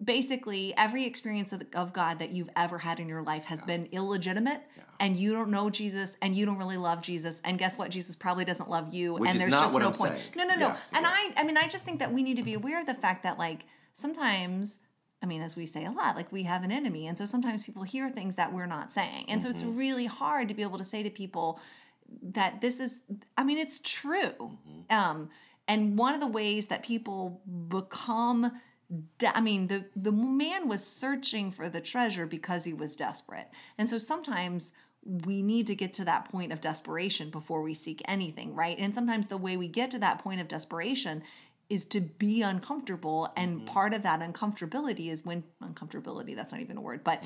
basically 0.02 0.72
every 0.76 1.04
experience 1.04 1.52
of, 1.52 1.62
of 1.74 1.92
God 1.92 2.18
that 2.20 2.30
you've 2.30 2.48
ever 2.56 2.78
had 2.78 2.98
in 3.00 3.08
your 3.08 3.22
life 3.22 3.44
has 3.44 3.60
been 3.62 3.86
illegitimate 3.92 4.62
and 4.98 5.14
you 5.16 5.32
don't 5.32 5.50
know 5.50 5.68
Jesus 5.68 6.16
and 6.22 6.34
you 6.34 6.46
don't 6.46 6.56
really 6.58 6.78
love 6.78 7.02
Jesus 7.02 7.40
and 7.44 7.58
guess 7.58 7.76
what 7.76 7.90
Jesus 7.90 8.16
probably 8.16 8.46
doesn't 8.46 8.70
love 8.70 8.94
you 8.94 9.14
Which 9.14 9.30
and 9.30 9.38
there's 9.38 9.50
just 9.52 9.78
no 9.78 9.86
I'm 9.88 9.92
point. 9.92 10.16
saying. 10.16 10.24
No, 10.36 10.46
no, 10.46 10.56
no. 10.56 10.68
Yes, 10.68 10.90
and 10.94 11.04
yeah. 11.04 11.10
I 11.12 11.32
I 11.36 11.44
mean 11.44 11.58
I 11.58 11.68
just 11.68 11.84
think 11.84 11.98
that 11.98 12.12
we 12.12 12.22
need 12.22 12.38
to 12.38 12.42
be 12.42 12.54
aware 12.54 12.80
of 12.80 12.86
the 12.86 12.94
fact 12.94 13.22
that 13.24 13.38
like 13.38 13.64
sometimes 13.92 14.80
I 15.22 15.26
mean 15.26 15.42
as 15.42 15.54
we 15.56 15.66
say 15.66 15.84
a 15.84 15.90
lot 15.90 16.16
like 16.16 16.30
we 16.32 16.44
have 16.44 16.62
an 16.62 16.72
enemy 16.72 17.06
and 17.06 17.16
so 17.18 17.26
sometimes 17.26 17.64
people 17.64 17.82
hear 17.82 18.08
things 18.10 18.36
that 18.36 18.52
we're 18.52 18.66
not 18.66 18.92
saying. 18.92 19.26
And 19.28 19.42
so 19.42 19.48
it's 19.50 19.60
Mm-hmm. 19.62 19.78
really 19.78 20.06
hard 20.06 20.48
to 20.48 20.54
be 20.54 20.62
able 20.62 20.78
to 20.78 20.84
say 20.84 21.02
to 21.02 21.10
people 21.10 21.60
that 22.22 22.60
this 22.60 22.80
is 22.80 23.02
i 23.36 23.44
mean 23.44 23.58
it's 23.58 23.78
true 23.84 24.34
Mm-hmm. 24.40 24.92
um 24.98 25.30
and 25.68 25.96
one 25.96 26.14
of 26.14 26.20
the 26.20 26.26
ways 26.26 26.66
that 26.66 26.82
people 26.82 27.40
become 27.68 28.50
de- 29.18 29.36
i 29.36 29.40
mean 29.40 29.68
the 29.68 29.84
the 29.94 30.10
man 30.12 30.66
was 30.68 30.84
searching 30.84 31.52
for 31.52 31.68
the 31.68 31.80
treasure 31.80 32.26
because 32.26 32.64
he 32.64 32.72
was 32.72 32.96
desperate 32.96 33.48
and 33.78 33.88
so 33.88 33.96
sometimes 33.98 34.72
we 35.04 35.40
need 35.40 35.66
to 35.68 35.74
get 35.74 35.92
to 35.94 36.04
that 36.04 36.30
point 36.30 36.52
of 36.52 36.60
desperation 36.60 37.30
before 37.30 37.62
we 37.62 37.72
seek 37.74 38.02
anything 38.06 38.54
right 38.54 38.76
and 38.78 38.94
sometimes 38.94 39.28
the 39.28 39.36
way 39.36 39.56
we 39.56 39.68
get 39.68 39.90
to 39.92 39.98
that 39.98 40.18
point 40.18 40.40
of 40.40 40.48
desperation 40.48 41.22
is 41.70 41.86
to 41.86 42.00
be 42.00 42.42
uncomfortable 42.42 43.32
and 43.36 43.58
mm-hmm. 43.58 43.66
part 43.66 43.94
of 43.94 44.02
that 44.02 44.20
uncomfortability 44.20 45.10
is 45.10 45.24
when 45.24 45.44
uncomfortability 45.62 46.36
that's 46.36 46.52
not 46.52 46.60
even 46.60 46.76
a 46.76 46.80
word 46.80 47.02
but 47.02 47.22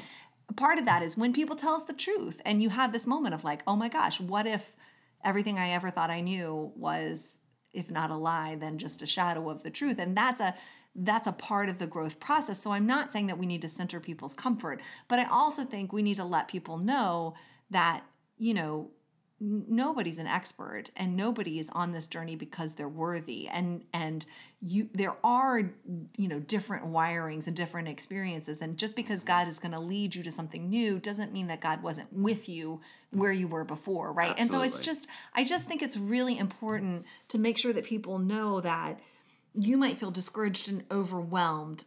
part 0.57 0.79
of 0.79 0.85
that 0.85 1.03
is 1.03 1.17
when 1.17 1.33
people 1.33 1.57
tell 1.57 1.75
us 1.75 1.85
the 1.85 1.93
truth 1.93 2.41
and 2.45 2.63
you 2.63 2.69
have 2.69 2.93
this 2.93 3.07
moment 3.07 3.35
of 3.35 3.43
like 3.43 3.63
oh 3.67 3.75
my 3.75 3.89
gosh 3.89 4.21
what 4.21 4.47
if 4.47 4.77
everything 5.25 5.59
i 5.59 5.71
ever 5.71 5.91
thought 5.91 6.11
i 6.11 6.21
knew 6.21 6.71
was 6.77 7.39
if 7.75 7.91
not 7.91 8.11
a 8.11 8.17
lie 8.17 8.55
then 8.55 8.79
just 8.79 9.03
a 9.03 9.07
shadow 9.07 9.51
of 9.51 9.63
the 9.63 9.71
truth? 9.71 9.99
And 9.99 10.17
that's 10.17 10.41
a 10.41 10.55
that's 10.97 11.27
a 11.27 11.33
part 11.33 11.69
of 11.69 11.81
the 11.81 11.89
growth 11.89 12.21
process. 12.21 12.61
So 12.61 12.73
i'm 12.73 12.87
not 12.87 13.13
saying 13.13 13.27
that 13.27 13.39
we 13.39 13.47
need 13.47 13.63
to 13.63 13.69
center 13.69 14.01
people's 14.01 14.35
comfort 14.35 14.81
but 15.09 15.19
i 15.19 15.25
also 15.25 15.65
think 15.65 15.93
we 15.93 16.03
need 16.03 16.17
to 16.17 16.25
let 16.25 16.49
people 16.49 16.79
know 16.79 17.35
that 17.71 18.05
you 18.39 18.55
know 18.55 18.91
nobody's 19.45 20.19
an 20.19 20.27
expert 20.27 20.91
and 20.97 21.17
nobody 21.17 21.59
is 21.59 21.69
on 21.71 21.93
this 21.93 22.07
journey 22.07 22.37
because 22.37 22.75
they're 22.75 22.89
worthy. 22.89 23.47
And 23.49 23.85
and 23.93 24.25
you 24.61 24.89
there 24.93 25.17
are 25.23 25.71
you 26.17 26.29
know 26.29 26.41
different 26.41 26.87
wirings 26.87 27.47
and 27.47 27.55
different 27.55 27.89
experiences. 27.89 28.61
And 28.61 28.79
just 28.79 28.97
because 28.97 29.21
mm-hmm. 29.21 29.29
god 29.29 29.49
is 29.49 29.59
going 29.59 29.73
to 29.73 29.81
lead 29.81 30.15
you 30.15 30.23
to 30.23 30.31
something 30.31 30.69
new 30.69 30.99
doesn't 30.99 31.33
mean 31.33 31.49
that 31.49 31.61
god 31.61 31.83
wasn't 31.83 32.13
with 32.13 32.49
you 32.49 32.81
where 33.11 33.33
you 33.33 33.47
were 33.47 33.65
before 33.65 34.13
right? 34.13 34.35
And 34.39 34.51
so 34.51 34.63
it's 34.63 34.81
just 34.81 35.09
i 35.35 35.45
just 35.45 35.69
think 35.69 35.83
it's 35.83 35.97
really 35.97 36.39
important 36.39 37.05
to 37.29 37.39
make 37.39 37.59
sure 37.59 37.73
that 37.73 37.85
people 37.85 38.19
know 38.19 38.61
that 38.61 39.01
you 39.55 39.77
might 39.77 39.99
feel 39.99 40.11
discouraged 40.11 40.69
and 40.69 40.85
overwhelmed 40.91 41.85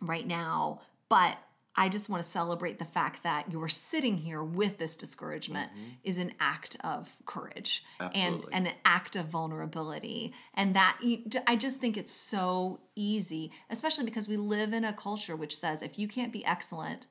right 0.00 0.26
now, 0.26 0.80
but 1.08 1.38
I 1.76 1.88
just 1.88 2.08
want 2.08 2.22
to 2.22 2.28
celebrate 2.28 2.78
the 2.78 2.84
fact 2.86 3.22
that 3.22 3.52
you're 3.52 3.68
sitting 3.68 4.16
here 4.16 4.42
with 4.42 4.78
this 4.78 4.96
discouragement 4.96 5.70
is 6.02 6.16
an 6.18 6.32
act 6.40 6.76
of 6.82 7.14
courage 7.26 7.84
and, 8.00 8.08
Mm-hmm. 8.12 8.22
Absolutely. 8.24 8.52
and 8.54 8.66
an 8.68 8.74
act 8.84 9.16
of 9.16 9.26
vulnerability. 9.26 10.32
And 10.54 10.74
that 10.74 10.98
I 11.46 11.56
just 11.56 11.78
think 11.80 11.96
it's 11.96 12.12
so 12.12 12.80
easy, 12.94 13.52
especially 13.68 14.04
because 14.04 14.28
we 14.28 14.36
live 14.36 14.72
in 14.72 14.84
a 14.84 14.92
culture 14.92 15.36
which 15.36 15.56
says 15.56 15.82
if 15.82 15.98
you 15.98 16.08
can't 16.08 16.32
be 16.32 16.44
excellent, 16.44 17.06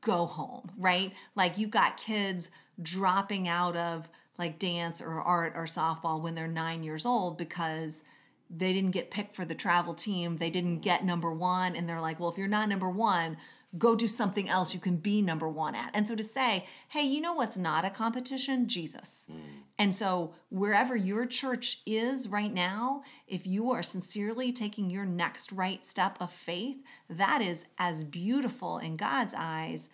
go 0.00 0.26
home, 0.26 0.72
right? 0.76 1.12
Like 1.34 1.56
you 1.58 1.66
got 1.66 1.96
kids 1.96 2.50
dropping 2.82 3.48
out 3.48 3.76
of 3.76 4.08
like 4.38 4.58
dance 4.58 5.00
or 5.00 5.20
art 5.20 5.52
or 5.54 5.64
softball 5.64 6.20
when 6.20 6.34
they're 6.34 6.48
nine 6.48 6.82
years 6.82 7.06
old 7.06 7.38
because 7.38 8.02
they 8.48 8.72
didn't 8.72 8.90
get 8.90 9.10
picked 9.10 9.36
for 9.36 9.44
the 9.44 9.54
travel 9.54 9.94
team. 9.94 10.36
They 10.38 10.50
didn't 10.50 10.80
get 10.80 11.04
number 11.04 11.32
one. 11.32 11.76
And 11.76 11.88
they're 11.88 12.00
like, 12.00 12.18
well, 12.18 12.30
if 12.30 12.36
you're 12.38 12.48
not 12.48 12.68
number 12.68 12.90
one, 12.90 13.36
go 13.78 13.94
do 13.94 14.08
something 14.08 14.48
else 14.48 14.74
you 14.74 14.80
can 14.80 14.96
be 14.96 15.22
number 15.22 15.48
one 15.48 15.74
at. 15.74 15.90
And 15.94 16.06
so 16.06 16.16
to 16.16 16.24
say, 16.24 16.66
hey, 16.88 17.02
you 17.02 17.20
know 17.20 17.34
what's 17.34 17.56
not 17.56 17.84
a 17.84 17.90
competition? 17.90 18.68
Jesus. 18.68 19.26
Mm. 19.30 19.40
And 19.78 19.94
so 19.94 20.34
wherever 20.48 20.96
your 20.96 21.24
church 21.24 21.80
is 21.86 22.28
right 22.28 22.52
now, 22.52 23.02
if 23.28 23.46
you 23.46 23.70
are 23.70 23.82
sincerely 23.82 24.52
taking 24.52 24.90
your 24.90 25.04
next 25.04 25.52
right 25.52 25.86
step 25.86 26.16
of 26.20 26.32
faith, 26.32 26.78
that 27.08 27.40
is 27.40 27.66
as 27.78 28.02
beautiful 28.02 28.78
in 28.78 28.96
God's 28.96 29.34
eyes 29.36 29.88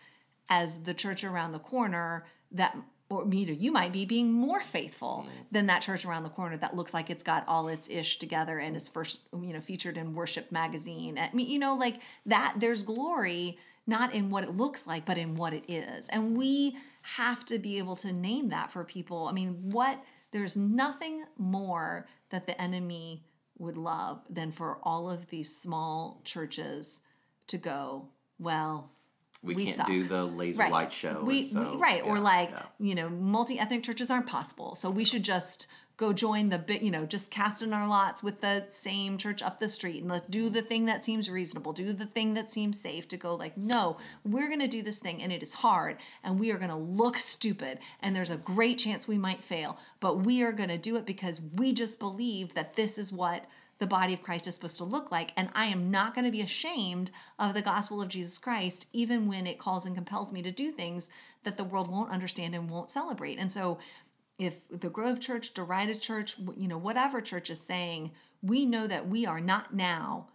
as 0.48 0.84
the 0.84 0.94
church 0.94 1.22
around 1.22 1.52
the 1.52 1.58
corner 1.58 2.24
that 2.50 2.76
or 3.08 3.24
me 3.24 3.44
you 3.44 3.70
might 3.70 3.92
be 3.92 4.04
being 4.04 4.32
more 4.32 4.60
faithful 4.60 5.26
mm-hmm. 5.26 5.42
than 5.52 5.66
that 5.66 5.82
church 5.82 6.04
around 6.04 6.24
the 6.24 6.28
corner 6.28 6.56
that 6.56 6.74
looks 6.74 6.92
like 6.92 7.10
it's 7.10 7.22
got 7.22 7.46
all 7.46 7.68
its 7.68 7.88
ish 7.88 8.18
together 8.18 8.58
and 8.58 8.76
is 8.76 8.88
first 8.88 9.20
you 9.32 9.52
know 9.52 9.60
featured 9.60 9.96
in 9.96 10.14
worship 10.14 10.50
magazine. 10.50 11.18
I 11.18 11.30
mean 11.32 11.48
you 11.48 11.58
know 11.58 11.76
like 11.76 12.00
that 12.26 12.54
there's 12.58 12.82
glory 12.82 13.58
not 13.86 14.12
in 14.14 14.30
what 14.30 14.44
it 14.44 14.56
looks 14.56 14.86
like 14.86 15.04
but 15.04 15.18
in 15.18 15.36
what 15.36 15.52
it 15.52 15.64
is. 15.68 16.08
And 16.08 16.36
we 16.36 16.76
have 17.02 17.44
to 17.46 17.58
be 17.58 17.78
able 17.78 17.96
to 17.96 18.12
name 18.12 18.48
that 18.48 18.72
for 18.72 18.84
people. 18.84 19.28
I 19.28 19.32
mean 19.32 19.70
what 19.70 20.02
there's 20.32 20.56
nothing 20.56 21.24
more 21.38 22.06
that 22.30 22.46
the 22.46 22.60
enemy 22.60 23.24
would 23.58 23.78
love 23.78 24.22
than 24.28 24.52
for 24.52 24.78
all 24.82 25.10
of 25.10 25.28
these 25.28 25.56
small 25.56 26.20
churches 26.24 27.00
to 27.46 27.56
go 27.56 28.08
well 28.38 28.90
we, 29.42 29.54
we 29.54 29.64
can't 29.66 29.76
suck. 29.76 29.86
do 29.86 30.04
the 30.04 30.24
laser 30.24 30.68
light 30.68 30.92
show. 30.92 31.22
We, 31.24 31.44
so, 31.44 31.72
we- 31.72 31.78
right, 31.78 32.02
or 32.04 32.18
like 32.18 32.50
yeah. 32.50 32.62
you 32.78 32.94
know, 32.94 33.08
multi-ethnic 33.08 33.82
churches 33.82 34.10
aren't 34.10 34.26
possible, 34.26 34.74
so 34.74 34.90
we 34.90 35.04
should 35.04 35.22
just 35.22 35.66
go 35.96 36.12
join 36.12 36.50
the 36.50 36.58
bit, 36.58 36.82
you 36.82 36.90
know, 36.90 37.06
just 37.06 37.30
cast 37.30 37.62
in 37.62 37.72
our 37.72 37.88
lots 37.88 38.22
with 38.22 38.42
the 38.42 38.66
same 38.68 39.16
church 39.16 39.42
up 39.42 39.58
the 39.58 39.68
street 39.68 40.02
and 40.02 40.10
let's 40.10 40.26
do 40.28 40.50
the 40.50 40.60
thing 40.60 40.84
that 40.84 41.02
seems 41.02 41.30
reasonable, 41.30 41.72
do 41.72 41.90
the 41.94 42.04
thing 42.04 42.34
that 42.34 42.50
seems 42.50 42.78
safe. 42.78 43.08
To 43.08 43.16
go 43.16 43.34
like, 43.34 43.56
no, 43.56 43.96
we're 44.24 44.50
gonna 44.50 44.68
do 44.68 44.82
this 44.82 44.98
thing, 44.98 45.22
and 45.22 45.32
it 45.32 45.42
is 45.42 45.54
hard, 45.54 45.96
and 46.22 46.38
we 46.38 46.50
are 46.52 46.58
gonna 46.58 46.78
look 46.78 47.16
stupid, 47.16 47.78
and 48.00 48.14
there's 48.14 48.30
a 48.30 48.36
great 48.36 48.78
chance 48.78 49.08
we 49.08 49.18
might 49.18 49.42
fail, 49.42 49.78
but 50.00 50.18
we 50.18 50.42
are 50.42 50.52
gonna 50.52 50.78
do 50.78 50.96
it 50.96 51.06
because 51.06 51.40
we 51.40 51.72
just 51.72 51.98
believe 51.98 52.54
that 52.54 52.76
this 52.76 52.98
is 52.98 53.12
what 53.12 53.46
the 53.78 53.86
body 53.86 54.14
of 54.14 54.22
Christ 54.22 54.46
is 54.46 54.54
supposed 54.54 54.78
to 54.78 54.84
look 54.84 55.10
like. 55.10 55.32
And 55.36 55.50
I 55.54 55.66
am 55.66 55.90
not 55.90 56.14
going 56.14 56.24
to 56.24 56.30
be 56.30 56.40
ashamed 56.40 57.10
of 57.38 57.54
the 57.54 57.62
gospel 57.62 58.00
of 58.00 58.08
Jesus 58.08 58.38
Christ, 58.38 58.88
even 58.92 59.28
when 59.28 59.46
it 59.46 59.58
calls 59.58 59.84
and 59.84 59.94
compels 59.94 60.32
me 60.32 60.42
to 60.42 60.50
do 60.50 60.70
things 60.70 61.08
that 61.44 61.56
the 61.56 61.64
world 61.64 61.90
won't 61.90 62.10
understand 62.10 62.54
and 62.54 62.70
won't 62.70 62.90
celebrate. 62.90 63.38
And 63.38 63.52
so, 63.52 63.78
if 64.38 64.68
the 64.68 64.90
Grove 64.90 65.18
Church, 65.18 65.54
Derida 65.54 65.98
Church, 65.98 66.36
you 66.56 66.68
know, 66.68 66.76
whatever 66.76 67.22
church 67.22 67.48
is 67.48 67.60
saying, 67.60 68.10
we 68.42 68.66
know 68.66 68.86
that 68.86 69.08
we 69.08 69.24
are 69.24 69.40
not 69.40 69.74
now 69.74 70.28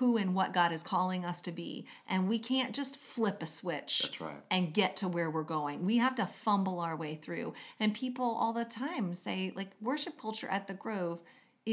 who 0.00 0.16
and 0.16 0.34
what 0.34 0.54
God 0.54 0.72
is 0.72 0.82
calling 0.82 1.26
us 1.26 1.42
to 1.42 1.52
be. 1.52 1.86
And 2.08 2.26
we 2.26 2.38
can't 2.38 2.74
just 2.74 2.96
flip 2.96 3.42
a 3.42 3.46
switch 3.46 4.10
right. 4.18 4.42
and 4.50 4.72
get 4.72 4.96
to 4.96 5.08
where 5.08 5.30
we're 5.30 5.42
going. 5.42 5.84
We 5.84 5.98
have 5.98 6.14
to 6.14 6.24
fumble 6.24 6.80
our 6.80 6.96
way 6.96 7.16
through. 7.16 7.52
And 7.78 7.94
people 7.94 8.24
all 8.24 8.54
the 8.54 8.64
time 8.64 9.12
say, 9.12 9.52
like, 9.54 9.72
worship 9.78 10.18
culture 10.18 10.48
at 10.48 10.66
the 10.66 10.74
Grove 10.74 11.20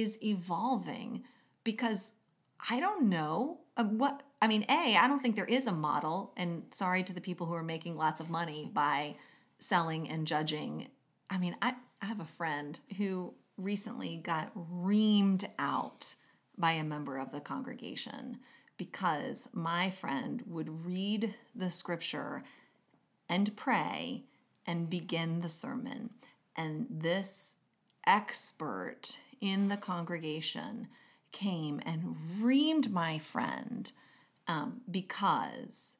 is 0.02 0.22
evolving 0.24 1.24
because 1.64 2.14
I 2.70 2.80
don't 2.80 3.10
know 3.10 3.60
uh, 3.76 3.84
what. 3.84 4.24
I 4.42 4.48
mean, 4.48 4.66
A, 4.70 4.96
I 4.96 5.08
don't 5.08 5.22
think 5.22 5.36
there 5.36 5.46
is 5.46 5.68
a 5.68 5.72
model. 5.72 6.34
And 6.38 6.64
sorry 6.72 7.04
to 7.04 7.14
the 7.14 7.22
people 7.22 7.48
who 7.48 7.54
are 7.54 7.64
making 7.64 7.98
lots 7.98 8.20
of 8.20 8.30
money 8.30 8.70
by 8.72 9.16
selling 9.60 10.10
and 10.10 10.28
judging. 10.28 10.88
I 11.30 11.38
mean, 11.38 11.56
I, 11.62 11.74
I 12.02 12.06
have 12.06 12.20
a 12.20 12.26
friend 12.26 12.78
who 12.98 13.34
recently 13.58 14.18
got 14.18 14.52
reamed 14.56 15.46
out 15.58 16.14
by 16.58 16.72
a 16.72 16.84
member 16.84 17.18
of 17.18 17.32
the 17.32 17.40
congregation 17.40 18.38
because 18.78 19.50
my 19.54 19.90
friend 19.90 20.44
would 20.46 20.86
read 20.86 21.34
the 21.56 21.72
scripture 21.72 22.44
and 23.28 23.56
pray 23.56 24.24
and 24.66 24.90
begin 24.90 25.42
the 25.42 25.50
sermon. 25.50 26.12
And 26.56 26.88
this 26.90 27.56
expert 28.06 29.20
in 29.42 29.70
the 29.70 29.78
congregation 29.78 30.88
came 31.32 31.82
and 31.86 32.16
reamed 32.42 32.90
my 32.90 33.20
friend 33.20 33.92
um, 34.48 34.82
because 34.90 35.98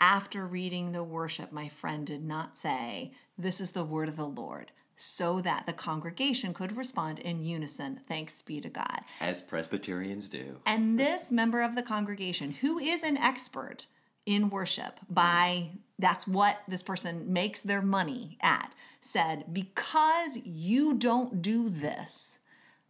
after 0.00 0.46
reading 0.46 0.92
the 0.92 1.04
worship, 1.04 1.52
my 1.52 1.68
friend 1.68 2.06
did 2.06 2.24
not 2.24 2.56
say, 2.56 3.12
This 3.38 3.60
is 3.60 3.72
the 3.72 3.84
word 3.84 4.08
of 4.08 4.16
the 4.16 4.26
Lord, 4.26 4.72
so 4.96 5.40
that 5.40 5.66
the 5.66 5.72
congregation 5.72 6.52
could 6.52 6.76
respond 6.76 7.20
in 7.20 7.44
unison, 7.44 8.00
Thanks 8.08 8.42
be 8.42 8.60
to 8.60 8.68
God. 8.68 9.00
As 9.20 9.42
Presbyterians 9.42 10.28
do. 10.28 10.58
And 10.66 10.98
this 10.98 11.30
member 11.30 11.62
of 11.62 11.76
the 11.76 11.82
congregation, 11.82 12.50
who 12.50 12.78
is 12.78 13.02
an 13.02 13.16
expert 13.16 13.86
in 14.26 14.50
worship 14.50 14.98
by 15.08 15.70
that's 15.98 16.26
what 16.26 16.62
this 16.66 16.82
person 16.82 17.32
makes 17.32 17.62
their 17.62 17.82
money 17.82 18.38
at, 18.40 18.72
said, 19.00 19.44
Because 19.52 20.38
you 20.44 20.98
don't 20.98 21.40
do 21.42 21.68
this, 21.68 22.40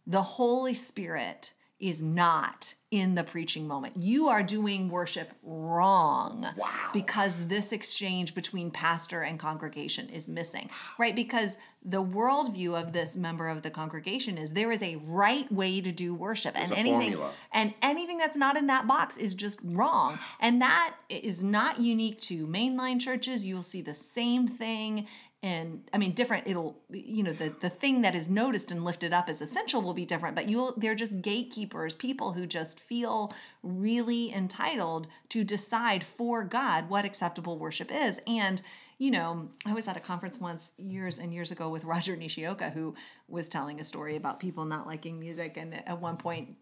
the 0.05 0.21
Holy 0.21 0.73
Spirit 0.73 1.53
is 1.79 2.01
not 2.01 2.75
in 2.91 3.15
the 3.15 3.23
preaching 3.23 3.67
moment. 3.67 3.97
You 3.97 4.27
are 4.29 4.41
doing 4.41 4.87
worship 4.87 5.31
wrong. 5.43 6.47
Wow. 6.55 6.89
Because 6.93 7.47
this 7.47 7.73
exchange 7.73 8.35
between 8.35 8.71
pastor 8.71 9.21
and 9.21 9.37
congregation 9.37 10.07
is 10.07 10.29
missing, 10.29 10.69
right? 10.97 11.13
Because 11.13 11.57
the 11.83 12.01
worldview 12.01 12.79
of 12.79 12.93
this 12.93 13.17
member 13.17 13.49
of 13.49 13.63
the 13.63 13.69
congregation 13.69 14.37
is 14.37 14.53
there 14.53 14.71
is 14.71 14.81
a 14.81 14.95
right 15.07 15.51
way 15.51 15.81
to 15.81 15.91
do 15.91 16.13
worship, 16.13 16.57
and 16.57 16.71
a 16.71 16.77
anything 16.77 17.13
formula. 17.13 17.31
and 17.51 17.73
anything 17.81 18.17
that's 18.17 18.37
not 18.37 18.55
in 18.55 18.67
that 18.67 18.87
box 18.87 19.17
is 19.17 19.35
just 19.35 19.59
wrong. 19.63 20.17
And 20.39 20.61
that 20.61 20.95
is 21.09 21.43
not 21.43 21.81
unique 21.81 22.21
to 22.21 22.47
mainline 22.47 23.01
churches. 23.01 23.45
You'll 23.45 23.63
see 23.63 23.81
the 23.81 23.93
same 23.93 24.47
thing. 24.47 25.07
And 25.43 25.83
I 25.93 25.97
mean, 25.97 26.13
different, 26.13 26.47
it'll, 26.47 26.77
you 26.89 27.21
know, 27.21 27.33
the, 27.33 27.53
the 27.59 27.69
thing 27.69 28.01
that 28.03 28.15
is 28.15 28.29
noticed 28.29 28.71
and 28.71 28.85
lifted 28.85 29.11
up 29.11 29.27
as 29.27 29.41
essential 29.41 29.81
will 29.81 29.93
be 29.93 30.05
different, 30.05 30.35
but 30.35 30.47
you'll, 30.47 30.73
they're 30.77 30.95
just 30.95 31.21
gatekeepers, 31.21 31.95
people 31.95 32.31
who 32.31 32.47
just 32.47 32.79
feel 32.79 33.33
really 33.61 34.33
entitled 34.33 35.07
to 35.27 35.43
decide 35.43 36.01
for 36.01 36.45
God 36.45 36.89
what 36.89 37.03
acceptable 37.03 37.59
worship 37.59 37.91
is. 37.91 38.21
And, 38.25 38.61
you 38.97 39.11
know, 39.11 39.49
I 39.65 39.73
was 39.73 39.85
at 39.85 39.97
a 39.97 39.99
conference 39.99 40.39
once 40.39 40.71
years 40.77 41.19
and 41.19 41.33
years 41.33 41.51
ago 41.51 41.67
with 41.67 41.83
Roger 41.93 42.15
Nishioka, 42.15 42.69
who 42.69 42.95
was 43.27 43.49
telling 43.49 43.81
a 43.81 43.83
story 43.83 44.15
about 44.15 44.39
people 44.39 44.63
not 44.63 44.87
liking 44.87 45.19
music. 45.19 45.57
And 45.57 45.85
at 45.85 45.99
one 45.99 46.15
point, 46.15 46.55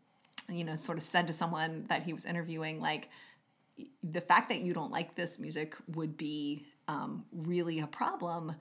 you 0.50 0.64
know, 0.64 0.74
sort 0.74 0.98
of 0.98 1.04
said 1.04 1.28
to 1.28 1.34
someone 1.34 1.86
that 1.90 2.02
he 2.02 2.14
was 2.14 2.26
interviewing, 2.26 2.82
like, 2.82 3.10
the 4.04 4.22
fact 4.22 4.50
that 4.50 4.62
you 4.62 4.74
don't 4.74 4.92
like 4.92 5.16
this 5.16 5.40
music 5.40 5.76
would 5.88 6.18
be 6.18 6.66
um, 6.88 7.26
really 7.32 7.80
a 7.80 7.88
problem, 7.88 8.56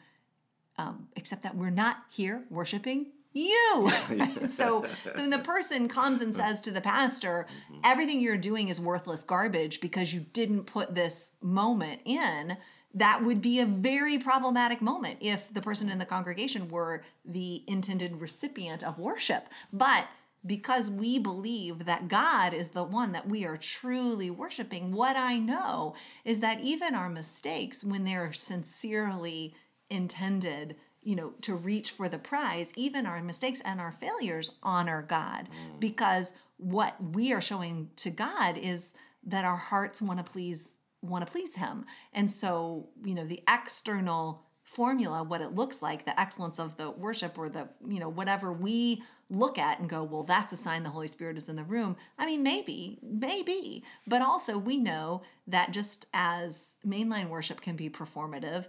um, 0.78 1.08
except 1.16 1.42
that 1.42 1.56
we're 1.56 1.70
not 1.70 1.98
here 2.10 2.44
worshiping 2.50 3.06
you. 3.32 3.90
so 4.48 4.84
when 5.14 5.30
the 5.30 5.38
person 5.38 5.88
comes 5.88 6.20
and 6.20 6.34
says 6.34 6.60
to 6.62 6.70
the 6.70 6.80
pastor, 6.80 7.46
everything 7.84 8.20
you're 8.20 8.36
doing 8.36 8.68
is 8.68 8.80
worthless 8.80 9.24
garbage 9.24 9.80
because 9.80 10.12
you 10.12 10.20
didn't 10.32 10.64
put 10.64 10.94
this 10.94 11.32
moment 11.40 12.00
in, 12.04 12.56
that 12.94 13.22
would 13.22 13.40
be 13.40 13.60
a 13.60 13.66
very 13.66 14.18
problematic 14.18 14.82
moment 14.82 15.18
if 15.20 15.52
the 15.54 15.60
person 15.60 15.90
in 15.90 15.98
the 15.98 16.04
congregation 16.04 16.68
were 16.68 17.04
the 17.24 17.62
intended 17.68 18.20
recipient 18.20 18.82
of 18.82 18.98
worship. 18.98 19.48
But 19.72 20.08
because 20.44 20.88
we 20.88 21.18
believe 21.18 21.84
that 21.84 22.08
God 22.08 22.54
is 22.54 22.68
the 22.70 22.84
one 22.84 23.12
that 23.12 23.28
we 23.28 23.44
are 23.44 23.56
truly 23.56 24.30
worshiping, 24.30 24.92
what 24.92 25.16
I 25.16 25.38
know 25.38 25.94
is 26.24 26.40
that 26.40 26.60
even 26.60 26.94
our 26.94 27.10
mistakes, 27.10 27.84
when 27.84 28.04
they're 28.04 28.32
sincerely 28.32 29.54
intended, 29.90 30.76
you 31.02 31.14
know, 31.14 31.34
to 31.42 31.54
reach 31.54 31.90
for 31.90 32.08
the 32.08 32.18
prize, 32.18 32.72
even 32.76 33.06
our 33.06 33.22
mistakes 33.22 33.60
and 33.64 33.80
our 33.80 33.92
failures 33.92 34.52
honor 34.62 35.02
God. 35.06 35.48
Mm. 35.48 35.80
Because 35.80 36.32
what 36.56 36.96
we 37.02 37.32
are 37.32 37.40
showing 37.40 37.90
to 37.96 38.10
God 38.10 38.56
is 38.56 38.92
that 39.24 39.44
our 39.44 39.56
hearts 39.56 40.00
want 40.00 40.24
to 40.24 40.32
please 40.32 40.76
want 41.02 41.26
to 41.26 41.32
please 41.32 41.56
him. 41.56 41.86
And 42.12 42.30
so, 42.30 42.90
you 43.02 43.14
know, 43.14 43.24
the 43.24 43.42
external 43.48 44.44
formula 44.70 45.20
what 45.24 45.40
it 45.40 45.52
looks 45.52 45.82
like 45.82 46.04
the 46.04 46.20
excellence 46.20 46.60
of 46.60 46.76
the 46.76 46.88
worship 46.88 47.36
or 47.36 47.48
the 47.48 47.66
you 47.88 47.98
know 47.98 48.08
whatever 48.08 48.52
we 48.52 49.02
look 49.30 49.56
at 49.58 49.78
and 49.78 49.88
go 49.88 50.02
well 50.02 50.22
that's 50.24 50.52
a 50.52 50.56
sign 50.56 50.82
the 50.82 50.90
holy 50.90 51.06
spirit 51.06 51.36
is 51.36 51.48
in 51.48 51.56
the 51.56 51.64
room 51.64 51.96
i 52.18 52.26
mean 52.26 52.42
maybe 52.42 52.98
maybe 53.02 53.82
but 54.06 54.20
also 54.20 54.58
we 54.58 54.76
know 54.76 55.22
that 55.46 55.70
just 55.70 56.06
as 56.12 56.74
mainline 56.86 57.28
worship 57.28 57.60
can 57.60 57.76
be 57.76 57.88
performative 57.88 58.66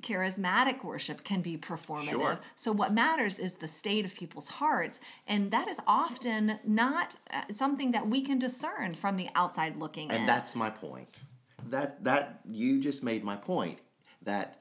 charismatic 0.00 0.82
worship 0.82 1.22
can 1.22 1.40
be 1.42 1.56
performative 1.56 2.10
Sure. 2.10 2.40
so 2.56 2.72
what 2.72 2.92
matters 2.92 3.38
is 3.38 3.56
the 3.56 3.68
state 3.68 4.04
of 4.04 4.14
people's 4.14 4.48
hearts 4.48 4.98
and 5.26 5.50
that 5.50 5.68
is 5.68 5.80
often 5.86 6.58
not 6.66 7.14
uh, 7.32 7.42
something 7.50 7.92
that 7.92 8.08
we 8.08 8.22
can 8.22 8.38
discern 8.38 8.94
from 8.94 9.16
the 9.16 9.28
outside 9.34 9.76
looking 9.76 10.08
in 10.08 10.16
And 10.16 10.28
that's 10.28 10.56
my 10.56 10.70
point. 10.70 11.20
That 11.68 12.02
that 12.04 12.40
you 12.48 12.80
just 12.80 13.04
made 13.04 13.22
my 13.22 13.36
point. 13.36 13.78
That 14.22 14.60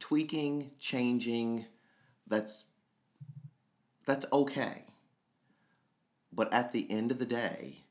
tweaking, 0.00 0.72
changing, 0.78 1.64
that's 2.26 2.64
that's 4.06 4.26
okay. 4.32 4.84
But 6.32 6.52
at 6.52 6.72
the 6.72 6.90
end 6.90 7.10
of 7.10 7.18
the 7.18 7.26
day, 7.26 7.82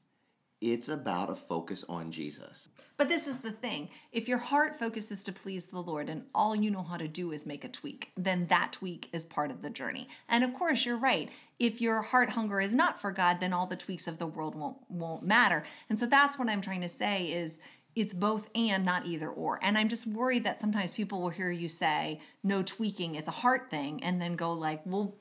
it's 0.61 0.87
about 0.87 1.31
a 1.31 1.35
focus 1.35 1.83
on 1.89 2.11
Jesus. 2.11 2.69
But 2.95 3.09
this 3.09 3.25
is 3.25 3.39
the 3.39 3.51
thing. 3.51 3.89
If 4.11 4.27
your 4.27 4.37
heart 4.37 4.77
focuses 4.77 5.23
to 5.23 5.33
please 5.33 5.67
the 5.67 5.81
Lord 5.81 6.07
and 6.07 6.25
all 6.35 6.55
you 6.55 6.69
know 6.69 6.83
how 6.83 6.97
to 6.97 7.07
do 7.07 7.31
is 7.31 7.47
make 7.47 7.63
a 7.63 7.67
tweak, 7.67 8.11
then 8.15 8.45
that 8.47 8.73
tweak 8.73 9.09
is 9.11 9.25
part 9.25 9.49
of 9.49 9.63
the 9.63 9.71
journey. 9.71 10.07
And 10.29 10.43
of 10.43 10.53
course, 10.53 10.85
you're 10.85 10.97
right. 10.97 11.29
If 11.57 11.81
your 11.81 12.03
heart 12.03 12.31
hunger 12.31 12.61
is 12.61 12.73
not 12.73 13.01
for 13.01 13.11
God, 13.11 13.39
then 13.39 13.53
all 13.53 13.65
the 13.65 13.75
tweaks 13.75 14.07
of 14.07 14.19
the 14.19 14.27
world 14.27 14.53
won't 14.53 14.77
won't 14.87 15.23
matter. 15.23 15.63
And 15.89 15.99
so 15.99 16.05
that's 16.05 16.37
what 16.37 16.49
I'm 16.49 16.61
trying 16.61 16.81
to 16.81 16.89
say 16.89 17.31
is 17.31 17.57
it's 17.95 18.13
both 18.13 18.49
and 18.55 18.85
not 18.85 19.05
either 19.05 19.29
or. 19.29 19.59
And 19.61 19.77
I'm 19.77 19.89
just 19.89 20.07
worried 20.07 20.43
that 20.43 20.59
sometimes 20.59 20.93
people 20.93 21.21
will 21.21 21.29
hear 21.29 21.51
you 21.51 21.67
say 21.67 22.21
no 22.43 22.63
tweaking, 22.63 23.15
it's 23.15 23.27
a 23.27 23.31
heart 23.31 23.69
thing 23.69 24.01
and 24.03 24.21
then 24.21 24.35
go 24.35 24.53
like, 24.53 24.81
well, 24.85 25.15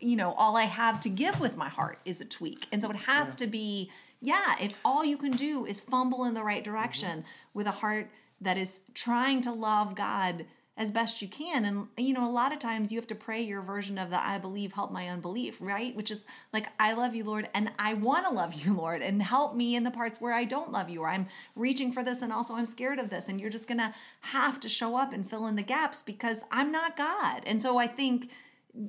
you 0.00 0.16
know, 0.16 0.32
all 0.32 0.56
I 0.56 0.64
have 0.64 1.00
to 1.00 1.08
give 1.08 1.40
with 1.40 1.56
my 1.56 1.68
heart 1.68 1.98
is 2.04 2.20
a 2.20 2.24
tweak. 2.24 2.66
And 2.72 2.82
so 2.82 2.90
it 2.90 2.96
has 2.96 3.36
to 3.36 3.46
be 3.46 3.90
yeah, 4.20 4.56
if 4.60 4.78
all 4.84 5.04
you 5.04 5.16
can 5.16 5.32
do 5.32 5.66
is 5.66 5.80
fumble 5.80 6.24
in 6.24 6.34
the 6.34 6.42
right 6.42 6.64
direction 6.64 7.20
mm-hmm. 7.20 7.48
with 7.54 7.66
a 7.66 7.72
heart 7.72 8.10
that 8.40 8.58
is 8.58 8.80
trying 8.94 9.40
to 9.42 9.52
love 9.52 9.94
God 9.94 10.46
as 10.78 10.90
best 10.90 11.22
you 11.22 11.28
can. 11.28 11.64
And, 11.64 11.86
you 11.96 12.12
know, 12.12 12.28
a 12.28 12.30
lot 12.30 12.52
of 12.52 12.58
times 12.58 12.92
you 12.92 12.98
have 12.98 13.06
to 13.06 13.14
pray 13.14 13.40
your 13.40 13.62
version 13.62 13.96
of 13.96 14.10
the 14.10 14.22
I 14.22 14.38
believe, 14.38 14.74
help 14.74 14.92
my 14.92 15.08
unbelief, 15.08 15.56
right? 15.58 15.96
Which 15.96 16.10
is 16.10 16.24
like, 16.52 16.66
I 16.78 16.92
love 16.92 17.14
you, 17.14 17.24
Lord, 17.24 17.48
and 17.54 17.70
I 17.78 17.94
want 17.94 18.26
to 18.26 18.32
love 18.32 18.52
you, 18.52 18.74
Lord, 18.76 19.00
and 19.00 19.22
help 19.22 19.54
me 19.54 19.74
in 19.74 19.84
the 19.84 19.90
parts 19.90 20.20
where 20.20 20.34
I 20.34 20.44
don't 20.44 20.72
love 20.72 20.90
you, 20.90 21.00
or 21.02 21.08
I'm 21.08 21.28
reaching 21.54 21.92
for 21.92 22.02
this 22.02 22.20
and 22.20 22.32
also 22.32 22.54
I'm 22.54 22.66
scared 22.66 22.98
of 22.98 23.08
this. 23.08 23.28
And 23.28 23.40
you're 23.40 23.48
just 23.48 23.68
going 23.68 23.78
to 23.78 23.94
have 24.20 24.60
to 24.60 24.68
show 24.68 24.96
up 24.96 25.14
and 25.14 25.28
fill 25.28 25.46
in 25.46 25.56
the 25.56 25.62
gaps 25.62 26.02
because 26.02 26.44
I'm 26.50 26.70
not 26.70 26.96
God. 26.96 27.42
And 27.46 27.62
so 27.62 27.78
I 27.78 27.86
think, 27.86 28.30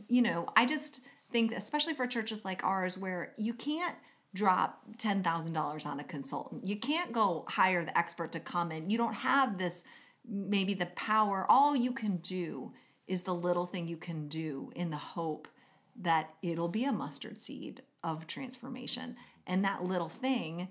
you 0.07 0.21
know, 0.21 0.47
I 0.55 0.65
just 0.65 1.01
think, 1.31 1.51
especially 1.51 1.93
for 1.93 2.07
churches 2.07 2.45
like 2.45 2.63
ours, 2.63 2.97
where 2.97 3.33
you 3.37 3.53
can't 3.53 3.95
drop 4.33 4.81
$10,000 4.97 5.85
on 5.85 5.99
a 5.99 6.03
consultant. 6.03 6.65
You 6.65 6.75
can't 6.75 7.11
go 7.11 7.45
hire 7.47 7.83
the 7.83 7.97
expert 7.97 8.31
to 8.33 8.39
come 8.39 8.71
in. 8.71 8.89
You 8.89 8.97
don't 8.97 9.15
have 9.15 9.57
this, 9.57 9.83
maybe 10.27 10.73
the 10.73 10.85
power. 10.87 11.45
All 11.49 11.75
you 11.75 11.91
can 11.91 12.17
do 12.17 12.73
is 13.07 13.23
the 13.23 13.33
little 13.33 13.65
thing 13.65 13.87
you 13.87 13.97
can 13.97 14.27
do 14.27 14.71
in 14.75 14.89
the 14.89 14.97
hope 14.97 15.47
that 15.99 16.35
it'll 16.41 16.67
be 16.67 16.83
a 16.83 16.91
mustard 16.91 17.41
seed 17.41 17.81
of 18.03 18.27
transformation. 18.27 19.15
And 19.47 19.63
that 19.63 19.83
little 19.83 20.09
thing, 20.09 20.67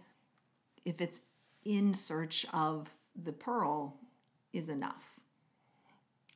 if 0.84 1.00
it's 1.00 1.22
in 1.64 1.94
search 1.94 2.46
of 2.52 2.90
the 3.20 3.32
pearl, 3.32 3.96
is 4.52 4.68
enough. 4.68 5.15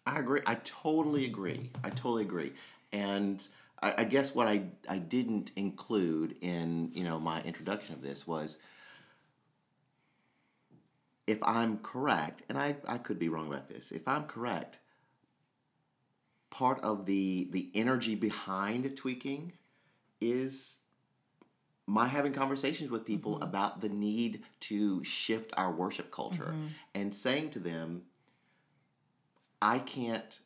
I 0.07 0.19
agree. 0.19 0.41
I 0.47 0.57
totally 0.57 1.25
agree. 1.25 1.71
I 1.85 1.91
totally 1.91 2.23
agree. 2.23 2.53
And 2.93 3.47
I, 3.83 3.95
I 3.99 4.05
guess 4.05 4.35
what 4.35 4.47
I, 4.47 4.65
I 4.89 4.99
didn't 4.99 5.53
include 5.57 6.37
in 6.41 6.91
you 6.95 7.05
know 7.05 7.19
my 7.21 7.43
introduction 7.43 7.95
of 7.95 8.03
this 8.03 8.27
was 8.27 8.59
if 11.27 11.43
I'm 11.43 11.79
correct, 11.79 12.43
and 12.49 12.59
I, 12.59 12.77
I 12.89 12.99
could 12.99 13.19
be 13.19 13.29
wrong 13.29 13.47
about 13.49 13.69
this, 13.69 13.93
if 13.93 14.07
I'm 14.09 14.25
correct, 14.25 14.79
part 16.51 16.81
of 16.81 17.07
the 17.07 17.49
the 17.51 17.71
energy 17.75 18.15
behind 18.15 18.97
tweaking 18.97 19.53
is 20.21 20.81
my 21.87 22.07
having 22.07 22.33
conversations 22.33 22.91
with 22.91 23.05
people 23.05 23.35
Mm-hmm. 23.35 23.43
about 23.43 23.81
the 23.81 23.89
need 23.89 24.43
to 24.61 25.03
shift 25.05 25.53
our 25.57 25.73
worship 25.73 26.11
culture 26.11 26.55
Mm-hmm. 26.55 26.67
and 26.95 27.15
saying 27.15 27.51
to 27.51 27.59
them 27.59 28.03
i 29.61 29.79
can't 29.79 30.41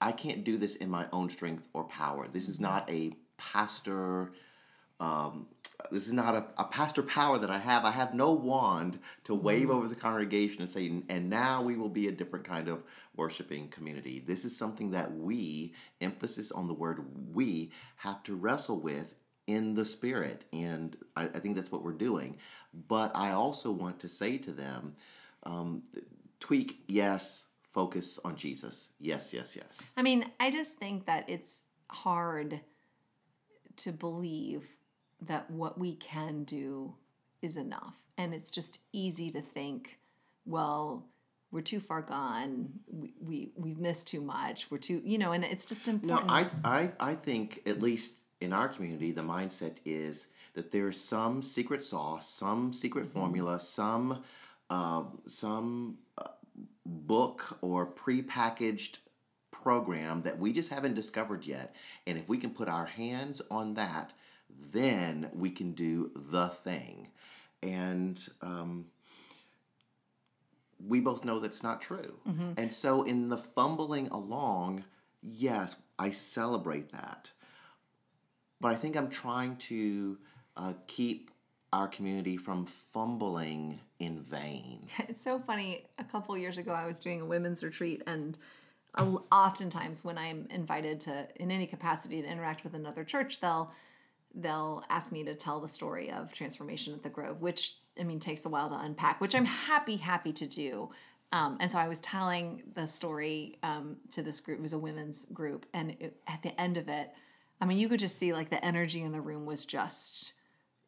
i 0.00 0.12
can't 0.12 0.44
do 0.44 0.56
this 0.56 0.76
in 0.76 0.90
my 0.90 1.06
own 1.12 1.28
strength 1.30 1.68
or 1.72 1.84
power 1.84 2.28
this 2.32 2.48
is 2.48 2.60
not 2.60 2.88
a 2.90 3.12
pastor 3.36 4.32
um, 5.02 5.48
this 5.90 6.06
is 6.06 6.12
not 6.12 6.36
a, 6.36 6.46
a 6.58 6.64
pastor 6.64 7.02
power 7.02 7.38
that 7.38 7.50
I 7.50 7.58
have. 7.58 7.84
I 7.84 7.90
have 7.90 8.14
no 8.14 8.32
wand 8.32 9.00
to 9.24 9.34
wave 9.34 9.68
over 9.68 9.88
the 9.88 9.96
congregation 9.96 10.62
and 10.62 10.70
say, 10.70 11.02
and 11.08 11.28
now 11.28 11.60
we 11.60 11.76
will 11.76 11.88
be 11.88 12.06
a 12.06 12.12
different 12.12 12.44
kind 12.44 12.68
of 12.68 12.84
worshiping 13.16 13.68
community. 13.68 14.22
This 14.24 14.44
is 14.44 14.56
something 14.56 14.92
that 14.92 15.12
we, 15.12 15.74
emphasis 16.00 16.52
on 16.52 16.68
the 16.68 16.74
word 16.74 17.04
we, 17.34 17.72
have 17.96 18.22
to 18.24 18.36
wrestle 18.36 18.78
with 18.78 19.16
in 19.48 19.74
the 19.74 19.84
spirit. 19.84 20.44
And 20.52 20.96
I, 21.16 21.24
I 21.24 21.40
think 21.40 21.56
that's 21.56 21.72
what 21.72 21.82
we're 21.82 21.92
doing. 21.92 22.38
But 22.86 23.10
I 23.14 23.32
also 23.32 23.72
want 23.72 23.98
to 24.00 24.08
say 24.08 24.38
to 24.38 24.52
them, 24.52 24.94
um, 25.42 25.82
tweak, 26.38 26.84
yes, 26.86 27.48
focus 27.72 28.20
on 28.24 28.36
Jesus. 28.36 28.90
Yes, 29.00 29.32
yes, 29.32 29.56
yes. 29.56 29.80
I 29.96 30.02
mean, 30.02 30.26
I 30.38 30.50
just 30.50 30.76
think 30.76 31.06
that 31.06 31.28
it's 31.28 31.60
hard 31.88 32.60
to 33.78 33.92
believe 33.92 34.64
that 35.22 35.50
what 35.50 35.78
we 35.78 35.94
can 35.94 36.44
do 36.44 36.94
is 37.40 37.56
enough. 37.56 37.94
And 38.18 38.34
it's 38.34 38.50
just 38.50 38.80
easy 38.92 39.30
to 39.30 39.40
think, 39.40 39.98
well, 40.44 41.06
we're 41.50 41.62
too 41.62 41.80
far 41.80 42.02
gone. 42.02 42.70
We, 42.86 43.14
we 43.20 43.52
we've 43.56 43.78
missed 43.78 44.08
too 44.08 44.20
much. 44.20 44.70
We're 44.70 44.78
too, 44.78 45.02
you 45.04 45.18
know, 45.18 45.32
and 45.32 45.44
it's 45.44 45.66
just 45.66 45.88
important. 45.88 46.28
No. 46.28 46.34
I, 46.34 46.46
I, 46.64 46.90
I 47.00 47.14
think 47.14 47.62
at 47.66 47.80
least 47.80 48.16
in 48.40 48.52
our 48.52 48.68
community, 48.68 49.12
the 49.12 49.22
mindset 49.22 49.76
is 49.84 50.28
that 50.54 50.70
there's 50.70 51.00
some 51.00 51.42
secret 51.42 51.84
sauce, 51.84 52.28
some 52.28 52.72
secret 52.72 53.06
formula, 53.06 53.60
some 53.60 54.22
uh, 54.70 55.04
some 55.26 55.98
uh, 56.16 56.28
book 56.84 57.58
or 57.60 57.86
prepackaged 57.86 58.98
program 59.50 60.22
that 60.22 60.38
we 60.38 60.52
just 60.52 60.70
haven't 60.70 60.94
discovered 60.94 61.44
yet. 61.46 61.74
And 62.06 62.18
if 62.18 62.28
we 62.28 62.38
can 62.38 62.50
put 62.50 62.68
our 62.68 62.86
hands 62.86 63.40
on 63.50 63.74
that, 63.74 64.12
then 64.72 65.30
we 65.32 65.50
can 65.50 65.72
do 65.72 66.10
the 66.14 66.48
thing. 66.48 67.08
And 67.62 68.20
um, 68.40 68.86
we 70.84 71.00
both 71.00 71.24
know 71.24 71.38
that's 71.38 71.62
not 71.62 71.80
true. 71.80 72.18
And 72.56 72.72
so, 72.74 73.02
in 73.04 73.28
the 73.28 73.36
fumbling 73.36 74.08
along, 74.08 74.84
yes, 75.22 75.76
I 75.98 76.10
celebrate 76.10 76.90
that. 76.92 77.30
But 78.60 78.72
I 78.72 78.74
think 78.76 78.96
I'm 78.96 79.08
trying 79.10 79.56
to 79.56 80.18
uh, 80.56 80.72
keep 80.86 81.30
our 81.72 81.88
community 81.88 82.36
from 82.36 82.66
fumbling 82.66 83.80
in 84.02 84.20
vain. 84.20 84.86
It's 85.08 85.22
so 85.22 85.38
funny. 85.38 85.84
A 85.98 86.04
couple 86.04 86.36
years 86.36 86.58
ago, 86.58 86.72
I 86.72 86.86
was 86.86 87.00
doing 87.00 87.20
a 87.20 87.24
women's 87.24 87.62
retreat, 87.62 88.02
and 88.06 88.38
oftentimes 88.98 90.04
when 90.04 90.18
I'm 90.18 90.46
invited 90.50 91.00
to, 91.00 91.26
in 91.36 91.50
any 91.50 91.66
capacity, 91.66 92.20
to 92.22 92.28
interact 92.28 92.64
with 92.64 92.74
another 92.74 93.04
church, 93.04 93.40
they'll 93.40 93.72
they'll 94.34 94.82
ask 94.88 95.12
me 95.12 95.22
to 95.24 95.34
tell 95.34 95.60
the 95.60 95.68
story 95.68 96.10
of 96.10 96.32
transformation 96.32 96.94
at 96.94 97.02
the 97.02 97.10
Grove, 97.10 97.42
which 97.42 97.76
I 97.98 98.02
mean 98.04 98.20
takes 98.20 98.46
a 98.46 98.48
while 98.48 98.68
to 98.70 98.78
unpack, 98.78 99.20
which 99.20 99.34
I'm 99.34 99.44
happy 99.44 99.96
happy 99.96 100.32
to 100.32 100.46
do. 100.46 100.90
Um, 101.32 101.56
and 101.60 101.72
so 101.72 101.78
I 101.78 101.88
was 101.88 102.00
telling 102.00 102.62
the 102.74 102.86
story 102.86 103.58
um, 103.62 103.96
to 104.10 104.22
this 104.22 104.40
group. 104.40 104.58
It 104.58 104.62
was 104.62 104.74
a 104.74 104.78
women's 104.78 105.24
group, 105.26 105.64
and 105.72 105.96
it, 105.98 106.16
at 106.26 106.42
the 106.42 106.58
end 106.60 106.76
of 106.76 106.88
it, 106.88 107.10
I 107.60 107.64
mean, 107.64 107.78
you 107.78 107.88
could 107.88 108.00
just 108.00 108.18
see 108.18 108.32
like 108.32 108.50
the 108.50 108.62
energy 108.64 109.02
in 109.02 109.12
the 109.12 109.20
room 109.20 109.46
was 109.46 109.64
just 109.64 110.34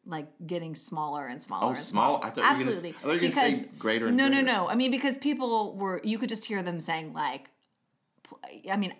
like 0.05 0.27
getting 0.45 0.75
smaller 0.75 1.27
and 1.27 1.41
smaller. 1.41 1.65
Oh, 1.65 1.69
and 1.69 1.77
small? 1.77 2.19
smaller. 2.19 2.25
I 2.25 2.29
thought 2.29 2.35
you 2.37 2.41
were 2.41 2.43
gonna- 2.43 2.59
absolutely. 2.75 2.89
I 2.89 2.93
thought 2.93 3.07
you 3.07 3.13
were 3.13 3.19
gonna 3.35 3.57
say 3.57 3.69
greater 3.79 4.07
and 4.07 4.17
no, 4.17 4.27
greater. 4.27 4.43
no, 4.43 4.53
no. 4.53 4.69
I 4.69 4.75
mean, 4.75 4.91
because 4.91 5.17
people 5.17 5.75
were, 5.75 6.01
you 6.03 6.17
could 6.17 6.29
just 6.29 6.45
hear 6.45 6.61
them 6.61 6.79
saying 6.81 7.13
like, 7.13 7.49
I 8.69 8.75
mean, 8.77 8.93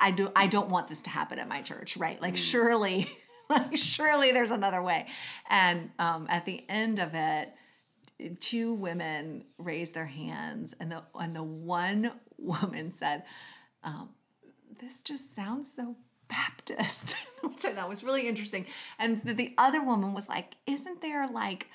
I 0.00 0.10
do. 0.12 0.30
I 0.36 0.46
don't 0.46 0.68
want 0.68 0.88
this 0.88 1.02
to 1.02 1.10
happen 1.10 1.38
at 1.38 1.48
my 1.48 1.62
church, 1.62 1.96
right? 1.96 2.18
Mm. 2.18 2.22
Like, 2.22 2.36
surely, 2.36 3.10
like, 3.50 3.76
surely 3.76 4.32
there's 4.32 4.50
another 4.50 4.82
way. 4.82 5.06
And 5.48 5.90
um, 5.98 6.26
at 6.28 6.46
the 6.46 6.64
end 6.68 6.98
of 6.98 7.10
it, 7.14 7.52
two 8.40 8.74
women 8.74 9.44
raised 9.58 9.94
their 9.94 10.06
hands, 10.06 10.74
and 10.78 10.92
the 10.92 11.02
and 11.14 11.34
the 11.34 11.42
one 11.42 12.12
woman 12.38 12.92
said, 12.92 13.24
um, 13.82 14.10
"This 14.80 15.00
just 15.00 15.34
sounds 15.34 15.72
so." 15.74 15.96
Baptist, 16.32 17.16
which 17.42 17.64
I 17.64 17.72
thought 17.72 17.88
was 17.88 18.02
really 18.04 18.26
interesting. 18.28 18.66
And 18.98 19.20
the, 19.24 19.34
the 19.34 19.54
other 19.58 19.82
woman 19.84 20.14
was 20.14 20.28
like, 20.28 20.56
Isn't 20.66 21.02
there 21.02 21.28
like 21.28 21.68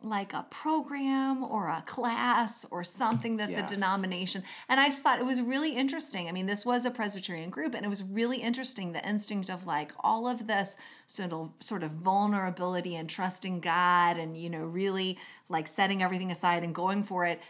like 0.00 0.32
a 0.32 0.46
program 0.48 1.42
or 1.42 1.68
a 1.68 1.82
class 1.84 2.64
or 2.70 2.84
something 2.84 3.36
that 3.38 3.50
Yes. 3.50 3.68
the 3.68 3.74
denomination 3.74 4.44
and 4.68 4.78
i 4.78 4.86
just 4.86 5.02
thought 5.02 5.18
it 5.18 5.26
was 5.26 5.40
really 5.42 5.74
interesting 5.74 6.28
i 6.28 6.32
mean 6.32 6.46
this 6.46 6.64
was 6.64 6.84
a 6.84 6.90
presbyterian 6.92 7.50
group 7.50 7.74
and 7.74 7.84
it 7.84 7.88
was 7.88 8.04
really 8.04 8.36
interesting 8.40 8.92
the 8.92 9.04
instinct 9.08 9.50
of 9.50 9.66
like 9.66 9.90
all 9.98 10.28
of 10.28 10.46
this 10.46 10.76
sort 11.08 11.32
of 11.32 11.50
sort 11.58 11.82
of 11.82 11.90
vulnerability 11.90 12.94
and 12.94 13.10
trusting 13.10 13.58
god 13.58 14.16
and 14.18 14.36
you 14.36 14.48
know 14.48 14.64
really 14.64 15.18
like 15.48 15.66
setting 15.66 16.00
everything 16.00 16.30
aside 16.30 16.62
and 16.62 16.76
going 16.76 17.02
for 17.02 17.26
it 17.26 17.40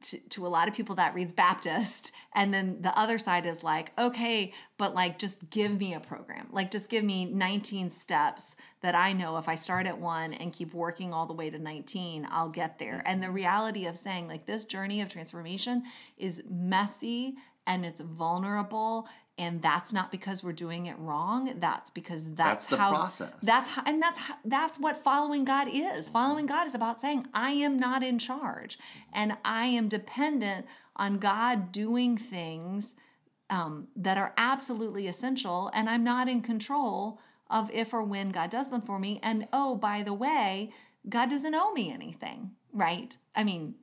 to, 0.00 0.18
to 0.30 0.46
a 0.46 0.48
lot 0.48 0.66
of 0.66 0.74
people 0.74 0.94
that 0.94 1.14
reads 1.14 1.34
baptist 1.34 2.12
and 2.34 2.54
then 2.54 2.80
the 2.80 2.98
other 2.98 3.18
side 3.18 3.44
is 3.44 3.62
like 3.62 3.92
okay 3.98 4.52
but 4.78 4.94
like 4.94 5.18
just 5.18 5.50
give 5.50 5.78
me 5.78 5.92
a 5.92 6.00
program. 6.00 6.48
Like 6.52 6.70
just 6.70 6.88
give 6.88 7.04
me 7.04 7.24
19 7.26 7.90
steps 7.90 8.56
that 8.80 8.94
i 8.94 9.12
know 9.12 9.36
if 9.36 9.48
i 9.48 9.56
start 9.56 9.86
at 9.86 9.98
one 9.98 10.32
and 10.32 10.52
keep 10.52 10.72
working 10.72 11.12
all 11.12 11.26
the 11.26 11.34
way 11.34 11.50
to 11.50 11.58
19 11.58 12.26
i'll 12.30 12.48
get 12.48 12.78
there. 12.78 12.98
Mm-hmm. 12.98 13.06
And 13.06 13.22
the 13.22 13.30
reality 13.30 13.86
of 13.86 13.96
saying 13.96 14.28
like 14.28 14.46
this 14.46 14.64
journey 14.64 15.00
of 15.00 15.08
transformation 15.08 15.82
is 16.16 16.42
messy 16.48 17.34
and 17.66 17.84
it's 17.84 18.00
vulnerable 18.00 19.06
and 19.38 19.62
that's 19.62 19.92
not 19.92 20.10
because 20.10 20.42
we're 20.42 20.52
doing 20.52 20.86
it 20.86 20.98
wrong 20.98 21.54
that's 21.58 21.90
because 21.90 22.34
that's, 22.34 22.66
That's 22.66 22.66
the 22.66 22.76
how 22.76 22.90
process. 22.90 23.32
that's 23.42 23.68
how, 23.70 23.82
and 23.86 24.02
that's 24.02 24.18
how, 24.18 24.34
that's 24.44 24.78
what 24.78 24.96
following 25.02 25.44
God 25.44 25.68
is. 25.72 26.08
Following 26.08 26.46
God 26.46 26.66
is 26.66 26.74
about 26.74 27.00
saying 27.00 27.26
I 27.32 27.52
am 27.52 27.78
not 27.78 28.02
in 28.02 28.18
charge 28.18 28.78
and 29.12 29.36
I 29.44 29.66
am 29.66 29.88
dependent 29.88 30.66
on 30.96 31.18
God 31.18 31.70
doing 31.72 32.18
things 32.18 32.96
um, 33.50 33.88
that 33.96 34.18
are 34.18 34.34
absolutely 34.36 35.06
essential 35.06 35.70
and 35.72 35.88
I'm 35.88 36.04
not 36.04 36.28
in 36.28 36.42
control 36.42 37.20
of 37.50 37.70
if 37.72 37.94
or 37.94 38.02
when 38.02 38.30
God 38.30 38.50
does 38.50 38.70
them 38.70 38.82
for 38.82 38.98
me. 38.98 39.20
And 39.22 39.48
oh, 39.52 39.74
by 39.76 40.02
the 40.02 40.12
way, 40.12 40.70
God 41.08 41.30
doesn't 41.30 41.54
owe 41.54 41.72
me 41.72 41.90
anything, 41.90 42.50
right? 42.72 43.16
I 43.34 43.44
mean, 43.44 43.76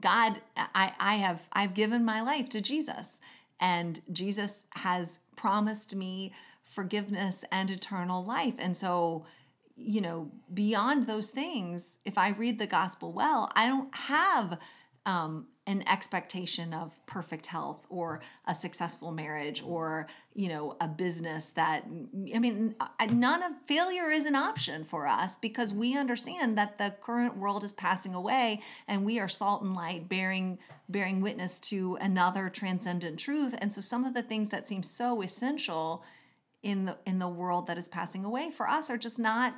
God, 0.00 0.40
I, 0.56 0.92
I 0.98 1.16
have 1.16 1.42
I've 1.52 1.74
given 1.74 2.04
my 2.04 2.20
life 2.22 2.48
to 2.50 2.60
Jesus, 2.60 3.20
and 3.60 4.00
Jesus 4.12 4.64
has 4.70 5.18
promised 5.36 5.94
me 5.94 6.32
forgiveness 6.64 7.44
and 7.50 7.70
eternal 7.70 8.24
life. 8.24 8.54
And 8.58 8.76
so, 8.76 9.24
you 9.76 10.00
know, 10.00 10.30
beyond 10.52 11.06
those 11.06 11.30
things, 11.30 11.96
if 12.04 12.18
I 12.18 12.30
read 12.30 12.58
the 12.58 12.66
gospel 12.66 13.12
well, 13.12 13.50
I 13.54 13.66
don't 13.66 13.94
have 13.94 14.58
um, 15.04 15.46
an 15.66 15.86
expectation 15.88 16.72
of 16.72 16.96
perfect 17.06 17.46
health 17.46 17.84
or 17.88 18.20
a 18.46 18.54
successful 18.54 19.10
marriage 19.10 19.62
or 19.64 20.06
you 20.34 20.48
know 20.48 20.76
a 20.80 20.86
business 20.86 21.50
that 21.50 21.84
i 22.34 22.38
mean 22.38 22.74
none 23.10 23.42
of 23.42 23.52
failure 23.66 24.10
is 24.10 24.26
an 24.26 24.36
option 24.36 24.84
for 24.84 25.08
us 25.08 25.36
because 25.36 25.72
we 25.72 25.96
understand 25.96 26.56
that 26.56 26.78
the 26.78 26.94
current 27.02 27.36
world 27.36 27.64
is 27.64 27.72
passing 27.72 28.14
away 28.14 28.60
and 28.86 29.04
we 29.04 29.18
are 29.18 29.28
salt 29.28 29.62
and 29.62 29.74
light 29.74 30.08
bearing 30.08 30.58
bearing 30.88 31.20
witness 31.20 31.58
to 31.58 31.96
another 32.00 32.48
transcendent 32.48 33.18
truth. 33.18 33.54
And 33.58 33.72
so 33.72 33.80
some 33.80 34.04
of 34.04 34.14
the 34.14 34.22
things 34.22 34.50
that 34.50 34.68
seem 34.68 34.82
so 34.82 35.22
essential 35.22 36.04
in 36.62 36.84
the 36.86 36.96
in 37.04 37.18
the 37.18 37.28
world 37.28 37.66
that 37.66 37.78
is 37.78 37.88
passing 37.88 38.24
away 38.24 38.50
for 38.50 38.68
us 38.68 38.90
are 38.90 38.98
just 38.98 39.18
not 39.18 39.54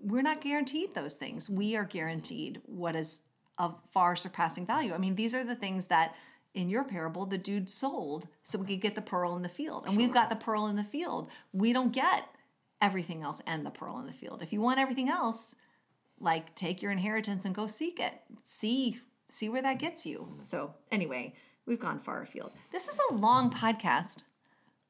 we're 0.00 0.22
not 0.22 0.40
guaranteed 0.40 0.94
those 0.94 1.16
things. 1.16 1.50
We 1.50 1.74
are 1.74 1.84
guaranteed 1.84 2.60
what 2.66 2.94
is 2.94 3.20
of 3.58 3.76
far 3.92 4.16
surpassing 4.16 4.66
value. 4.66 4.94
I 4.94 4.98
mean 4.98 5.16
these 5.16 5.34
are 5.34 5.44
the 5.44 5.54
things 5.54 5.86
that 5.86 6.14
in 6.54 6.68
your 6.68 6.84
parable 6.84 7.26
the 7.26 7.38
dude 7.38 7.70
sold 7.70 8.28
so 8.42 8.58
we 8.58 8.66
could 8.66 8.80
get 8.80 8.94
the 8.94 9.02
pearl 9.02 9.36
in 9.36 9.42
the 9.42 9.48
field. 9.48 9.84
And 9.86 9.96
we've 9.96 10.12
got 10.12 10.30
the 10.30 10.36
pearl 10.36 10.66
in 10.66 10.76
the 10.76 10.84
field. 10.84 11.28
We 11.52 11.72
don't 11.72 11.92
get 11.92 12.28
everything 12.80 13.22
else 13.22 13.42
and 13.46 13.66
the 13.66 13.70
pearl 13.70 13.98
in 13.98 14.06
the 14.06 14.12
field. 14.12 14.42
If 14.42 14.52
you 14.52 14.60
want 14.60 14.80
everything 14.80 15.08
else 15.08 15.54
like 16.20 16.54
take 16.54 16.82
your 16.82 16.90
inheritance 16.90 17.44
and 17.44 17.54
go 17.54 17.66
seek 17.66 18.00
it. 18.00 18.14
See 18.44 19.00
see 19.30 19.48
where 19.48 19.62
that 19.62 19.78
gets 19.78 20.06
you. 20.06 20.38
So 20.42 20.74
anyway 20.90 21.34
we've 21.66 21.80
gone 21.80 22.00
far 22.00 22.22
afield. 22.22 22.52
This 22.72 22.88
is 22.88 22.98
a 23.10 23.14
long 23.14 23.50
podcast 23.50 24.22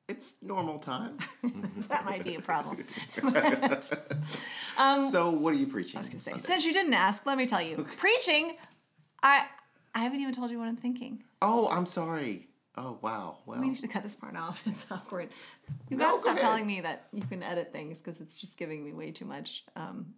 It's 0.08 0.36
normal 0.42 0.78
time. 0.78 1.18
that 1.88 2.04
might 2.06 2.24
be 2.24 2.36
a 2.36 2.40
problem 2.40 2.82
so, 5.10 5.30
what 5.30 5.52
are 5.52 5.56
you 5.56 5.66
preaching? 5.66 6.02
Say, 6.02 6.18
Sunday? 6.18 6.40
Since 6.40 6.64
you 6.64 6.72
didn't 6.72 6.94
ask, 6.94 7.26
let 7.26 7.36
me 7.36 7.44
tell 7.44 7.60
you. 7.60 7.86
Preaching, 7.98 8.56
I 9.22 9.46
I 9.94 9.98
haven't 10.00 10.20
even 10.20 10.32
told 10.32 10.50
you 10.50 10.58
what 10.58 10.66
I'm 10.66 10.76
thinking. 10.76 11.22
Oh, 11.42 11.68
I'm 11.70 11.84
sorry. 11.84 12.48
Oh, 12.76 12.96
wow. 13.02 13.38
Well, 13.44 13.60
We 13.60 13.70
need 13.70 13.80
to 13.80 13.88
cut 13.88 14.02
this 14.04 14.14
part 14.14 14.36
off. 14.36 14.62
It's 14.64 14.90
awkward. 14.90 15.28
You 15.90 15.96
No, 15.96 16.04
gotta 16.04 16.16
go 16.16 16.22
stop 16.22 16.36
ahead. 16.36 16.40
telling 16.42 16.66
me 16.66 16.80
that 16.80 17.08
you 17.12 17.22
can 17.22 17.42
edit 17.42 17.72
things 17.72 18.00
because 18.00 18.20
it's 18.20 18.36
just 18.36 18.56
giving 18.56 18.84
me 18.84 18.92
way 18.92 19.10
too 19.10 19.24
much 19.24 19.64
um, 19.74 20.14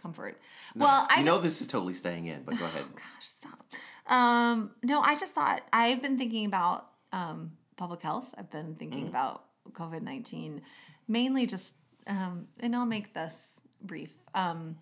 comfort. 0.00 0.40
Well, 0.76 1.06
I 1.10 1.16
just, 1.16 1.26
know 1.26 1.40
this 1.40 1.60
is 1.60 1.66
totally 1.66 1.94
staying 1.94 2.26
in, 2.26 2.42
but 2.44 2.58
go 2.58 2.64
ahead. 2.64 2.84
gosh, 2.94 3.26
stop. 3.26 3.64
Um, 4.06 4.70
no, 4.82 5.00
I 5.00 5.16
just 5.16 5.34
thought 5.34 5.62
I've 5.72 6.00
been 6.00 6.16
thinking 6.16 6.46
about 6.46 6.86
um, 7.12 7.52
public 7.76 8.02
health. 8.02 8.26
I've 8.36 8.50
been 8.50 8.74
thinking 8.74 9.08
about 9.08 9.44
COVID 9.72 10.02
nineteen, 10.02 10.62
mainly 11.08 11.46
just, 11.46 11.74
um, 12.06 12.48
and 12.60 12.74
I'll 12.74 12.86
make 12.86 13.14
this 13.14 13.60
brief. 13.82 14.12
Um, 14.34 14.76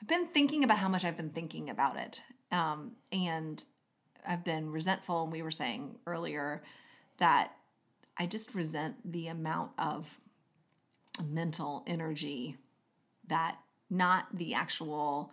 I've 0.00 0.08
been 0.08 0.26
thinking 0.26 0.64
about 0.64 0.78
how 0.78 0.88
much 0.88 1.04
I've 1.04 1.16
been 1.16 1.30
thinking 1.30 1.70
about 1.70 1.96
it, 1.96 2.20
um, 2.50 2.92
and 3.10 3.64
I've 4.26 4.44
been 4.44 4.70
resentful. 4.70 5.22
And 5.24 5.32
we 5.32 5.42
were 5.42 5.50
saying 5.50 5.96
earlier 6.06 6.62
that 7.18 7.52
I 8.16 8.26
just 8.26 8.54
resent 8.54 8.96
the 9.10 9.28
amount 9.28 9.72
of 9.78 10.18
mental 11.28 11.84
energy 11.86 12.56
that 13.28 13.58
not 13.90 14.26
the 14.32 14.54
actual 14.54 15.32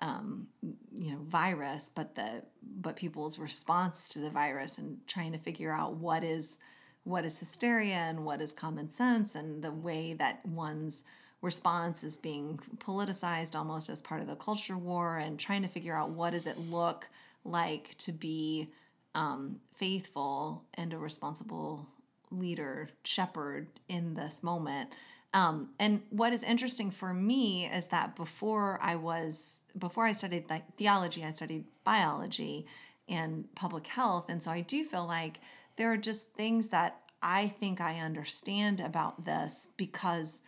um, 0.00 0.48
you 0.92 1.12
know 1.12 1.18
virus 1.22 1.90
but 1.94 2.14
the 2.14 2.42
but 2.80 2.96
people's 2.96 3.38
response 3.38 4.08
to 4.08 4.18
the 4.18 4.30
virus 4.30 4.78
and 4.78 4.98
trying 5.06 5.32
to 5.32 5.38
figure 5.38 5.72
out 5.72 5.94
what 5.94 6.22
is 6.24 6.58
what 7.04 7.24
is 7.24 7.40
hysteria 7.40 7.94
and 7.94 8.24
what 8.24 8.40
is 8.40 8.52
common 8.52 8.90
sense 8.90 9.34
and 9.34 9.62
the 9.62 9.72
way 9.72 10.12
that 10.12 10.44
one's 10.44 11.04
response 11.40 12.02
is 12.04 12.16
being 12.16 12.58
politicized 12.78 13.54
almost 13.54 13.88
as 13.88 14.02
part 14.02 14.20
of 14.20 14.26
the 14.26 14.36
culture 14.36 14.76
war 14.76 15.16
and 15.16 15.38
trying 15.38 15.62
to 15.62 15.68
figure 15.68 15.96
out 15.96 16.10
what 16.10 16.30
does 16.30 16.46
it 16.46 16.58
look 16.58 17.08
like 17.44 17.96
to 17.96 18.12
be 18.12 18.68
um, 19.14 19.60
faithful 19.74 20.64
and 20.74 20.92
a 20.92 20.98
responsible 20.98 21.86
leader 22.30 22.90
shepherd 23.04 23.68
in 23.88 24.14
this 24.14 24.42
moment 24.42 24.90
um, 25.34 25.70
and 25.78 26.02
what 26.10 26.32
is 26.32 26.42
interesting 26.42 26.90
for 26.90 27.12
me 27.12 27.66
is 27.66 27.88
that 27.88 28.16
before 28.16 28.78
i 28.82 28.94
was 28.94 29.60
before 29.76 30.04
i 30.04 30.12
studied 30.12 30.48
like 30.48 30.64
theology 30.76 31.24
i 31.24 31.30
studied 31.30 31.64
biology 31.84 32.66
and 33.08 33.52
public 33.54 33.86
health. 33.86 34.26
And 34.28 34.42
so 34.42 34.50
i 34.50 34.60
do 34.60 34.84
feel 34.84 35.06
like 35.06 35.38
there 35.76 35.92
are 35.92 35.96
just 35.96 36.34
things 36.34 36.68
that 36.68 37.00
i 37.22 37.48
think 37.48 37.80
i 37.80 37.98
understand 37.98 38.80
about 38.80 39.24
this 39.24 39.68
because 39.76 40.40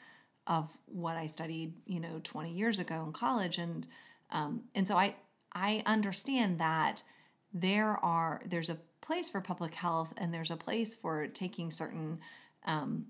of 0.46 0.68
what 0.86 1.16
i 1.16 1.26
studied 1.26 1.74
you 1.86 2.00
know 2.00 2.20
20 2.22 2.52
years 2.52 2.78
ago 2.78 3.02
in 3.06 3.12
college. 3.12 3.58
And 3.58 3.86
um, 4.30 4.62
and 4.74 4.86
so 4.86 4.96
i 4.96 5.14
i 5.52 5.82
understand 5.86 6.60
that 6.60 7.02
there 7.52 7.96
are 8.04 8.42
there's 8.46 8.70
a 8.70 8.78
place 9.00 9.30
for 9.30 9.40
public 9.40 9.74
health 9.74 10.12
and 10.16 10.32
there's 10.32 10.50
a 10.52 10.56
place 10.56 10.94
for 10.94 11.26
taking 11.26 11.70
certain 11.70 12.20
um, 12.66 13.06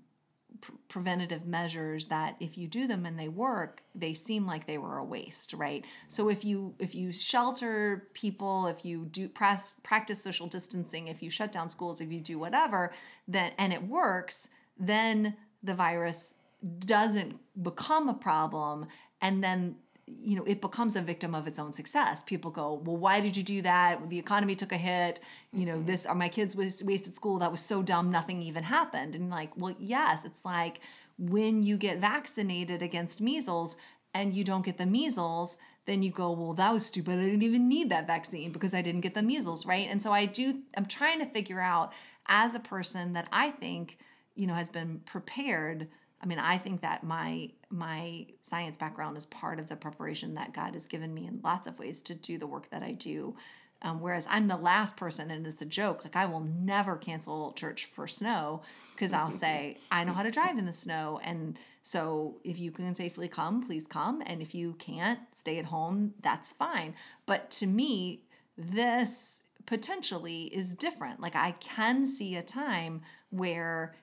pre- 0.59 0.75
preventative 0.89 1.45
measures 1.45 2.07
that 2.07 2.35
if 2.39 2.57
you 2.57 2.67
do 2.67 2.87
them 2.87 3.05
and 3.05 3.17
they 3.17 3.27
work 3.27 3.81
they 3.95 4.13
seem 4.13 4.45
like 4.45 4.67
they 4.67 4.77
were 4.77 4.97
a 4.97 5.03
waste 5.03 5.53
right? 5.53 5.85
So 6.07 6.29
if 6.29 6.43
you 6.43 6.75
if 6.79 6.93
you 6.93 7.11
shelter 7.11 8.07
people 8.13 8.67
if 8.67 8.83
you 8.83 9.05
do 9.05 9.29
press, 9.29 9.79
practice 9.83 10.21
social 10.21 10.47
distancing 10.47 11.07
if 11.07 11.21
you 11.23 11.29
shut 11.29 11.51
down 11.51 11.69
schools 11.69 12.01
if 12.01 12.11
you 12.11 12.19
do 12.19 12.37
whatever 12.37 12.93
then 13.27 13.53
and 13.57 13.71
it 13.71 13.83
works 13.83 14.49
then 14.77 15.35
the 15.63 15.73
virus 15.73 16.35
doesn't 16.79 17.39
become 17.61 18.09
a 18.09 18.13
problem 18.13 18.87
and 19.21 19.43
then 19.43 19.75
you 20.07 20.35
know 20.35 20.43
it 20.45 20.61
becomes 20.61 20.95
a 20.95 21.01
victim 21.01 21.33
of 21.33 21.47
its 21.47 21.59
own 21.59 21.71
success. 21.71 22.23
People 22.23 22.51
go 22.51 22.81
well 22.83 22.97
why 22.97 23.19
did 23.19 23.37
you 23.37 23.43
do 23.43 23.61
that? 23.61 24.09
The 24.09 24.19
economy 24.19 24.55
took 24.55 24.71
a 24.71 24.77
hit. 24.77 25.19
You 25.53 25.65
know 25.65 25.77
mm-hmm. 25.77 25.85
this 25.85 26.05
are 26.05 26.15
my 26.15 26.29
kids 26.29 26.55
was 26.55 26.83
wasted 26.83 27.13
school. 27.13 27.39
That 27.39 27.51
was 27.51 27.61
so 27.61 27.81
dumb. 27.81 28.11
Nothing 28.11 28.41
even 28.41 28.63
happened. 28.63 29.15
And 29.15 29.29
like 29.29 29.55
well 29.55 29.75
yes 29.79 30.25
it's 30.25 30.45
like 30.45 30.79
when 31.17 31.63
you 31.63 31.77
get 31.77 31.99
vaccinated 31.99 32.81
against 32.81 33.21
measles 33.21 33.75
and 34.13 34.33
you 34.33 34.43
don't 34.43 34.65
get 34.65 34.77
the 34.77 34.85
measles 34.85 35.57
then 35.85 36.03
you 36.03 36.11
go 36.11 36.31
well 36.31 36.53
that 36.53 36.73
was 36.73 36.85
stupid. 36.85 37.19
I 37.19 37.23
didn't 37.23 37.43
even 37.43 37.67
need 37.67 37.89
that 37.89 38.07
vaccine 38.07 38.51
because 38.51 38.73
i 38.73 38.81
didn't 38.81 39.01
get 39.01 39.15
the 39.15 39.23
measles 39.23 39.65
right? 39.65 39.87
And 39.89 40.01
so 40.01 40.11
i 40.11 40.25
do 40.25 40.61
i'm 40.77 40.85
trying 40.85 41.19
to 41.19 41.25
figure 41.25 41.61
out 41.61 41.93
as 42.27 42.53
a 42.53 42.59
person 42.59 43.13
that 43.13 43.27
i 43.31 43.49
think 43.49 43.97
you 44.35 44.47
know 44.47 44.53
has 44.53 44.69
been 44.69 45.01
prepared 45.05 45.87
I 46.21 46.25
mean, 46.25 46.39
I 46.39 46.57
think 46.57 46.81
that 46.81 47.03
my 47.03 47.49
my 47.69 48.27
science 48.41 48.77
background 48.77 49.17
is 49.17 49.25
part 49.25 49.59
of 49.59 49.69
the 49.69 49.75
preparation 49.75 50.35
that 50.35 50.53
God 50.53 50.73
has 50.73 50.85
given 50.85 51.13
me 51.13 51.25
in 51.25 51.39
lots 51.43 51.67
of 51.67 51.79
ways 51.79 52.01
to 52.01 52.13
do 52.13 52.37
the 52.37 52.47
work 52.47 52.69
that 52.69 52.83
I 52.83 52.91
do. 52.91 53.35
Um, 53.83 53.99
whereas 53.99 54.27
I'm 54.29 54.47
the 54.47 54.57
last 54.57 54.95
person, 54.95 55.31
and 55.31 55.47
it's 55.47 55.61
a 55.61 55.65
joke. 55.65 56.03
Like 56.03 56.15
I 56.15 56.27
will 56.27 56.41
never 56.41 56.95
cancel 56.95 57.51
church 57.53 57.85
for 57.85 58.07
snow 58.07 58.61
because 58.93 59.11
I'll 59.11 59.31
say 59.31 59.79
I 59.91 60.03
know 60.03 60.13
how 60.13 60.21
to 60.21 60.29
drive 60.31 60.57
in 60.57 60.65
the 60.65 60.73
snow, 60.73 61.19
and 61.23 61.57
so 61.81 62.37
if 62.43 62.59
you 62.59 62.71
can 62.71 62.93
safely 62.93 63.27
come, 63.27 63.65
please 63.65 63.87
come, 63.87 64.21
and 64.25 64.41
if 64.41 64.53
you 64.53 64.73
can't, 64.73 65.19
stay 65.31 65.57
at 65.57 65.65
home. 65.65 66.13
That's 66.21 66.53
fine. 66.53 66.93
But 67.25 67.49
to 67.51 67.65
me, 67.65 68.21
this 68.55 69.41
potentially 69.65 70.43
is 70.43 70.73
different. 70.73 71.19
Like 71.19 71.35
I 71.35 71.51
can 71.59 72.05
see 72.05 72.35
a 72.35 72.43
time 72.43 73.01
where 73.31 73.95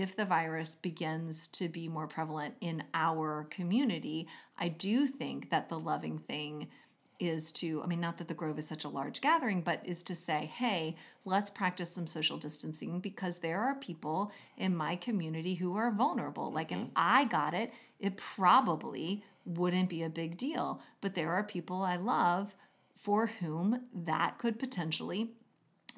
if 0.00 0.16
the 0.16 0.24
virus 0.24 0.74
begins 0.74 1.48
to 1.48 1.68
be 1.68 1.88
more 1.88 2.06
prevalent 2.06 2.54
in 2.60 2.84
our 2.94 3.46
community, 3.50 4.26
I 4.58 4.68
do 4.68 5.06
think 5.06 5.50
that 5.50 5.68
the 5.68 5.78
loving 5.78 6.18
thing 6.18 6.68
is 7.18 7.50
to, 7.50 7.82
I 7.82 7.86
mean, 7.86 8.00
not 8.00 8.18
that 8.18 8.28
the 8.28 8.34
Grove 8.34 8.58
is 8.58 8.68
such 8.68 8.84
a 8.84 8.88
large 8.88 9.20
gathering, 9.20 9.62
but 9.62 9.80
is 9.84 10.02
to 10.04 10.14
say, 10.14 10.50
hey, 10.54 10.96
let's 11.24 11.50
practice 11.50 11.90
some 11.90 12.06
social 12.06 12.36
distancing 12.36 13.00
because 13.00 13.38
there 13.38 13.60
are 13.60 13.74
people 13.74 14.32
in 14.56 14.76
my 14.76 14.96
community 14.96 15.54
who 15.54 15.76
are 15.76 15.90
vulnerable. 15.90 16.52
Like 16.52 16.72
if 16.72 16.78
mm-hmm. 16.78 16.90
I 16.94 17.24
got 17.24 17.54
it, 17.54 17.72
it 17.98 18.16
probably 18.16 19.24
wouldn't 19.44 19.88
be 19.88 20.02
a 20.02 20.10
big 20.10 20.36
deal. 20.36 20.80
But 21.00 21.14
there 21.14 21.32
are 21.32 21.42
people 21.42 21.82
I 21.82 21.96
love 21.96 22.54
for 22.96 23.28
whom 23.28 23.82
that 23.94 24.38
could 24.38 24.58
potentially 24.58 25.30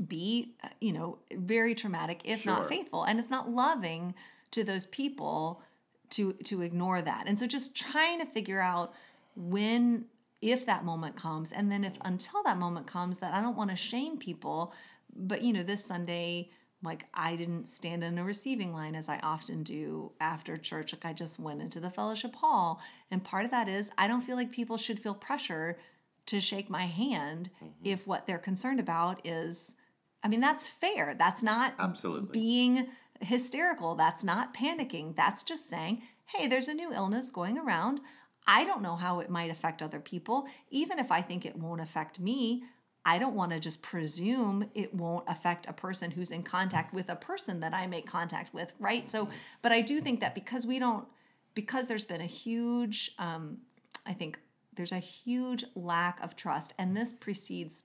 be 0.06 0.54
uh, 0.62 0.68
you 0.80 0.92
know 0.92 1.18
very 1.32 1.74
traumatic 1.74 2.20
if 2.24 2.46
not 2.46 2.68
faithful. 2.68 3.04
And 3.04 3.18
it's 3.18 3.30
not 3.30 3.50
loving 3.50 4.14
to 4.52 4.64
those 4.64 4.86
people 4.86 5.62
to 6.10 6.32
to 6.44 6.62
ignore 6.62 7.02
that. 7.02 7.24
And 7.26 7.38
so 7.38 7.46
just 7.46 7.76
trying 7.76 8.20
to 8.20 8.26
figure 8.26 8.60
out 8.60 8.94
when 9.34 10.06
if 10.40 10.66
that 10.66 10.84
moment 10.84 11.16
comes 11.16 11.52
and 11.52 11.70
then 11.70 11.84
if 11.84 11.98
until 12.04 12.42
that 12.44 12.58
moment 12.58 12.86
comes 12.86 13.18
that 13.18 13.34
i 13.34 13.40
don't 13.40 13.56
want 13.56 13.70
to 13.70 13.76
shame 13.76 14.16
people 14.16 14.72
but 15.14 15.42
you 15.42 15.52
know 15.52 15.62
this 15.62 15.84
sunday 15.84 16.48
like 16.82 17.06
i 17.12 17.34
didn't 17.34 17.68
stand 17.68 18.04
in 18.04 18.18
a 18.18 18.24
receiving 18.24 18.72
line 18.72 18.94
as 18.94 19.08
i 19.08 19.18
often 19.18 19.62
do 19.62 20.12
after 20.20 20.56
church 20.56 20.92
like 20.92 21.04
i 21.04 21.12
just 21.12 21.40
went 21.40 21.60
into 21.60 21.80
the 21.80 21.90
fellowship 21.90 22.36
hall. 22.36 22.80
And 23.10 23.24
part 23.24 23.44
of 23.44 23.50
that 23.50 23.68
is 23.68 23.90
i 23.98 24.06
don't 24.06 24.20
feel 24.20 24.36
like 24.36 24.52
people 24.52 24.76
should 24.76 25.00
feel 25.00 25.14
pressure 25.14 25.78
to 26.26 26.40
shake 26.40 26.68
my 26.68 26.84
hand 26.84 27.50
if 27.82 28.06
what 28.06 28.26
they're 28.26 28.38
concerned 28.38 28.80
about 28.80 29.26
is 29.26 29.74
I 30.22 30.28
mean 30.28 30.40
that's 30.40 30.68
fair. 30.68 31.14
That's 31.18 31.42
not 31.42 31.74
Absolutely. 31.78 32.32
being 32.32 32.88
hysterical. 33.20 33.94
That's 33.94 34.24
not 34.24 34.54
panicking. 34.54 35.16
That's 35.16 35.42
just 35.42 35.68
saying, 35.68 36.02
"Hey, 36.26 36.46
there's 36.46 36.68
a 36.68 36.74
new 36.74 36.92
illness 36.92 37.30
going 37.30 37.58
around. 37.58 38.00
I 38.46 38.64
don't 38.64 38.82
know 38.82 38.96
how 38.96 39.20
it 39.20 39.28
might 39.30 39.50
affect 39.50 39.82
other 39.82 40.00
people. 40.00 40.48
Even 40.70 40.98
if 40.98 41.12
I 41.12 41.20
think 41.20 41.44
it 41.44 41.56
won't 41.56 41.82
affect 41.82 42.18
me, 42.18 42.64
I 43.04 43.18
don't 43.18 43.34
want 43.34 43.52
to 43.52 43.60
just 43.60 43.82
presume 43.82 44.70
it 44.74 44.94
won't 44.94 45.24
affect 45.28 45.66
a 45.68 45.72
person 45.72 46.10
who's 46.10 46.30
in 46.30 46.42
contact 46.42 46.92
with 46.92 47.08
a 47.08 47.16
person 47.16 47.60
that 47.60 47.74
I 47.74 47.86
make 47.86 48.06
contact 48.06 48.52
with, 48.52 48.72
right? 48.78 49.08
So, 49.08 49.28
but 49.62 49.72
I 49.72 49.82
do 49.82 50.00
think 50.00 50.20
that 50.20 50.34
because 50.34 50.66
we 50.66 50.78
don't 50.78 51.06
because 51.54 51.88
there's 51.88 52.04
been 52.04 52.20
a 52.20 52.26
huge 52.26 53.12
um 53.18 53.58
I 54.06 54.12
think 54.14 54.38
there's 54.74 54.92
a 54.92 54.98
huge 54.98 55.64
lack 55.74 56.22
of 56.22 56.36
trust, 56.36 56.72
and 56.78 56.96
this 56.96 57.12
precedes 57.12 57.82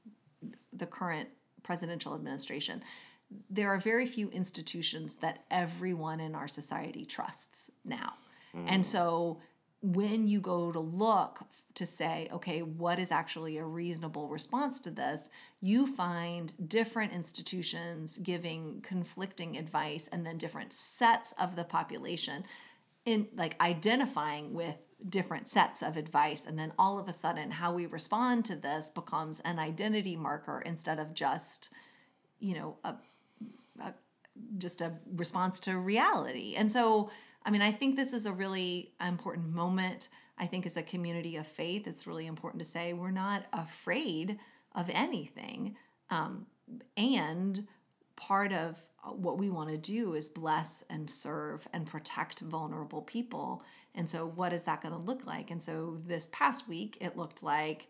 the 0.72 0.86
current 0.86 1.30
presidential 1.64 2.14
administration. 2.14 2.84
There 3.49 3.70
are 3.70 3.80
very 3.80 4.05
few 4.05 4.30
institutions 4.30 5.18
that 5.18 5.43
everyone 5.49 6.20
in 6.20 6.36
our 6.36 6.47
society 6.47 7.05
trusts 7.05 7.72
now. 7.84 8.14
And 8.53 8.84
mm. 8.84 8.86
so 8.86 9.41
when 9.82 10.28
you 10.28 10.39
go 10.39 10.72
to 10.72 10.80
look 10.80 11.39
to 11.74 11.86
say, 11.86 12.30
okay, 12.32 12.61
what 12.61 12.99
is 12.99 13.11
actually 13.11 13.57
a 13.57 13.66
reasonable 13.66 14.30
response 14.30 14.80
to 14.80 14.91
this, 14.91 15.30
you 15.59 15.86
find 15.86 16.53
different 16.70 17.11
institutions 17.11 18.18
giving 18.18 18.80
conflicting 18.82 19.57
advice 19.57 20.07
and 20.11 20.26
then 20.26 20.38
different 20.38 20.72
sets 20.72 21.34
of 21.34 21.55
the 21.55 21.66
population 21.66 22.45
in 23.05 23.28
like 23.36 23.59
identifying 23.61 24.53
with 24.53 24.78
different 25.08 25.47
sets 25.47 25.82
of 25.82 25.97
advice 25.97 26.45
and 26.45 26.58
then 26.58 26.72
all 26.80 26.97
of 26.97 27.10
a 27.10 27.14
sudden 27.14 27.51
how 27.51 27.74
we 27.74 27.86
respond 27.86 28.45
to 28.45 28.56
this 28.56 28.89
becomes 28.89 29.41
an 29.41 29.60
identity 29.60 30.16
marker 30.16 30.62
instead 30.66 30.99
of 30.99 31.14
just 31.14 31.70
you 32.39 32.56
know 32.56 32.78
a, 32.84 32.95
a 33.82 33.93
just 34.58 34.82
a 34.82 34.93
response 35.14 35.60
to 35.60 35.78
reality 35.78 36.56
and 36.56 36.72
so 36.72 37.10
i 37.45 37.51
mean 37.51 37.62
i 37.62 37.72
think 37.72 37.95
this 37.95 38.14
is 38.14 38.26
a 38.26 38.32
really 38.32 38.93
important 39.06 39.54
moment 39.54 40.08
i 40.38 40.45
think 40.45 40.66
as 40.66 40.78
a 40.78 40.84
community 40.84 41.36
of 41.36 41.45
faith 41.45 41.86
it's 41.86 42.08
really 42.08 42.26
important 42.26 42.64
to 42.64 42.70
say 42.70 42.93
we're 42.93 43.12
not 43.12 43.45
afraid 43.51 44.39
of 44.76 44.89
anything. 44.93 45.76
Um, 46.10 46.47
and 46.97 47.68
part 48.28 48.53
of 48.53 48.80
what 49.11 49.38
we 49.38 49.49
want 49.49 49.69
to 49.69 49.78
do 49.78 50.13
is 50.13 50.30
bless 50.30 50.84
and 50.89 51.09
serve 51.09 51.67
and 51.74 51.86
protect 51.86 52.39
vulnerable 52.39 53.01
people. 53.01 53.63
And 53.93 54.09
so, 54.09 54.26
what 54.26 54.53
is 54.53 54.63
that 54.63 54.82
going 54.82 54.93
to 54.93 54.99
look 54.99 55.26
like? 55.26 55.51
And 55.51 55.61
so, 55.61 55.97
this 56.05 56.30
past 56.32 56.69
week, 56.69 56.97
it 57.01 57.17
looked 57.17 57.43
like 57.43 57.89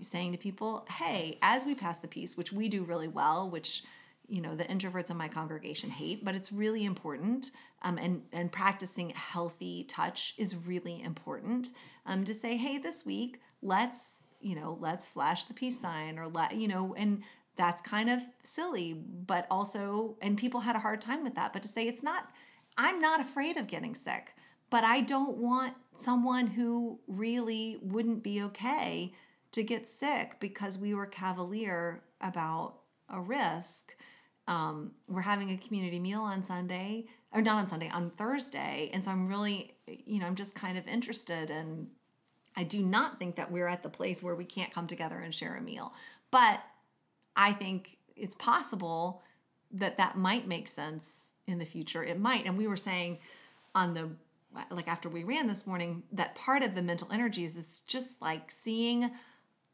saying 0.00 0.32
to 0.32 0.38
people, 0.38 0.86
hey, 0.98 1.38
as 1.42 1.64
we 1.64 1.74
pass 1.74 1.98
the 1.98 2.08
peace, 2.08 2.36
which 2.36 2.52
we 2.52 2.68
do 2.68 2.84
really 2.84 3.08
well, 3.08 3.50
which 3.50 3.82
you 4.28 4.40
know 4.40 4.54
the 4.54 4.64
introverts 4.64 5.10
in 5.10 5.16
my 5.16 5.26
congregation 5.26 5.90
hate 5.90 6.24
but 6.24 6.34
it's 6.36 6.52
really 6.52 6.84
important 6.84 7.50
um, 7.82 7.98
and 7.98 8.22
and 8.32 8.52
practicing 8.52 9.10
healthy 9.10 9.84
touch 9.84 10.34
is 10.38 10.54
really 10.54 11.02
important 11.02 11.70
um, 12.06 12.24
to 12.24 12.32
say 12.32 12.56
hey 12.56 12.78
this 12.78 13.04
week 13.04 13.40
let's 13.62 14.22
you 14.40 14.54
know 14.54 14.78
let's 14.80 15.08
flash 15.08 15.44
the 15.46 15.54
peace 15.54 15.78
sign 15.78 16.20
or 16.20 16.28
let 16.28 16.54
you 16.54 16.68
know 16.68 16.94
and 16.96 17.22
that's 17.56 17.80
kind 17.80 18.08
of 18.10 18.22
silly 18.42 18.92
but 18.94 19.46
also 19.50 20.16
and 20.20 20.38
people 20.38 20.60
had 20.60 20.76
a 20.76 20.80
hard 20.80 21.00
time 21.00 21.22
with 21.22 21.34
that 21.34 21.52
but 21.52 21.62
to 21.62 21.68
say 21.68 21.86
it's 21.86 22.02
not 22.02 22.30
i'm 22.76 23.00
not 23.00 23.20
afraid 23.20 23.56
of 23.56 23.66
getting 23.66 23.94
sick 23.94 24.34
but 24.70 24.84
i 24.84 25.00
don't 25.00 25.36
want 25.36 25.74
someone 25.96 26.46
who 26.48 26.98
really 27.06 27.78
wouldn't 27.82 28.22
be 28.22 28.42
okay 28.42 29.12
to 29.50 29.62
get 29.62 29.86
sick 29.86 30.36
because 30.40 30.78
we 30.78 30.94
were 30.94 31.06
cavalier 31.06 32.02
about 32.20 32.76
a 33.10 33.20
risk 33.20 33.94
um, 34.48 34.92
we're 35.08 35.22
having 35.22 35.50
a 35.50 35.56
community 35.56 35.98
meal 35.98 36.22
on 36.22 36.42
Sunday, 36.42 37.06
or 37.32 37.42
not 37.42 37.58
on 37.58 37.68
Sunday, 37.68 37.88
on 37.88 38.10
Thursday. 38.10 38.90
And 38.92 39.04
so 39.04 39.10
I'm 39.10 39.28
really, 39.28 39.74
you 39.86 40.18
know, 40.18 40.26
I'm 40.26 40.34
just 40.34 40.54
kind 40.54 40.76
of 40.76 40.86
interested. 40.88 41.50
And 41.50 41.88
I 42.56 42.64
do 42.64 42.82
not 42.82 43.18
think 43.18 43.36
that 43.36 43.52
we're 43.52 43.68
at 43.68 43.82
the 43.82 43.88
place 43.88 44.22
where 44.22 44.34
we 44.34 44.44
can't 44.44 44.72
come 44.72 44.86
together 44.86 45.18
and 45.18 45.32
share 45.32 45.56
a 45.56 45.60
meal. 45.60 45.92
But 46.30 46.60
I 47.36 47.52
think 47.52 47.98
it's 48.16 48.34
possible 48.34 49.22
that 49.72 49.96
that 49.98 50.16
might 50.16 50.46
make 50.46 50.68
sense 50.68 51.32
in 51.46 51.58
the 51.58 51.64
future. 51.64 52.04
It 52.04 52.20
might. 52.20 52.46
And 52.46 52.56
we 52.58 52.66
were 52.66 52.76
saying 52.76 53.18
on 53.74 53.94
the, 53.94 54.10
like 54.70 54.88
after 54.88 55.08
we 55.08 55.24
ran 55.24 55.46
this 55.46 55.66
morning, 55.66 56.02
that 56.12 56.34
part 56.34 56.62
of 56.62 56.74
the 56.74 56.82
mental 56.82 57.08
energies 57.10 57.56
is 57.56 57.82
just 57.86 58.20
like 58.20 58.50
seeing 58.50 59.10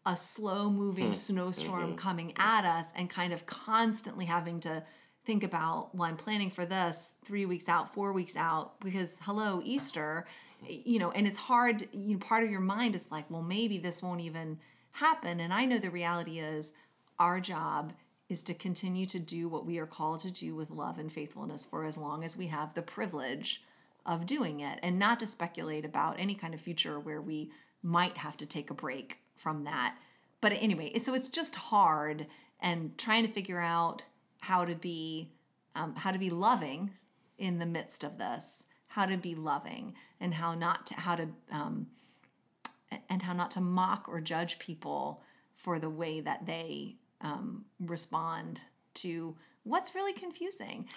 a 0.06 0.16
slow 0.16 0.70
moving 0.70 1.09
hmm. 1.09 1.12
snowstorm 1.12 1.88
mm-hmm. 1.88 1.96
coming 1.96 2.32
at 2.36 2.64
us 2.64 2.92
and 2.96 3.11
kind 3.11 3.32
of 3.32 3.46
constantly 3.46 4.24
having 4.24 4.59
to 4.61 4.82
think 5.26 5.42
about 5.42 5.94
well 5.94 6.09
i'm 6.09 6.16
planning 6.16 6.50
for 6.50 6.64
this 6.64 7.12
three 7.26 7.44
weeks 7.44 7.68
out 7.68 7.92
four 7.92 8.14
weeks 8.14 8.34
out 8.34 8.80
because 8.80 9.18
hello 9.24 9.61
easter 9.62 10.26
you 10.66 10.98
know 10.98 11.11
and 11.11 11.26
it's 11.26 11.38
hard 11.38 11.86
you 11.92 12.14
know 12.14 12.18
part 12.18 12.42
of 12.42 12.50
your 12.50 12.61
mind 12.61 12.94
is 12.94 13.11
like 13.11 13.30
well 13.30 13.42
maybe 13.42 13.76
this 13.76 14.02
won't 14.02 14.22
even 14.22 14.59
happen 14.92 15.40
and 15.40 15.52
i 15.52 15.66
know 15.66 15.76
the 15.76 15.90
reality 15.90 16.38
is 16.38 16.72
our 17.19 17.41
job 17.41 17.93
is 18.29 18.43
to 18.43 18.55
continue 18.55 19.07
to 19.07 19.19
do 19.19 19.49
what 19.49 19.64
we 19.64 19.79
are 19.79 19.87
called 19.87 20.21
to 20.21 20.31
do 20.31 20.55
with 20.55 20.71
love 20.71 20.99
and 20.99 21.11
faithfulness 21.11 21.64
for 21.64 21.85
as 21.85 21.97
long 21.97 22.23
as 22.23 22.37
we 22.37 22.49
have 22.49 22.75
the 22.75 22.83
privilege 22.83 23.62
of 24.05 24.27
doing 24.27 24.61
it 24.61 24.79
and 24.83 24.99
not 24.99 25.21
to 25.21 25.27
speculate 25.27 25.85
about 25.85 26.19
any 26.19 26.35
kind 26.35 26.55
of 26.55 26.61
future 26.61 27.01
where 27.01 27.21
we 27.21 27.51
might 27.83 28.19
have 28.19 28.37
to 28.37 28.47
take 28.47 28.71
a 28.71 28.75
break 28.75 29.19
from 29.37 29.64
that. 29.64 29.97
But 30.41 30.53
anyway, 30.53 30.99
so 30.99 31.14
it's 31.14 31.29
just 31.29 31.57
hard 31.57 32.27
and 32.61 32.97
trying 32.99 33.27
to 33.27 33.33
figure 33.33 33.61
out 33.61 34.03
how 34.41 34.64
to 34.64 34.75
be 34.75 35.31
um, 35.75 35.95
how 35.97 36.11
to 36.11 36.19
be 36.19 36.31
loving 36.31 36.91
in 37.39 37.59
the 37.59 37.66
midst 37.66 38.03
of 38.03 38.19
this, 38.19 38.64
how 38.89 39.07
to 39.07 39.16
be 39.16 39.35
loving, 39.35 39.95
and 40.21 40.35
how 40.35 40.55
not 40.55 40.87
to 40.87 40.95
how 40.95 41.16
to 41.16 41.29
um, 41.51 41.87
and 43.09 43.23
how 43.23 43.33
not 43.33 43.51
to 43.53 43.61
mock 43.61 44.09
or 44.09 44.21
judge 44.21 44.59
people 44.59 45.23
for 45.57 45.79
the 45.79 45.91
way 45.91 46.21
that 46.21 46.47
they 46.47 46.97
um, 47.21 47.64
respond 47.81 48.61
to 48.95 49.37
what's 49.64 49.95
really 49.95 50.12
confusing. 50.12 50.89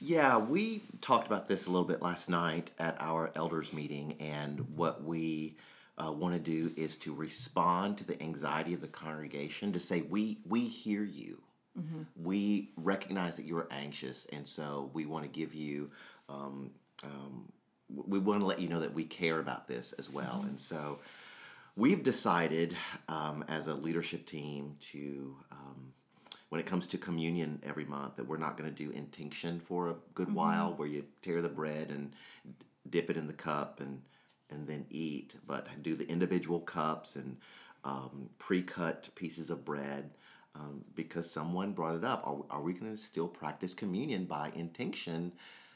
Yeah, 0.00 0.38
we 0.38 0.82
talked 1.00 1.26
about 1.26 1.48
this 1.48 1.66
a 1.66 1.70
little 1.70 1.86
bit 1.86 2.02
last 2.02 2.28
night 2.28 2.70
at 2.78 2.96
our 3.00 3.30
elders 3.34 3.72
meeting, 3.72 4.16
and 4.20 4.76
what 4.76 5.02
we 5.02 5.56
uh, 5.98 6.12
want 6.12 6.34
to 6.34 6.40
do 6.40 6.72
is 6.76 6.96
to 6.96 7.12
respond 7.12 7.98
to 7.98 8.04
the 8.04 8.20
anxiety 8.22 8.74
of 8.74 8.80
the 8.80 8.88
congregation 8.88 9.72
to 9.72 9.80
say 9.80 10.02
we 10.02 10.38
we 10.46 10.66
hear 10.66 11.02
you 11.02 11.38
mm-hmm. 11.78 12.02
we 12.22 12.70
recognize 12.76 13.36
that 13.36 13.44
you're 13.44 13.66
anxious 13.70 14.26
and 14.32 14.46
so 14.46 14.90
we 14.92 15.06
want 15.06 15.24
to 15.24 15.28
give 15.28 15.54
you 15.54 15.90
um, 16.28 16.70
um, 17.02 17.48
we 17.90 18.18
want 18.18 18.40
to 18.40 18.46
let 18.46 18.60
you 18.60 18.68
know 18.68 18.80
that 18.80 18.94
we 18.94 19.04
care 19.04 19.40
about 19.40 19.66
this 19.66 19.92
as 19.94 20.10
well 20.10 20.38
mm-hmm. 20.38 20.50
and 20.50 20.60
so 20.60 20.98
we've 21.78 22.02
decided 22.02 22.76
um, 23.08 23.44
as 23.48 23.68
a 23.68 23.74
leadership 23.74 24.26
team 24.26 24.74
to 24.80 25.36
um, 25.52 25.92
when 26.48 26.60
it 26.60 26.66
comes 26.66 26.88
to 26.88 26.98
communion 26.98 27.60
every 27.64 27.84
month 27.84 28.16
that 28.16 28.26
we're 28.26 28.36
not 28.36 28.58
going 28.58 28.68
to 28.68 28.84
do 28.84 28.90
intinction 28.90 29.60
for 29.60 29.88
a 29.88 29.94
good 30.14 30.26
mm-hmm. 30.26 30.36
while 30.36 30.74
where 30.74 30.88
you 30.88 31.04
tear 31.22 31.40
the 31.40 31.48
bread 31.48 31.90
and 31.90 32.12
dip 32.90 33.08
it 33.08 33.16
in 33.16 33.26
the 33.26 33.32
cup 33.32 33.80
and 33.80 34.02
and 34.50 34.66
then 34.66 34.86
eat, 34.88 35.36
but 35.46 35.68
do 35.82 35.94
the 35.94 36.08
individual 36.08 36.60
cups 36.60 37.16
and 37.16 37.36
um, 37.84 38.30
pre-cut 38.38 39.10
pieces 39.14 39.50
of 39.50 39.62
bread 39.62 40.10
um, 40.54 40.82
because 40.94 41.30
someone 41.30 41.72
brought 41.72 41.94
it 41.94 42.02
up. 42.02 42.22
Are, 42.26 42.56
are 42.56 42.62
we 42.62 42.72
going 42.72 42.90
to 42.90 42.96
still 42.96 43.28
practice 43.28 43.74
communion 43.74 44.24
by 44.24 44.50
intinction? 44.54 45.32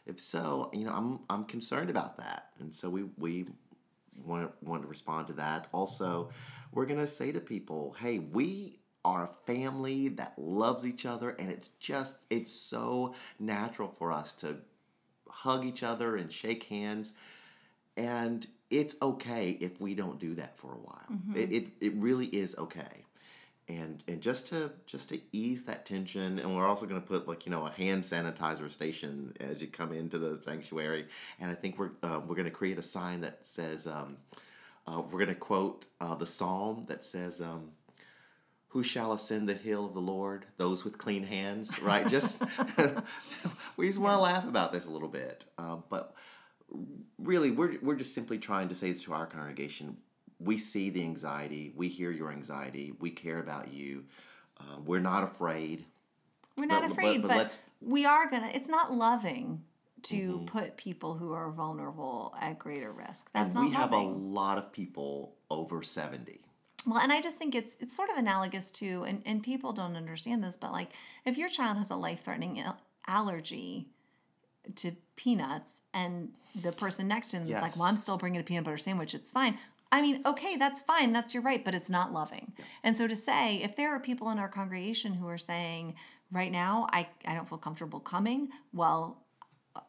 If 0.07 0.19
so, 0.19 0.71
you 0.73 0.87
know, 0.87 0.93
I'm 0.93 1.21
I'm 1.31 1.45
concerned 1.45 1.91
about 1.91 2.17
that, 2.17 2.49
and 2.59 2.75
so 2.75 2.91
we 2.91 3.05
we 3.19 3.47
want 4.17 4.51
want 4.63 4.83
to 4.83 4.89
respond 4.89 5.29
to 5.29 5.33
that. 5.35 5.69
Also, 5.73 6.31
we're 6.73 6.87
going 6.87 7.01
to 7.01 7.07
say 7.07 7.33
to 7.33 7.41
people, 7.41 7.97
hey, 7.99 8.19
we 8.19 8.79
are 9.05 9.25
a 9.25 9.47
family 9.47 10.09
that 10.09 10.35
loves 10.39 10.87
each 10.87 11.07
other, 11.07 11.31
and 11.31 11.51
it's 11.51 11.71
just 11.81 12.21
it's 12.31 12.53
so 12.53 13.15
natural 13.39 13.89
for 13.99 14.13
us 14.13 14.33
to 14.33 14.57
hug 15.29 15.65
each 15.65 15.83
other 15.83 16.17
and 16.17 16.31
shake 16.31 16.65
hands 16.65 17.15
and 17.97 18.47
it's 18.71 18.97
okay 19.03 19.51
if 19.61 19.81
we 19.81 19.95
don't 19.95 20.19
do 20.19 20.35
that 20.37 20.57
for 20.57 20.73
a 20.73 20.79
while. 20.79 21.07
Mm-hmm. 21.13 21.37
It, 21.37 21.53
it, 21.53 21.67
it 21.81 21.93
really 21.97 22.27
is 22.27 22.57
okay. 22.57 23.05
And 23.69 24.03
and 24.09 24.21
just 24.21 24.49
to 24.49 24.73
just 24.87 25.11
to 25.11 25.21
ease 25.33 25.65
that 25.65 25.87
tension, 25.87 26.39
and 26.39 26.57
we're 26.57 26.67
also 26.67 26.85
going 26.85 27.01
to 27.01 27.07
put 27.07 27.29
like 27.29 27.47
you 27.47 27.53
know 27.53 27.65
a 27.65 27.71
hand 27.71 28.03
sanitizer 28.03 28.71
station 28.71 29.37
as 29.41 29.63
you 29.63 29.69
come 29.69 29.93
into 29.93 30.19
the 30.19 30.41
sanctuary. 30.45 31.07
And 31.41 31.51
I 31.51 31.55
think 31.55 31.79
we're 31.79 31.93
uh, 32.03 32.21
we're 32.27 32.35
going 32.35 32.47
to 32.47 32.51
create 32.51 32.79
a 32.79 32.83
sign 32.83 33.21
that 33.21 33.47
says 33.47 33.87
um, 33.87 34.17
uh, 34.87 35.01
we're 35.01 35.21
going 35.21 35.29
to 35.29 35.35
quote 35.35 35.87
uh, 36.01 36.15
the 36.15 36.27
psalm 36.27 36.85
that 36.89 37.05
says. 37.05 37.41
Um, 37.41 37.71
who 38.69 38.83
shall 38.83 39.13
ascend 39.13 39.51
the 39.51 39.55
hill 39.55 39.85
of 39.85 39.93
the 39.93 40.01
Lord? 40.01 40.47
Those 40.57 40.83
with 40.83 40.97
clean 40.97 41.25
hands, 41.25 41.79
right? 41.83 42.09
Just 42.09 42.43
we 43.77 43.87
just 43.87 43.99
want 43.99 44.15
to 44.15 44.19
laugh 44.19 44.49
about 44.49 44.73
this 44.73 44.87
a 44.87 44.91
little 44.91 45.11
bit, 45.11 45.45
uh, 45.59 45.77
but 45.91 46.15
really, 47.19 47.51
we're, 47.51 47.77
we're 47.83 47.97
just 47.97 48.15
simply 48.15 48.39
trying 48.39 48.69
to 48.69 48.75
say 48.75 48.93
to 48.93 49.13
our 49.13 49.27
congregation, 49.27 49.97
we 50.45 50.59
see 50.59 50.91
the 50.91 51.03
anxiety, 51.03 51.73
we 51.77 51.89
hear 51.89 52.11
your 52.11 52.31
anxiety, 52.31 52.95
we 53.01 53.11
care 53.11 53.39
about 53.39 53.73
you. 53.73 54.05
Uh, 54.59 54.79
we're 54.85 55.01
not 55.01 55.25
afraid. 55.25 55.85
We're 56.57 56.67
not 56.67 56.83
but, 56.83 56.93
afraid, 56.93 57.23
but, 57.23 57.29
but, 57.29 57.37
but 57.39 57.61
we 57.81 58.05
are 58.05 58.29
gonna. 58.31 58.51
It's 58.53 58.69
not 58.69 58.93
loving 58.93 59.63
to 60.05 60.17
mm-hmm. 60.17 60.45
put 60.47 60.77
people 60.77 61.15
who 61.15 61.33
are 61.33 61.51
vulnerable 61.51 62.35
at 62.41 62.59
greater 62.59 62.93
risk. 62.93 63.31
That's 63.33 63.55
and 63.55 63.65
not. 63.65 63.71
We 63.71 63.77
loving. 63.77 63.99
have 63.99 64.17
a 64.17 64.19
lot 64.19 64.59
of 64.59 64.73
people 64.73 65.35
over 65.51 65.83
seventy. 65.83 66.41
Well, 66.87 66.99
and 66.99 67.13
I 67.13 67.21
just 67.21 67.39
think 67.39 67.55
it's 67.55 67.77
it's 67.81 67.97
sort 67.97 68.11
of 68.11 68.17
analogous 68.17 68.71
to, 68.73 69.05
and, 69.05 69.23
and 69.25 69.43
people 69.43 69.73
don't 69.73 69.97
understand 69.97 70.45
this, 70.45 70.57
but 70.57 70.73
like 70.73 70.91
if 71.25 71.39
your 71.39 71.49
child 71.49 71.79
has 71.79 71.91
a 71.91 71.97
life 71.97 72.25
threatening 72.25 72.63
allergy, 73.07 73.87
to 74.77 74.93
peanuts 75.17 75.83
and 75.93 76.31
the 76.61 76.73
person 76.73 77.09
next 77.09 77.31
to 77.31 77.39
them 77.39 77.49
yes. 77.49 77.59
is 77.59 77.63
like, 77.63 77.77
well, 77.77 77.85
I'm 77.85 77.97
still 77.97 78.19
bringing 78.19 78.41
a 78.41 78.45
peanut 78.45 78.65
butter 78.65 78.79
sandwich. 78.79 79.15
It's 79.15 79.33
fine. 79.33 79.59
I 79.93 80.01
mean, 80.01 80.23
okay, 80.27 80.57
that's 80.57 80.83
fine. 80.83 81.13
That's 81.13 81.35
your 81.35 81.43
right, 81.43 81.65
but 81.65 81.75
it's 81.75 81.91
not 81.91 82.13
loving. 82.13 82.55
Yeah. 82.59 82.65
And 82.83 82.97
so 82.97 83.07
to 83.07 83.15
say, 83.15 83.57
if 83.63 83.77
there 83.77 83.95
are 83.95 84.01
people 84.01 84.31
in 84.31 84.39
our 84.39 84.49
congregation 84.49 85.15
who 85.15 85.29
are 85.29 85.39
saying, 85.39 85.95
right 86.33 86.51
now, 86.51 86.87
I, 86.93 87.09
I 87.27 87.35
don't 87.35 87.49
feel 87.49 87.59
comfortable 87.59 88.01
coming, 88.01 88.49
well, 88.73 89.23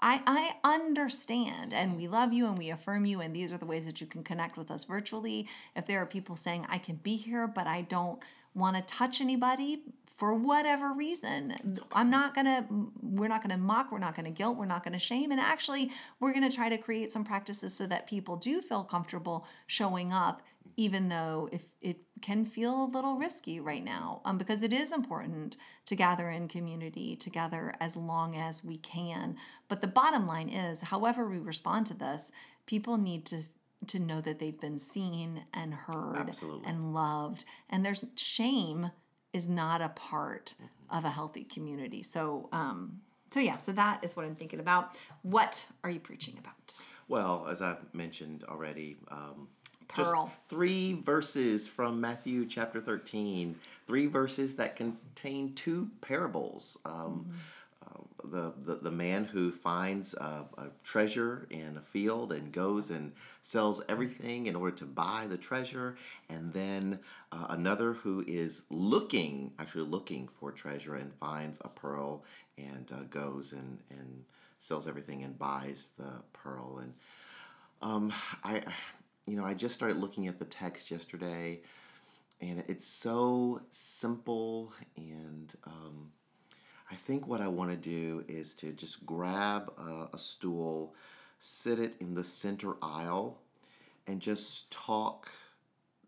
I, 0.02 0.22
I 0.26 0.52
understand 0.64 1.74
and 1.74 1.98
we 1.98 2.08
love 2.08 2.32
you 2.32 2.48
and 2.48 2.58
we 2.58 2.70
affirm 2.70 3.06
you 3.06 3.20
and 3.22 3.36
these 3.36 3.52
are 3.52 3.58
the 3.58 3.66
ways 3.66 3.86
that 3.86 4.00
you 4.00 4.08
can 4.08 4.24
connect 4.24 4.58
with 4.58 4.72
us 4.72 4.86
virtually. 4.86 5.48
If 5.76 5.86
there 5.86 6.00
are 6.00 6.06
people 6.06 6.36
saying, 6.36 6.66
I 6.70 6.78
can 6.78 6.98
be 6.98 7.18
here, 7.18 7.48
but 7.48 7.68
I 7.68 7.82
don't 7.82 8.20
want 8.54 8.76
to 8.76 8.84
touch 8.84 9.20
anybody, 9.20 9.84
for 10.16 10.34
whatever 10.34 10.94
reason. 10.94 11.56
I'm 11.92 12.10
not 12.10 12.36
going 12.36 12.46
to, 12.46 12.66
we're 13.02 13.28
not 13.28 13.42
going 13.42 13.58
to 13.58 13.62
mock, 13.62 13.92
we're 13.92 14.00
not 14.00 14.16
going 14.16 14.26
to 14.26 14.32
guilt, 14.32 14.58
we're 14.58 14.66
not 14.66 14.84
going 14.84 14.94
to 14.94 15.00
shame. 15.00 15.32
And 15.32 15.40
actually, 15.40 15.92
we're 16.20 16.34
going 16.34 16.50
to 16.50 16.56
try 16.56 16.70
to 16.70 16.78
create 16.78 17.12
some 17.12 17.24
practices 17.24 17.74
so 17.74 17.88
that 17.88 18.08
people 18.08 18.36
do 18.36 18.62
feel 18.62 18.84
comfortable 18.84 19.48
showing 19.66 20.14
up, 20.14 20.42
even 20.78 21.10
though 21.10 21.50
if 21.52 21.64
it 21.82 21.98
can 22.22 22.46
feel 22.46 22.86
a 22.86 22.86
little 22.86 23.18
risky 23.18 23.60
right 23.60 23.84
now, 23.84 24.22
um, 24.24 24.38
because 24.38 24.62
it 24.62 24.72
is 24.72 24.92
important 24.92 25.58
to 25.88 25.96
gather 25.96 26.30
in 26.30 26.48
community 26.48 27.16
together 27.16 27.74
as 27.80 27.96
long 27.96 28.36
as 28.36 28.64
we 28.64 28.78
can. 28.78 29.36
But 29.68 29.82
the 29.82 29.88
bottom 29.88 30.26
line 30.26 30.50
is, 30.50 30.82
however 30.82 31.28
we 31.28 31.40
respond 31.40 31.88
to 31.88 31.94
this, 31.94 32.32
people 32.66 32.98
need 32.98 33.26
to 33.26 33.44
to 33.88 34.00
know 34.00 34.22
that 34.22 34.40
they've 34.40 34.62
been 34.62 34.80
seen 34.80 35.44
and 35.54 35.74
heard 35.74 36.16
Absolutely. 36.16 36.66
and 36.66 36.94
loved 36.94 37.44
and 37.70 37.86
there's 37.86 38.06
shame 38.16 38.92
is 39.34 39.50
not 39.50 39.82
a 39.82 39.90
part 39.90 40.54
of 40.90 41.04
a 41.04 41.10
healthy 41.10 41.44
community. 41.44 42.04
So, 42.04 42.50
um, 42.52 43.02
so 43.32 43.40
yeah, 43.40 43.58
so 43.58 43.72
that 43.74 44.04
is 44.04 44.16
what 44.16 44.26
I'm 44.26 44.36
thinking 44.36 44.60
about. 44.60 44.96
What 45.24 45.66
are 45.84 45.90
you 45.90 46.00
preaching 46.00 46.38
about? 46.40 46.76
Well, 47.08 47.48
as 47.50 47.62
I've 47.62 47.94
mentioned 47.94 48.44
already, 48.48 48.98
um, 49.10 49.48
Pearl. 49.88 50.26
Just 50.26 50.50
three 50.50 50.94
verses 50.94 51.68
from 51.68 52.00
Matthew 52.00 52.46
chapter 52.46 52.82
13, 52.82 53.56
three 53.86 54.08
verses 54.08 54.56
that 54.56 54.76
contain 54.76 55.54
two 55.54 55.90
parables. 56.02 56.78
Um, 56.86 57.28
uh, 57.30 57.34
the, 58.24 58.54
the, 58.58 58.76
the 58.76 58.92
man 58.92 59.26
who 59.26 59.52
finds 59.52 60.14
a, 60.14 60.46
a 60.58 60.68
treasure 60.84 61.48
in 61.50 61.78
a 61.78 61.82
field 61.82 62.32
and 62.32 62.52
goes 62.52 62.90
and 62.90 63.12
sells 63.42 63.84
everything 63.90 64.48
in 64.48 64.56
order 64.56 64.76
to 64.78 64.86
buy 64.86 65.26
the 65.30 65.38
treasure, 65.38 65.96
and 66.30 66.54
then 66.54 67.00
uh, 67.32 67.48
another 67.50 67.94
who 67.94 68.24
is 68.28 68.64
looking, 68.70 69.52
actually 69.60 69.84
looking 69.84 70.30
for 70.40 70.52
treasure 70.52 70.96
and 70.96 71.14
finds 71.16 71.60
a 71.64 71.70
pearl 71.70 72.24
and 72.58 72.92
uh, 72.92 73.04
goes 73.10 73.52
and, 73.52 73.80
and 73.90 74.24
sells 74.60 74.88
everything 74.88 75.24
and 75.24 75.38
buys 75.38 75.90
the 75.98 76.24
pearl. 76.32 76.80
And 76.82 76.94
um, 77.82 78.14
I, 78.44 78.64
you 79.26 79.36
know, 79.36 79.46
I 79.46 79.54
just 79.54 79.76
started 79.76 79.98
looking 79.98 80.28
at 80.28 80.40
the 80.40 80.46
text 80.46 80.90
yesterday, 80.90 81.60
and 82.40 82.64
it's 82.68 82.88
so 82.88 83.62
simple. 83.72 84.74
And 84.96 85.54
um, 85.66 86.12
I 86.94 86.96
think 86.96 87.28
what 87.28 87.42
I 87.42 87.48
want 87.48 87.72
to 87.72 87.76
do 87.76 88.24
is 88.28 88.54
to 88.56 88.72
just 88.72 89.04
grab 89.04 89.74
a, 89.80 90.10
a 90.16 90.20
stool, 90.20 90.94
sit 91.40 91.80
it 91.80 91.96
in 92.00 92.14
the 92.14 92.24
center 92.24 92.76
aisle, 92.84 93.40
and 94.06 94.22
just 94.22 94.70
talk 94.70 95.32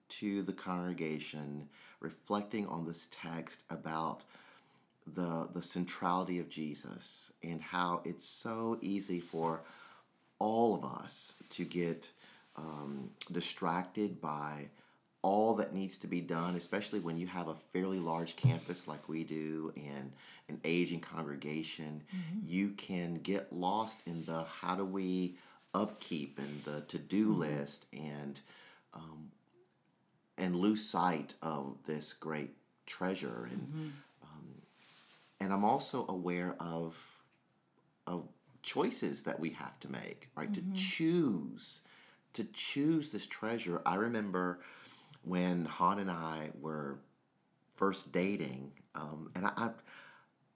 to 0.10 0.44
the 0.44 0.54
congregation, 0.54 1.70
reflecting 2.02 2.68
on 2.68 2.86
this 2.86 3.10
text 3.12 3.64
about 3.72 4.26
the 5.08 5.50
the 5.56 5.62
centrality 5.64 6.40
of 6.40 6.50
Jesus 6.50 7.32
and 7.44 7.62
how 7.62 8.02
it's 8.06 8.28
so 8.28 8.78
easy 8.82 9.20
for 9.20 9.62
all 10.38 10.76
of 10.76 10.86
us 10.86 11.34
to 11.50 11.66
get 11.66 12.12
um, 12.58 13.10
distracted 13.32 14.22
by 14.22 14.68
all 15.24 15.56
that 15.56 15.74
needs 15.74 15.98
to 15.98 16.06
be 16.06 16.22
done, 16.22 16.56
especially 16.56 17.00
when 17.00 17.18
you 17.18 17.26
have 17.26 17.48
a 17.48 17.56
fairly 17.74 18.00
large 18.00 18.36
campus 18.36 18.88
like 18.88 19.10
we 19.10 19.24
do 19.24 19.74
and 19.76 20.12
an 20.50 20.60
aging 20.64 21.00
congregation. 21.00 22.04
Mm-hmm. 22.16 22.48
You 22.48 22.70
can 22.70 23.16
get 23.16 23.54
lost 23.54 24.02
in 24.06 24.26
the 24.26 24.44
how 24.44 24.76
do 24.76 24.86
we 24.86 25.38
upkeep 25.74 26.40
and 26.40 26.64
the 26.64 26.82
to 26.82 26.98
do 26.98 27.30
mm-hmm. 27.30 27.42
list 27.42 27.86
and 27.94 28.40
um, 28.94 29.32
and 30.38 30.56
lose 30.56 30.88
sight 30.88 31.34
of 31.42 31.78
this 31.86 32.14
great 32.14 32.52
treasure 32.86 33.50
and 33.52 33.62
mm-hmm. 33.62 33.88
um, 34.24 34.62
and 35.40 35.52
I'm 35.52 35.66
also 35.66 36.06
aware 36.08 36.56
of 36.60 36.98
of 38.08 38.28
choices 38.62 39.24
that 39.24 39.40
we 39.40 39.52
have 39.52 39.80
to 39.82 39.92
make 39.92 40.30
right 40.36 40.54
to 40.54 40.62
mm-hmm. 40.62 40.74
choose 40.74 41.82
to 42.36 42.44
choose 42.44 43.12
this 43.12 43.26
treasure. 43.26 43.82
I 43.86 43.96
remember 43.96 44.60
when 45.24 45.66
Han 45.66 46.00
and 46.00 46.12
I 46.12 46.52
were 46.60 47.00
first 47.76 48.12
dating, 48.12 48.72
um, 48.94 49.32
and 49.36 49.46
I, 49.46 49.52
I, 49.56 49.70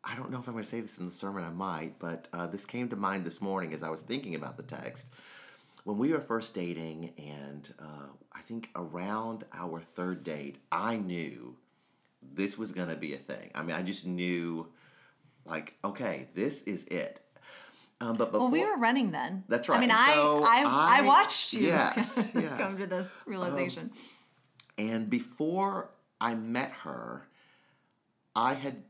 I, 0.03 0.15
don't 0.15 0.31
know 0.31 0.39
if 0.39 0.47
I'm 0.47 0.53
going 0.53 0.63
to 0.63 0.69
say 0.69 0.81
this 0.81 0.97
in 0.97 1.05
the 1.05 1.11
sermon. 1.11 1.43
I 1.43 1.49
might, 1.49 1.99
but 1.99 2.27
uh, 2.33 2.47
this 2.47 2.65
came 2.65 2.89
to 2.89 2.95
mind 2.95 3.25
this 3.25 3.41
morning 3.41 3.73
as 3.73 3.83
I 3.83 3.89
was 3.89 4.01
thinking 4.01 4.35
about 4.35 4.57
the 4.57 4.63
text. 4.63 5.07
When 5.83 5.97
we 5.97 6.11
were 6.11 6.21
first 6.21 6.53
dating, 6.53 7.13
and 7.17 7.73
uh, 7.79 8.07
I 8.33 8.41
think 8.41 8.69
around 8.75 9.45
our 9.53 9.79
third 9.79 10.23
date, 10.23 10.57
I 10.71 10.97
knew 10.97 11.55
this 12.21 12.57
was 12.57 12.71
going 12.71 12.89
to 12.89 12.95
be 12.95 13.13
a 13.13 13.17
thing. 13.17 13.51
I 13.55 13.63
mean, 13.63 13.75
I 13.75 13.81
just 13.81 14.05
knew, 14.05 14.67
like, 15.45 15.75
okay, 15.83 16.27
this 16.33 16.63
is 16.63 16.85
it. 16.87 17.21
Um, 18.01 18.15
but 18.15 18.31
before, 18.31 18.41
well, 18.41 18.51
we 18.51 18.63
were 18.63 18.77
running 18.77 19.11
then. 19.11 19.43
That's 19.49 19.67
right. 19.67 19.77
I 19.77 19.81
mean, 19.81 19.91
I, 19.91 20.13
so 20.13 20.41
I, 20.43 20.63
I, 20.65 20.99
I 20.99 21.01
watched 21.01 21.53
you 21.53 21.67
yes, 21.67 22.31
yes. 22.33 22.53
come 22.57 22.77
to 22.77 22.87
this 22.87 23.23
realization. 23.25 23.91
Um, 23.91 24.85
and 24.87 25.09
before 25.09 25.89
I 26.21 26.35
met 26.35 26.71
her, 26.83 27.27
I 28.35 28.53
had 28.53 28.83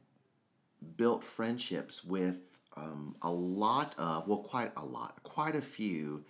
built 0.97 1.23
friendships 1.23 2.03
with 2.03 2.39
um, 2.77 3.15
a 3.21 3.31
lot 3.31 3.95
of, 3.97 4.27
well, 4.27 4.39
quite 4.39 4.71
a 4.77 4.85
lot, 4.85 5.21
quite 5.23 5.55
a 5.55 5.61
few 5.61 6.23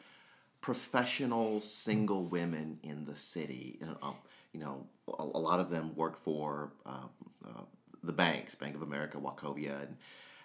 professional 0.62 1.62
single 1.62 2.26
women 2.26 2.80
in 2.84 3.06
the 3.06 3.16
city. 3.16 3.78
You 3.80 3.88
know, 3.88 3.98
um, 4.02 4.16
you 4.54 4.60
know 4.60 4.88
a, 5.08 5.24
a, 5.24 5.40
lot 5.40 5.60
of 5.60 5.70
them 5.70 5.96
work 5.96 6.18
for 6.18 6.72
uh, 6.86 7.08
uh, 7.46 7.62
the 8.04 8.14
banks, 8.14 8.56
Bank 8.56 8.76
of 8.76 8.82
America, 8.82 9.18
Wachovia, 9.18 9.82
and 9.82 9.98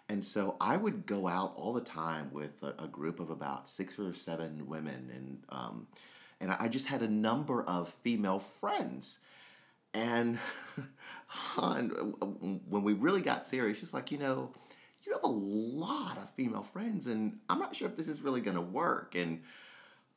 and 0.08 0.24
so 0.24 0.56
I 0.60 0.76
would 0.76 1.06
go 1.06 1.26
out 1.26 1.54
all 1.56 1.72
the 1.72 1.80
time 1.80 2.30
with 2.32 2.62
a, 2.62 2.74
a 2.84 2.86
group 2.86 3.20
of 3.20 3.30
about 3.30 3.68
six 3.68 3.98
or 3.98 4.12
seven 4.12 4.66
women, 4.66 5.10
and 5.14 5.44
um, 5.48 5.86
and 6.40 6.52
I 6.52 6.68
just 6.68 6.86
had 6.86 7.02
a 7.02 7.08
number 7.08 7.62
of 7.62 7.88
female 8.02 8.38
friends. 8.38 9.20
And 9.92 10.38
when 11.56 12.82
we 12.82 12.92
really 12.92 13.20
got 13.20 13.46
serious, 13.46 13.78
she's 13.78 13.94
like, 13.94 14.10
you 14.10 14.18
know, 14.18 14.52
you 15.04 15.12
have 15.12 15.24
a 15.24 15.28
lot 15.28 16.16
of 16.16 16.30
female 16.30 16.62
friends, 16.62 17.06
and 17.06 17.38
I'm 17.48 17.58
not 17.58 17.76
sure 17.76 17.88
if 17.88 17.96
this 17.96 18.08
is 18.08 18.22
really 18.22 18.40
going 18.40 18.56
to 18.56 18.62
work. 18.62 19.14
And 19.14 19.42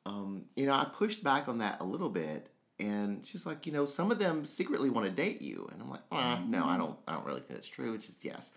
um, 0.06 0.46
you 0.56 0.66
know, 0.66 0.74
I 0.74 0.86
pushed 0.86 1.24
back 1.24 1.48
on 1.48 1.58
that 1.58 1.82
a 1.82 1.84
little 1.84 2.10
bit, 2.10 2.50
and 2.80 3.26
she's 3.26 3.46
like, 3.46 3.66
you 3.66 3.74
know, 3.74 3.86
some 3.86 4.12
of 4.12 4.20
them 4.20 4.46
secretly 4.46 4.90
want 4.90 5.06
to 5.06 5.12
date 5.12 5.42
you, 5.42 5.70
and 5.72 5.82
I'm 5.82 5.90
like, 5.90 6.04
ah, 6.12 6.42
no, 6.48 6.64
I 6.66 6.78
don't, 6.78 6.98
I 7.08 7.14
don't 7.14 7.26
really 7.26 7.42
think 7.42 7.60
that's 7.60 7.68
true. 7.68 7.94
It's 7.94 8.08
just 8.08 8.24
yes. 8.24 8.52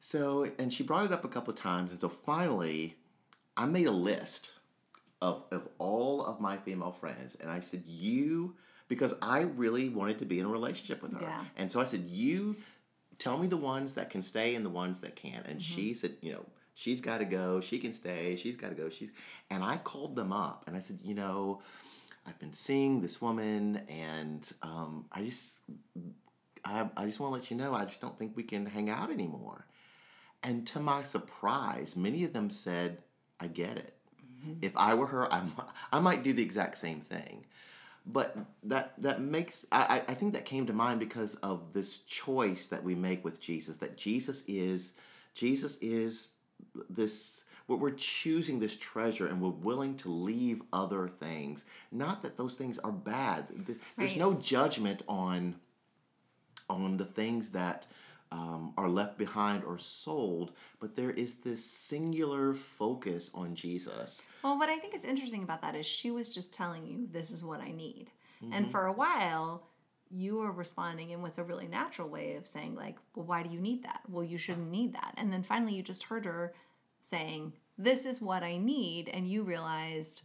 So, 0.00 0.50
and 0.58 0.70
she 0.70 0.82
brought 0.82 1.06
it 1.06 1.12
up 1.12 1.24
a 1.24 1.28
couple 1.28 1.54
of 1.54 1.58
times. 1.58 1.90
And 1.90 1.98
so 1.98 2.10
finally, 2.10 2.96
I 3.56 3.64
made 3.64 3.86
a 3.86 3.90
list 3.90 4.50
of, 5.22 5.44
of 5.50 5.66
all 5.78 6.22
of 6.22 6.40
my 6.40 6.58
female 6.58 6.92
friends. 6.92 7.36
And 7.40 7.50
I 7.50 7.60
said, 7.60 7.84
You, 7.86 8.54
because 8.88 9.14
I 9.22 9.40
really 9.40 9.88
wanted 9.88 10.18
to 10.18 10.24
be 10.24 10.38
in 10.38 10.46
a 10.46 10.48
relationship 10.48 11.02
with 11.02 11.14
her. 11.14 11.22
Yeah. 11.22 11.44
And 11.56 11.72
so 11.72 11.80
I 11.80 11.84
said, 11.84 12.04
You 12.08 12.56
tell 13.18 13.38
me 13.38 13.46
the 13.46 13.56
ones 13.56 13.94
that 13.94 14.10
can 14.10 14.22
stay 14.22 14.54
and 14.54 14.64
the 14.64 14.70
ones 14.70 15.00
that 15.00 15.16
can't. 15.16 15.46
And 15.46 15.60
mm-hmm. 15.60 15.74
she 15.74 15.94
said, 15.94 16.16
You 16.20 16.32
know, 16.32 16.46
she's 16.74 17.00
got 17.00 17.18
to 17.18 17.24
go. 17.24 17.60
She 17.60 17.78
can 17.78 17.92
stay. 17.92 18.36
She's 18.36 18.56
got 18.56 18.70
to 18.70 18.74
go. 18.74 18.88
She's, 18.88 19.10
and 19.50 19.62
I 19.62 19.78
called 19.78 20.16
them 20.16 20.32
up 20.32 20.64
and 20.66 20.76
I 20.76 20.80
said, 20.80 20.98
You 21.02 21.14
know, 21.14 21.62
I've 22.26 22.38
been 22.38 22.52
seeing 22.52 23.00
this 23.00 23.20
woman 23.20 23.82
and 23.88 24.50
um, 24.62 25.06
I 25.12 25.22
just, 25.22 25.60
I, 26.64 26.88
I 26.96 27.06
just 27.06 27.20
want 27.20 27.34
to 27.34 27.40
let 27.40 27.50
you 27.50 27.56
know, 27.56 27.74
I 27.74 27.84
just 27.84 28.00
don't 28.00 28.18
think 28.18 28.36
we 28.36 28.42
can 28.42 28.66
hang 28.66 28.90
out 28.90 29.10
anymore. 29.10 29.66
And 30.42 30.66
to 30.68 30.80
my 30.80 31.02
surprise, 31.02 31.96
many 31.96 32.24
of 32.24 32.32
them 32.32 32.50
said, 32.50 32.98
I 33.40 33.46
get 33.46 33.76
it. 33.76 33.94
Mm-hmm. 34.22 34.52
If 34.62 34.76
I 34.76 34.94
were 34.94 35.06
her, 35.06 35.32
I, 35.32 35.42
I 35.92 36.00
might 36.00 36.22
do 36.22 36.32
the 36.32 36.42
exact 36.42 36.78
same 36.78 37.00
thing. 37.00 37.46
But 38.06 38.36
that 38.64 38.92
that 38.98 39.20
makes 39.20 39.66
I, 39.72 40.02
I 40.06 40.14
think 40.14 40.34
that 40.34 40.44
came 40.44 40.66
to 40.66 40.72
mind 40.72 41.00
because 41.00 41.36
of 41.36 41.72
this 41.72 42.00
choice 42.00 42.66
that 42.66 42.84
we 42.84 42.94
make 42.94 43.24
with 43.24 43.40
Jesus, 43.40 43.78
that 43.78 43.96
Jesus 43.96 44.44
is 44.46 44.92
Jesus 45.34 45.78
is 45.80 46.30
this 46.90 47.44
we're 47.66 47.90
choosing 47.90 48.60
this 48.60 48.76
treasure 48.76 49.26
and 49.26 49.40
we're 49.40 49.48
willing 49.48 49.96
to 49.96 50.10
leave 50.10 50.62
other 50.72 51.08
things. 51.08 51.64
Not 51.90 52.22
that 52.22 52.36
those 52.36 52.56
things 52.56 52.78
are 52.78 52.92
bad. 52.92 53.46
There's 53.96 54.10
right. 54.10 54.18
no 54.18 54.34
judgment 54.34 55.02
on 55.08 55.56
on 56.68 56.96
the 56.96 57.04
things 57.04 57.50
that 57.50 57.86
um, 58.34 58.72
are 58.76 58.88
left 58.88 59.16
behind 59.16 59.62
or 59.62 59.78
sold, 59.78 60.52
but 60.80 60.96
there 60.96 61.12
is 61.12 61.36
this 61.36 61.64
singular 61.64 62.52
focus 62.52 63.30
on 63.32 63.54
Jesus. 63.54 64.22
Well, 64.42 64.58
what 64.58 64.68
I 64.68 64.76
think 64.78 64.92
is 64.92 65.04
interesting 65.04 65.44
about 65.44 65.62
that 65.62 65.76
is 65.76 65.86
she 65.86 66.10
was 66.10 66.34
just 66.34 66.52
telling 66.52 66.84
you, 66.84 67.06
this 67.12 67.30
is 67.30 67.44
what 67.44 67.60
I 67.60 67.70
need. 67.70 68.10
Mm-hmm. 68.42 68.52
And 68.52 68.70
for 68.72 68.86
a 68.86 68.92
while, 68.92 69.68
you 70.10 70.38
were 70.38 70.50
responding 70.50 71.10
in 71.10 71.22
what's 71.22 71.38
a 71.38 71.44
really 71.44 71.68
natural 71.68 72.08
way 72.08 72.34
of 72.34 72.44
saying, 72.44 72.74
like, 72.74 72.96
well, 73.14 73.24
why 73.24 73.44
do 73.44 73.50
you 73.50 73.60
need 73.60 73.84
that? 73.84 74.00
Well, 74.08 74.24
you 74.24 74.36
shouldn't 74.36 74.70
need 74.70 74.94
that. 74.94 75.14
And 75.16 75.32
then 75.32 75.44
finally, 75.44 75.74
you 75.74 75.82
just 75.84 76.02
heard 76.02 76.24
her 76.24 76.54
saying, 77.00 77.52
this 77.78 78.04
is 78.04 78.20
what 78.20 78.42
I 78.42 78.56
need. 78.56 79.08
And 79.08 79.28
you 79.28 79.44
realized, 79.44 80.22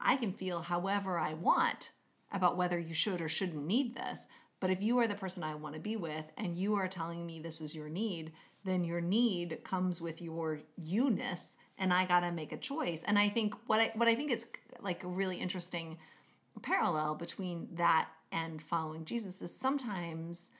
I 0.00 0.16
can 0.16 0.32
feel 0.32 0.60
however 0.60 1.18
I 1.18 1.34
want 1.34 1.90
about 2.30 2.56
whether 2.56 2.78
you 2.78 2.94
should 2.94 3.20
or 3.20 3.28
shouldn't 3.28 3.66
need 3.66 3.96
this. 3.96 4.26
But 4.60 4.70
if 4.70 4.82
you 4.82 4.98
are 4.98 5.06
the 5.06 5.14
person 5.14 5.42
I 5.42 5.54
want 5.54 5.74
to 5.74 5.80
be 5.80 5.96
with 5.96 6.24
and 6.36 6.56
you 6.56 6.74
are 6.74 6.88
telling 6.88 7.24
me 7.24 7.38
this 7.38 7.60
is 7.60 7.74
your 7.74 7.88
need, 7.88 8.32
then 8.64 8.84
your 8.84 9.00
need 9.00 9.60
comes 9.64 10.00
with 10.00 10.20
your 10.20 10.60
you 10.76 11.10
ness 11.10 11.56
and 11.78 11.92
I 11.92 12.04
got 12.04 12.20
to 12.20 12.32
make 12.32 12.52
a 12.52 12.56
choice. 12.56 13.04
And 13.04 13.18
I 13.18 13.28
think 13.28 13.54
what 13.66 13.80
I 13.80 13.92
what 13.94 14.08
I 14.08 14.14
think 14.14 14.32
is 14.32 14.46
like 14.80 15.04
a 15.04 15.08
really 15.08 15.36
interesting 15.36 15.98
parallel 16.62 17.14
between 17.14 17.68
that 17.74 18.08
and 18.32 18.60
following 18.60 19.04
Jesus 19.04 19.40
is 19.40 19.54
sometimes 19.54 20.50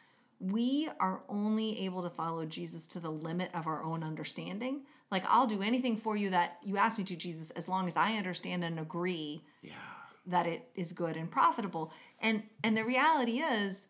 we 0.41 0.89
are 1.01 1.21
only 1.29 1.85
able 1.85 2.03
to 2.03 2.11
follow 2.11 2.47
Jesus 2.47 2.87
to 2.87 3.01
the 3.01 3.11
limit 3.11 3.51
of 3.53 3.67
our 3.67 3.83
own 3.83 4.05
understanding. 4.05 4.83
Like 5.11 5.25
I'll 5.29 5.47
do 5.47 5.63
anything 5.63 5.97
for 5.97 6.17
you 6.17 6.31
that 6.31 6.59
you 6.63 6.77
ask 6.77 6.99
me 6.99 7.05
to 7.05 7.17
Jesus 7.17 7.51
as 7.51 7.69
long 7.69 7.89
as 7.89 7.97
I 7.97 8.13
understand 8.13 8.65
and 8.65 8.79
agree. 8.79 9.43
Yeah. 9.63 9.73
That 10.27 10.47
it 10.47 10.69
is 10.75 10.93
good 10.93 11.17
and 11.17 11.31
profitable. 11.31 11.91
And 12.21 12.45
and 12.63 12.77
the 12.77 12.85
reality 12.85 13.39
is 13.39 13.87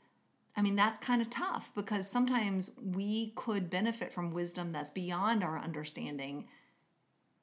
I 0.58 0.60
mean, 0.60 0.74
that's 0.74 0.98
kind 0.98 1.22
of 1.22 1.30
tough 1.30 1.70
because 1.76 2.10
sometimes 2.10 2.76
we 2.82 3.32
could 3.36 3.70
benefit 3.70 4.12
from 4.12 4.32
wisdom 4.32 4.72
that's 4.72 4.90
beyond 4.90 5.44
our 5.44 5.56
understanding 5.56 6.48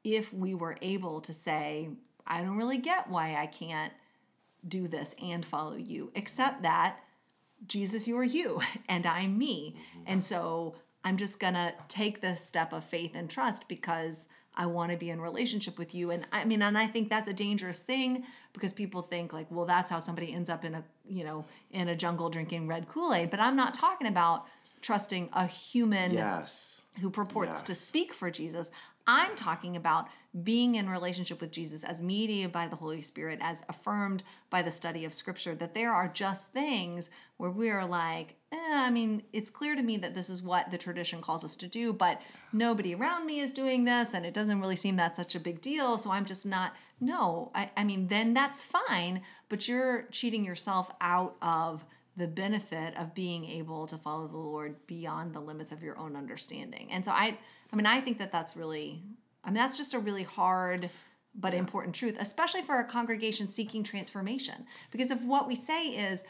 if 0.04 0.34
we 0.34 0.54
were 0.54 0.78
able 0.82 1.22
to 1.22 1.32
say, 1.34 1.88
I 2.28 2.44
don't 2.44 2.58
really 2.58 2.78
get 2.78 3.10
why 3.10 3.38
I 3.38 3.46
can't 3.46 3.94
do 4.68 4.90
this 4.90 5.16
and 5.24 5.46
follow 5.46 5.78
you, 5.78 6.12
except 6.14 6.64
that 6.64 6.98
Jesus, 7.66 8.06
you 8.06 8.18
are 8.18 8.24
you 8.24 8.60
and 8.90 9.06
I'm 9.06 9.38
me. 9.38 9.78
And 10.06 10.22
so 10.22 10.76
I'm 11.06 11.16
just 11.16 11.40
going 11.40 11.54
to 11.54 11.74
take 11.88 12.20
this 12.20 12.42
step 12.42 12.74
of 12.74 12.84
faith 12.84 13.12
and 13.16 13.30
trust 13.30 13.70
because 13.70 14.28
I 14.58 14.66
want 14.66 14.91
to 14.91 14.97
be 14.97 15.10
in 15.10 15.20
relationship 15.22 15.78
with 15.78 15.93
you. 15.93 16.12
And 16.12 16.26
I 16.32 16.45
mean, 16.45 16.62
and 16.62 16.78
I 16.78 16.88
think 16.88 17.10
that's 17.10 17.28
a 17.28 17.34
dangerous 17.34 17.80
thing 17.80 18.24
because 18.53 18.74
people 18.74 19.01
think 19.01 19.34
like, 19.34 19.47
well, 19.49 19.66
that's 19.66 19.89
how 19.89 19.99
somebody 19.99 20.34
ends 20.34 20.49
up 20.49 20.64
in 20.64 20.76
a, 20.76 20.84
you 21.08 21.24
know, 21.24 21.45
in 21.72 21.88
a 21.89 21.95
jungle 21.95 22.30
drinking 22.30 22.68
red 22.68 22.88
Kool-Aid. 22.88 23.30
But 23.30 23.39
I'm 23.39 23.56
not 23.56 23.74
talking 23.74 24.08
about 24.08 24.45
trusting 24.82 25.30
a 25.34 25.45
human 25.47 26.14
Yes. 26.14 26.82
who 27.01 27.10
purports 27.10 27.64
to 27.64 27.76
speak 27.76 28.14
for 28.14 28.30
Jesus. 28.32 28.72
I'm 29.08 29.36
talking 29.36 29.76
about 29.76 30.08
being 30.43 30.76
in 30.76 30.89
relationship 30.89 31.39
with 31.39 31.51
Jesus 31.51 31.84
as 31.84 32.01
mediated 32.01 32.51
by 32.51 32.68
the 32.68 32.76
Holy 32.76 33.01
Spirit, 33.01 33.39
as 33.41 33.64
affirmed 33.70 34.24
by 34.49 34.62
the 34.62 34.72
study 34.72 35.06
of 35.06 35.14
Scripture, 35.14 35.53
that 35.56 35.76
there 35.76 35.93
are 35.93 36.08
just 36.08 36.51
things 36.51 37.10
where 37.38 37.51
we 37.51 37.70
are 37.70 37.86
like, 37.86 38.36
eh, 38.51 38.58
I 38.58 38.89
mean, 38.89 39.24
it's 39.32 39.49
clear 39.49 39.76
to 39.76 39.84
me 39.84 39.97
that 39.97 40.16
this 40.16 40.30
is 40.30 40.41
what 40.41 40.72
the 40.72 40.78
tradition 40.78 41.22
calls 41.22 41.45
us 41.45 41.56
to 41.58 41.68
do, 41.68 41.93
but 41.93 42.22
nobody 42.51 42.95
around 42.95 43.26
me 43.26 43.39
is 43.39 43.51
doing 43.51 43.86
this, 43.86 44.14
and 44.14 44.26
it 44.26 44.34
doesn't 44.34 44.60
really 44.60 44.76
seem 44.76 44.95
that 44.95 45.16
such 45.16 45.36
a 45.36 45.39
big 45.39 45.62
deal, 45.62 45.97
so 45.97 46.12
I'm 46.12 46.26
just 46.26 46.45
not. 46.45 46.74
No, 46.99 47.51
I, 47.53 47.72
I 47.78 47.84
mean, 47.84 48.08
then 48.08 48.34
that's 48.34 48.66
fine, 48.66 49.22
but 49.49 49.68
you're 49.68 50.03
cheating 50.12 50.43
yourself 50.45 50.89
out 51.01 51.36
of 51.41 51.86
the 52.18 52.28
benefit 52.28 52.95
of 52.97 53.14
being 53.14 53.45
able 53.45 53.86
to 53.88 53.97
follow 53.97 54.28
the 54.28 54.38
Lord 54.38 54.88
beyond 54.88 55.34
the 55.34 55.41
limits 55.41 55.72
of 55.72 55.84
your 55.84 55.97
own 55.97 56.16
understanding. 56.16 56.88
And 56.91 57.03
so 57.03 57.12
I 57.12 57.38
I 57.76 57.78
mean 57.78 57.86
I 57.86 58.00
think 58.00 58.20
that 58.20 58.32
that's 58.32 58.56
really 58.56 59.04
I 59.44 59.50
mean 59.50 59.56
that's 59.56 59.78
just 59.78 59.94
a 59.94 60.00
really 60.00 60.24
hard 60.24 60.90
but 61.38 61.54
important 61.54 61.94
truth, 61.94 62.16
especially 62.18 62.62
for 62.62 62.80
a 62.80 62.86
congregation 62.86 63.50
seeking 63.50 63.84
transformation. 63.84 64.66
Because 64.90 65.12
if 65.12 65.22
what 65.22 65.46
we 65.46 65.56
say 65.56 65.90
is 65.90 66.24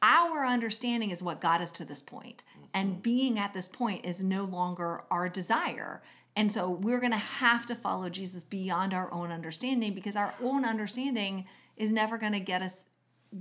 our 0.00 0.46
understanding 0.46 1.10
is 1.10 1.22
what 1.22 1.42
got 1.42 1.60
us 1.60 1.70
to 1.72 1.84
this 1.84 2.00
point. 2.00 2.22
point, 2.22 2.42
and 2.72 2.92
mm-hmm. 2.92 3.00
being 3.00 3.38
at 3.38 3.52
this 3.52 3.68
point 3.68 4.06
is 4.06 4.22
no 4.22 4.44
longer 4.44 5.02
our 5.10 5.28
desire. 5.28 6.02
And 6.34 6.50
so 6.50 6.70
we're 6.70 7.00
going 7.00 7.12
to 7.12 7.18
have 7.18 7.66
to 7.66 7.74
follow 7.74 8.08
Jesus 8.08 8.44
beyond 8.44 8.94
our 8.94 9.12
own 9.12 9.30
understanding 9.30 9.92
because 9.92 10.16
our 10.16 10.32
own 10.42 10.64
understanding 10.64 11.44
is 11.76 11.92
never 11.92 12.16
going 12.16 12.32
to 12.32 12.40
get 12.40 12.62
us 12.62 12.84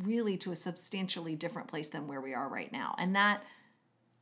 really 0.04 0.36
to 0.38 0.52
a 0.52 0.56
substantially 0.56 1.36
different 1.36 1.70
place 1.70 1.88
than 1.88 2.08
where 2.08 2.20
we 2.20 2.34
are 2.34 2.50
right 2.50 2.74
now. 2.74 2.96
And 2.98 3.16
that, 3.16 3.42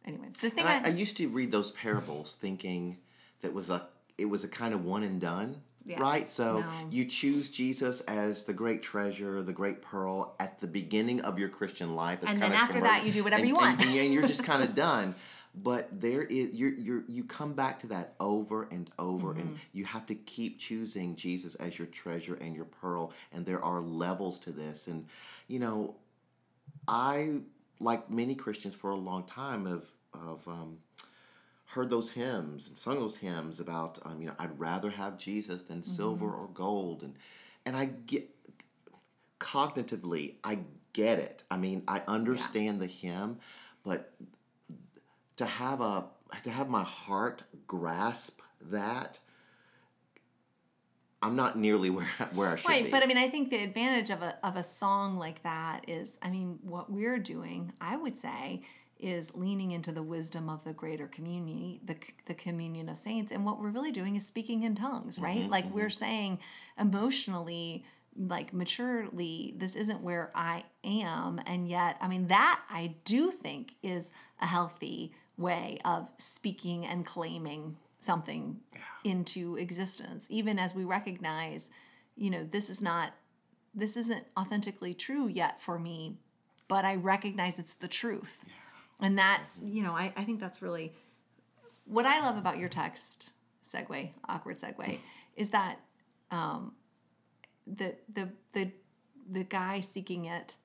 anyway, 0.05 0.27
the 0.41 0.51
thing 0.51 0.65
I, 0.65 0.79
I, 0.79 0.83
I 0.85 0.89
used 0.89 1.17
to 1.17 1.27
read 1.27 1.51
those 1.51 1.71
parables 1.71 2.35
thinking 2.35 2.97
that 3.41 3.53
was 3.53 3.69
a 3.69 3.87
it 4.17 4.25
was 4.25 4.43
a 4.43 4.47
kind 4.47 4.73
of 4.73 4.83
one 4.85 5.03
and 5.03 5.21
done. 5.21 5.61
Yeah. 5.85 6.01
Right? 6.01 6.29
So 6.29 6.59
No. 6.59 6.67
you 6.91 7.05
choose 7.05 7.49
Jesus 7.49 8.01
as 8.01 8.43
the 8.43 8.51
great 8.53 8.81
treasure, 8.81 9.41
the 9.41 9.53
great 9.53 9.81
pearl 9.81 10.35
at 10.37 10.59
the 10.59 10.67
beginning 10.67 11.21
of 11.21 11.39
your 11.39 11.47
Christian 11.47 11.95
life. 11.95 12.19
That's 12.21 12.33
And 12.33 12.41
then 12.41 12.51
after 12.51 12.81
that, 12.81 13.05
you 13.05 13.11
do 13.13 13.23
whatever 13.23 13.39
and- 13.41 13.47
you 13.49 13.55
want. 13.55 13.81
And, 13.81 13.95
and 13.95 14.13
you're 14.13 14.27
just 14.27 14.43
kind 14.51 14.61
of 14.63 14.75
done. 14.75 15.15
But 15.55 15.87
there 16.01 16.21
is 16.23 16.49
you're 16.51 16.73
you're 16.73 17.03
you 17.07 17.23
come 17.23 17.53
back 17.53 17.79
to 17.81 17.87
that 17.87 18.13
over 18.19 18.67
and 18.69 18.89
over 18.99 19.29
Mm-hmm. 19.29 19.39
and 19.39 19.59
you 19.71 19.85
have 19.85 20.05
to 20.07 20.15
keep 20.15 20.59
choosing 20.59 21.15
Jesus 21.15 21.55
as 21.55 21.79
your 21.79 21.87
treasure 21.87 22.35
and 22.35 22.53
your 22.55 22.65
pearl. 22.65 23.13
And 23.31 23.45
there 23.45 23.63
are 23.63 23.79
levels 23.81 24.39
to 24.39 24.51
this. 24.51 24.87
And 24.87 25.07
you 25.47 25.59
know, 25.59 25.95
I, 26.87 27.39
like 27.79 28.09
many 28.09 28.35
Christians 28.35 28.75
for 28.75 28.91
a 28.91 28.95
long 28.95 29.23
time, 29.23 29.65
have, 29.65 29.85
of 30.13 30.47
um, 30.47 30.77
heard 31.67 31.89
those 31.89 32.11
hymns 32.11 32.69
and 32.69 32.77
sung 32.77 32.95
those 32.99 33.17
hymns 33.17 33.59
about, 33.59 33.99
um, 34.05 34.21
you 34.21 34.27
know, 34.27 34.33
I'd 34.39 34.57
rather 34.57 34.89
have 34.89 35.17
Jesus 35.17 35.63
than 35.63 35.83
silver 35.83 36.31
or 36.31 36.47
gold. 36.53 37.03
And, 37.03 37.15
and 37.65 37.75
I 37.75 37.85
get, 37.85 38.29
cognitively, 39.39 40.35
I 40.43 40.59
get 40.93 41.19
it. 41.19 41.43
I 41.51 41.57
mean, 41.57 41.83
I 41.87 42.01
understand 42.07 42.81
the 42.81 42.87
hymn, 42.87 43.39
but 43.83 44.13
to 45.35 45.45
have 45.45 45.81
a, 45.81 46.05
to 46.43 46.49
have 46.49 46.69
my 46.69 46.83
heart 46.83 47.43
grasp 47.67 48.39
that, 48.61 49.19
I'm 51.21 51.35
not 51.35 51.57
nearly 51.57 51.89
where, 51.91 52.05
where 52.33 52.49
I 52.49 52.55
should 52.55 52.69
Right, 52.69 52.85
be. 52.85 52.91
but 52.91 53.03
I 53.03 53.07
mean, 53.07 53.17
I 53.17 53.27
think 53.29 53.49
the 53.49 53.61
advantage 53.63 54.09
of 54.09 54.21
a 54.21 54.37
of 54.41 54.55
a 54.55 54.63
song 54.63 55.17
like 55.17 55.43
that 55.43 55.85
is, 55.87 56.17
I 56.21 56.29
mean, 56.29 56.59
what 56.61 56.91
we're 56.91 57.19
doing, 57.19 57.73
I 57.81 57.97
would 57.97 58.17
say, 58.17 58.61
is 58.99 59.35
leaning 59.35 59.71
into 59.71 59.91
the 59.91 60.03
wisdom 60.03 60.49
of 60.49 60.63
the 60.63 60.73
greater 60.73 61.07
community, 61.07 61.79
the 61.85 61.95
the 62.25 62.33
communion 62.33 62.89
of 62.89 62.97
saints, 62.97 63.31
and 63.31 63.45
what 63.45 63.59
we're 63.59 63.69
really 63.69 63.91
doing 63.91 64.15
is 64.15 64.25
speaking 64.25 64.63
in 64.63 64.75
tongues, 64.75 65.15
mm-hmm, 65.15 65.25
right? 65.25 65.49
like 65.49 65.65
we're 65.71 65.85
mm-hmm. 65.85 65.91
saying 65.91 66.39
emotionally, 66.79 67.85
like 68.17 68.53
maturely, 68.53 69.53
this 69.57 69.75
isn't 69.75 70.01
where 70.01 70.31
I 70.33 70.63
am, 70.83 71.39
and 71.45 71.67
yet, 71.67 71.97
I 72.01 72.07
mean, 72.07 72.27
that 72.27 72.61
I 72.69 72.95
do 73.05 73.31
think 73.31 73.75
is 73.83 74.11
a 74.41 74.47
healthy 74.47 75.13
way 75.37 75.79
of 75.85 76.09
speaking 76.17 76.85
and 76.85 77.05
claiming 77.05 77.77
something 77.99 78.61
into 79.03 79.55
existence. 79.57 80.27
Even 80.29 80.57
as 80.57 80.73
we 80.73 80.83
recognize 80.83 81.69
you 82.17 82.29
know 82.29 82.45
this 82.51 82.69
is 82.69 82.81
not 82.81 83.13
this 83.73 83.95
isn't 83.95 84.25
authentically 84.37 84.93
true 84.93 85.27
yet 85.27 85.61
for 85.61 85.79
me 85.79 86.17
but 86.67 86.83
i 86.83 86.95
recognize 86.95 87.59
it's 87.59 87.75
the 87.75 87.87
truth 87.87 88.43
and 88.99 89.17
that 89.17 89.43
you 89.63 89.83
know 89.83 89.93
I, 89.93 90.13
I 90.15 90.23
think 90.23 90.39
that's 90.39 90.61
really 90.61 90.93
what 91.85 92.05
i 92.05 92.19
love 92.21 92.37
about 92.37 92.57
your 92.57 92.69
text 92.69 93.31
segue 93.63 94.09
awkward 94.27 94.59
segue 94.59 94.97
is 95.35 95.49
that 95.51 95.79
um 96.31 96.73
the 97.65 97.95
the 98.13 98.29
the 98.53 98.71
the 99.29 99.43
guy 99.43 99.79
seeking 99.81 100.25
it 100.25 100.55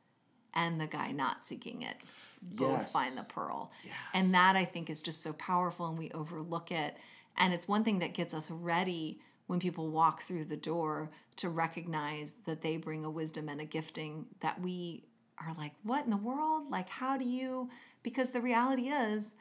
and 0.55 0.81
the 0.81 0.87
guy 0.87 1.11
not 1.13 1.45
seeking 1.45 1.83
it 1.83 1.97
both 2.43 2.81
Yes. 2.81 2.93
find 2.93 3.17
the 3.17 3.23
pearl. 3.23 3.71
And 4.15 4.35
that 4.35 4.57
i 4.57 4.65
think 4.65 4.91
is 4.91 5.01
just 5.03 5.23
so 5.23 5.33
powerful 5.35 5.87
and 5.87 5.97
we 5.99 6.11
overlook 6.11 6.71
it. 6.73 6.97
And 7.37 7.55
it's 7.55 7.67
one 7.67 7.83
thing 7.85 8.01
that 8.01 8.15
gets 8.15 8.35
us 8.35 8.51
ready 8.51 9.21
when 9.47 9.59
people 9.59 9.89
walk 9.89 10.23
through 10.23 10.45
the 10.47 10.57
door 10.57 11.11
to 11.37 11.49
recognize 11.49 12.35
that 12.47 12.61
they 12.63 12.77
bring 12.77 13.05
a 13.05 13.11
wisdom 13.11 13.49
and 13.49 13.61
a 13.61 13.65
gifting 13.65 14.27
that 14.41 14.61
we 14.61 15.05
are 15.47 15.55
like, 15.57 15.73
what 15.83 16.05
in 16.05 16.11
the 16.11 16.17
world? 16.17 16.71
Like, 16.71 16.89
how 16.89 17.17
do 17.17 17.25
you? 17.25 17.71
Because 18.03 18.31
the 18.31 18.41
reality 18.41 18.89
is, 18.89 19.33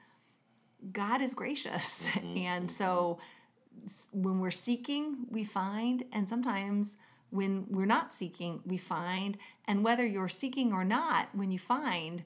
God 0.91 1.21
is 1.21 1.33
gracious. 1.33 2.07
Mm-hmm, 2.07 2.27
and 2.37 2.67
mm-hmm. 2.67 2.75
so 2.75 3.19
when 4.11 4.39
we're 4.39 4.51
seeking, 4.51 5.25
we 5.29 5.43
find. 5.43 6.03
And 6.11 6.28
sometimes 6.28 6.97
when 7.29 7.65
we're 7.69 7.86
not 7.86 8.13
seeking, 8.13 8.61
we 8.65 8.78
find. 8.78 9.37
And 9.65 9.83
whether 9.83 10.05
you're 10.05 10.29
seeking 10.29 10.73
or 10.73 10.83
not, 10.83 11.29
when 11.33 11.51
you 11.51 11.59
find, 11.59 12.23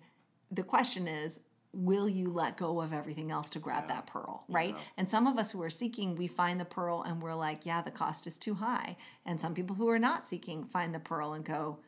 the 0.52 0.64
question 0.64 1.08
is, 1.08 1.40
will 1.76 2.08
you 2.08 2.32
let 2.32 2.56
go 2.56 2.82
of 2.82 2.94
everything 2.94 3.30
else 3.32 3.50
to 3.50 3.60
grab 3.60 3.90
that 3.90 4.08
pearl, 4.08 4.46
right? 4.48 4.76
And 4.96 5.10
some 5.10 5.28
of 5.28 5.38
us 5.38 5.52
who 5.52 5.62
are 5.62 5.70
seeking, 5.70 6.16
we 6.16 6.26
find 6.26 6.60
the 6.60 6.66
pearl 6.66 7.04
and 7.04 7.22
we're 7.22 7.36
like, 7.36 7.66
yeah, 7.66 7.82
the 7.82 7.92
cost 7.92 8.26
is 8.28 8.38
too 8.38 8.56
high. 8.56 8.96
And 9.26 9.42
some 9.42 9.54
people 9.54 9.76
who 9.76 9.90
are 9.90 10.00
not 10.00 10.26
seeking 10.26 10.64
find 10.64 10.96
the 10.96 11.00
pearl 11.00 11.34
and 11.34 11.44
go, 11.44 11.80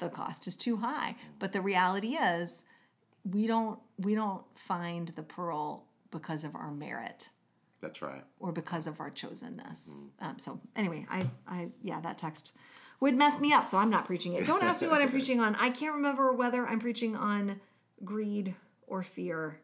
the 0.00 0.08
cost 0.08 0.46
is 0.46 0.56
too 0.56 0.78
high. 0.78 1.16
But 1.38 1.52
the 1.52 1.60
reality 1.60 2.14
is, 2.16 2.62
we 3.24 3.46
don't 3.46 3.78
we 3.98 4.14
don't 4.14 4.42
find 4.54 5.08
the 5.08 5.22
pearl 5.22 5.84
because 6.10 6.44
of 6.44 6.54
our 6.54 6.70
merit 6.70 7.28
That's 7.80 8.02
right. 8.02 8.24
or 8.38 8.52
because 8.52 8.86
of 8.86 9.00
our 9.00 9.10
chosenness. 9.10 10.08
Um, 10.20 10.38
so 10.38 10.60
anyway, 10.74 11.06
I, 11.10 11.28
I, 11.46 11.68
yeah, 11.82 12.00
that 12.00 12.18
text 12.18 12.52
would 13.00 13.14
mess 13.14 13.40
me 13.40 13.52
up. 13.52 13.66
So 13.66 13.78
I'm 13.78 13.90
not 13.90 14.06
preaching 14.06 14.34
it. 14.34 14.44
Don't 14.44 14.62
ask 14.62 14.82
me 14.82 14.88
what 14.88 15.00
I'm 15.00 15.08
preaching 15.10 15.40
on. 15.40 15.54
I 15.56 15.70
can't 15.70 15.94
remember 15.94 16.32
whether 16.32 16.66
I'm 16.66 16.80
preaching 16.80 17.16
on 17.16 17.60
greed 18.04 18.54
or 18.86 19.02
fear. 19.02 19.60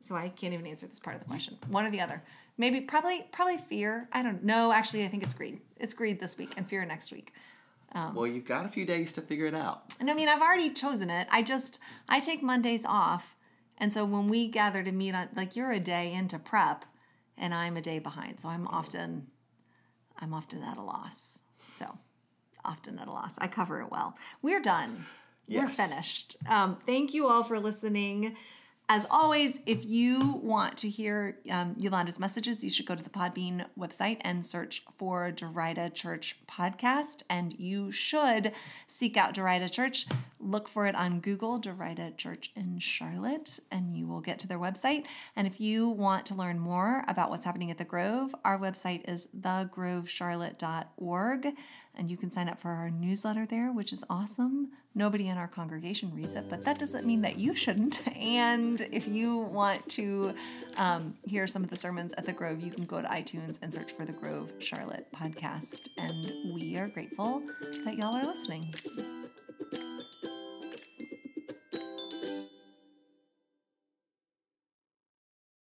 So 0.00 0.16
I 0.16 0.30
can't 0.30 0.52
even 0.52 0.66
answer 0.66 0.86
this 0.86 0.98
part 0.98 1.14
of 1.14 1.22
the 1.22 1.28
question. 1.28 1.58
One 1.68 1.86
or 1.86 1.90
the 1.90 2.00
other. 2.00 2.22
Maybe, 2.58 2.80
probably, 2.80 3.24
probably 3.32 3.56
fear. 3.56 4.08
I 4.12 4.22
don't 4.22 4.44
know. 4.44 4.72
Actually, 4.72 5.04
I 5.04 5.08
think 5.08 5.22
it's 5.22 5.34
greed. 5.34 5.60
It's 5.78 5.94
greed 5.94 6.20
this 6.20 6.36
week 6.36 6.54
and 6.56 6.68
fear 6.68 6.84
next 6.84 7.12
week. 7.12 7.32
Well, 8.14 8.26
you've 8.26 8.46
got 8.46 8.64
a 8.64 8.68
few 8.68 8.84
days 8.84 9.12
to 9.14 9.20
figure 9.20 9.46
it 9.46 9.54
out. 9.54 9.84
And 10.00 10.10
I 10.10 10.14
mean, 10.14 10.28
I've 10.28 10.40
already 10.40 10.70
chosen 10.70 11.10
it. 11.10 11.28
I 11.30 11.42
just 11.42 11.78
I 12.08 12.20
take 12.20 12.42
Mondays 12.42 12.84
off, 12.86 13.36
and 13.78 13.92
so 13.92 14.04
when 14.04 14.28
we 14.28 14.48
gather 14.48 14.82
to 14.82 14.92
meet 14.92 15.14
on, 15.14 15.28
like 15.34 15.56
you're 15.56 15.72
a 15.72 15.80
day 15.80 16.12
into 16.12 16.38
prep, 16.38 16.84
and 17.36 17.54
I'm 17.54 17.76
a 17.76 17.82
day 17.82 17.98
behind, 17.98 18.40
so 18.40 18.48
I'm 18.48 18.66
often, 18.68 19.26
I'm 20.18 20.32
often 20.32 20.62
at 20.62 20.76
a 20.76 20.82
loss. 20.82 21.42
So, 21.68 21.98
often 22.64 22.98
at 22.98 23.08
a 23.08 23.12
loss. 23.12 23.36
I 23.38 23.48
cover 23.48 23.80
it 23.80 23.90
well. 23.90 24.16
We're 24.42 24.60
done. 24.60 25.06
We're 25.48 25.68
finished. 25.68 26.36
Um, 26.48 26.78
thank 26.86 27.12
you 27.12 27.26
all 27.26 27.44
for 27.44 27.58
listening. 27.58 28.36
As 28.88 29.06
always, 29.10 29.60
if 29.64 29.86
you 29.86 30.40
want 30.42 30.76
to 30.78 30.90
hear 30.90 31.38
um, 31.50 31.74
Yolanda's 31.78 32.18
messages, 32.18 32.62
you 32.62 32.68
should 32.68 32.84
go 32.84 32.94
to 32.94 33.02
the 33.02 33.08
Podbean 33.08 33.64
website 33.78 34.18
and 34.20 34.44
search 34.44 34.84
for 34.94 35.32
Derita 35.32 35.94
Church 35.94 36.36
Podcast. 36.46 37.22
And 37.30 37.58
you 37.58 37.90
should 37.90 38.52
seek 38.86 39.16
out 39.16 39.32
Derita 39.34 39.70
Church. 39.70 40.04
look 40.38 40.68
for 40.68 40.86
it 40.86 40.94
on 40.94 41.20
Google, 41.20 41.58
Derita 41.60 42.16
Church 42.16 42.50
in 42.56 42.78
Charlotte, 42.80 43.60
and 43.70 43.96
you 43.96 44.06
will 44.06 44.20
get 44.20 44.38
to 44.40 44.48
their 44.48 44.58
website. 44.58 45.04
And 45.36 45.46
if 45.46 45.60
you 45.60 45.88
want 45.88 46.26
to 46.26 46.34
learn 46.34 46.58
more 46.58 47.04
about 47.08 47.30
what's 47.30 47.44
happening 47.44 47.70
at 47.70 47.78
the 47.78 47.84
Grove, 47.84 48.34
our 48.44 48.58
website 48.58 49.08
is 49.08 49.28
thegrovecharlotte.org, 49.38 51.46
and 51.94 52.10
you 52.10 52.16
can 52.16 52.30
sign 52.30 52.48
up 52.48 52.60
for 52.60 52.70
our 52.70 52.90
newsletter 52.90 53.46
there, 53.46 53.70
which 53.70 53.92
is 53.92 54.04
awesome. 54.08 54.70
Nobody 54.94 55.28
in 55.28 55.36
our 55.36 55.48
congregation 55.48 56.14
reads 56.14 56.36
it, 56.36 56.48
but 56.48 56.64
that 56.64 56.78
doesn't 56.78 57.06
mean 57.06 57.22
that 57.22 57.38
you 57.38 57.54
shouldn't. 57.54 58.02
And 58.22 58.80
if 58.92 59.08
you 59.08 59.38
want 59.38 59.86
to 59.90 60.32
um, 60.78 61.14
hear 61.24 61.46
some 61.48 61.64
of 61.64 61.70
the 61.70 61.76
sermons 61.76 62.12
at 62.14 62.24
the 62.24 62.32
Grove, 62.32 62.62
you 62.62 62.70
can 62.70 62.84
go 62.84 63.02
to 63.02 63.08
iTunes 63.08 63.58
and 63.60 63.74
search 63.74 63.90
for 63.92 64.04
the 64.04 64.12
Grove 64.12 64.52
Charlotte 64.60 65.08
podcast. 65.12 65.88
And 65.98 66.54
we 66.54 66.76
are 66.76 66.88
grateful 66.88 67.42
that 67.84 67.96
y'all 67.96 68.14
are 68.14 68.24
listening. 68.24 68.72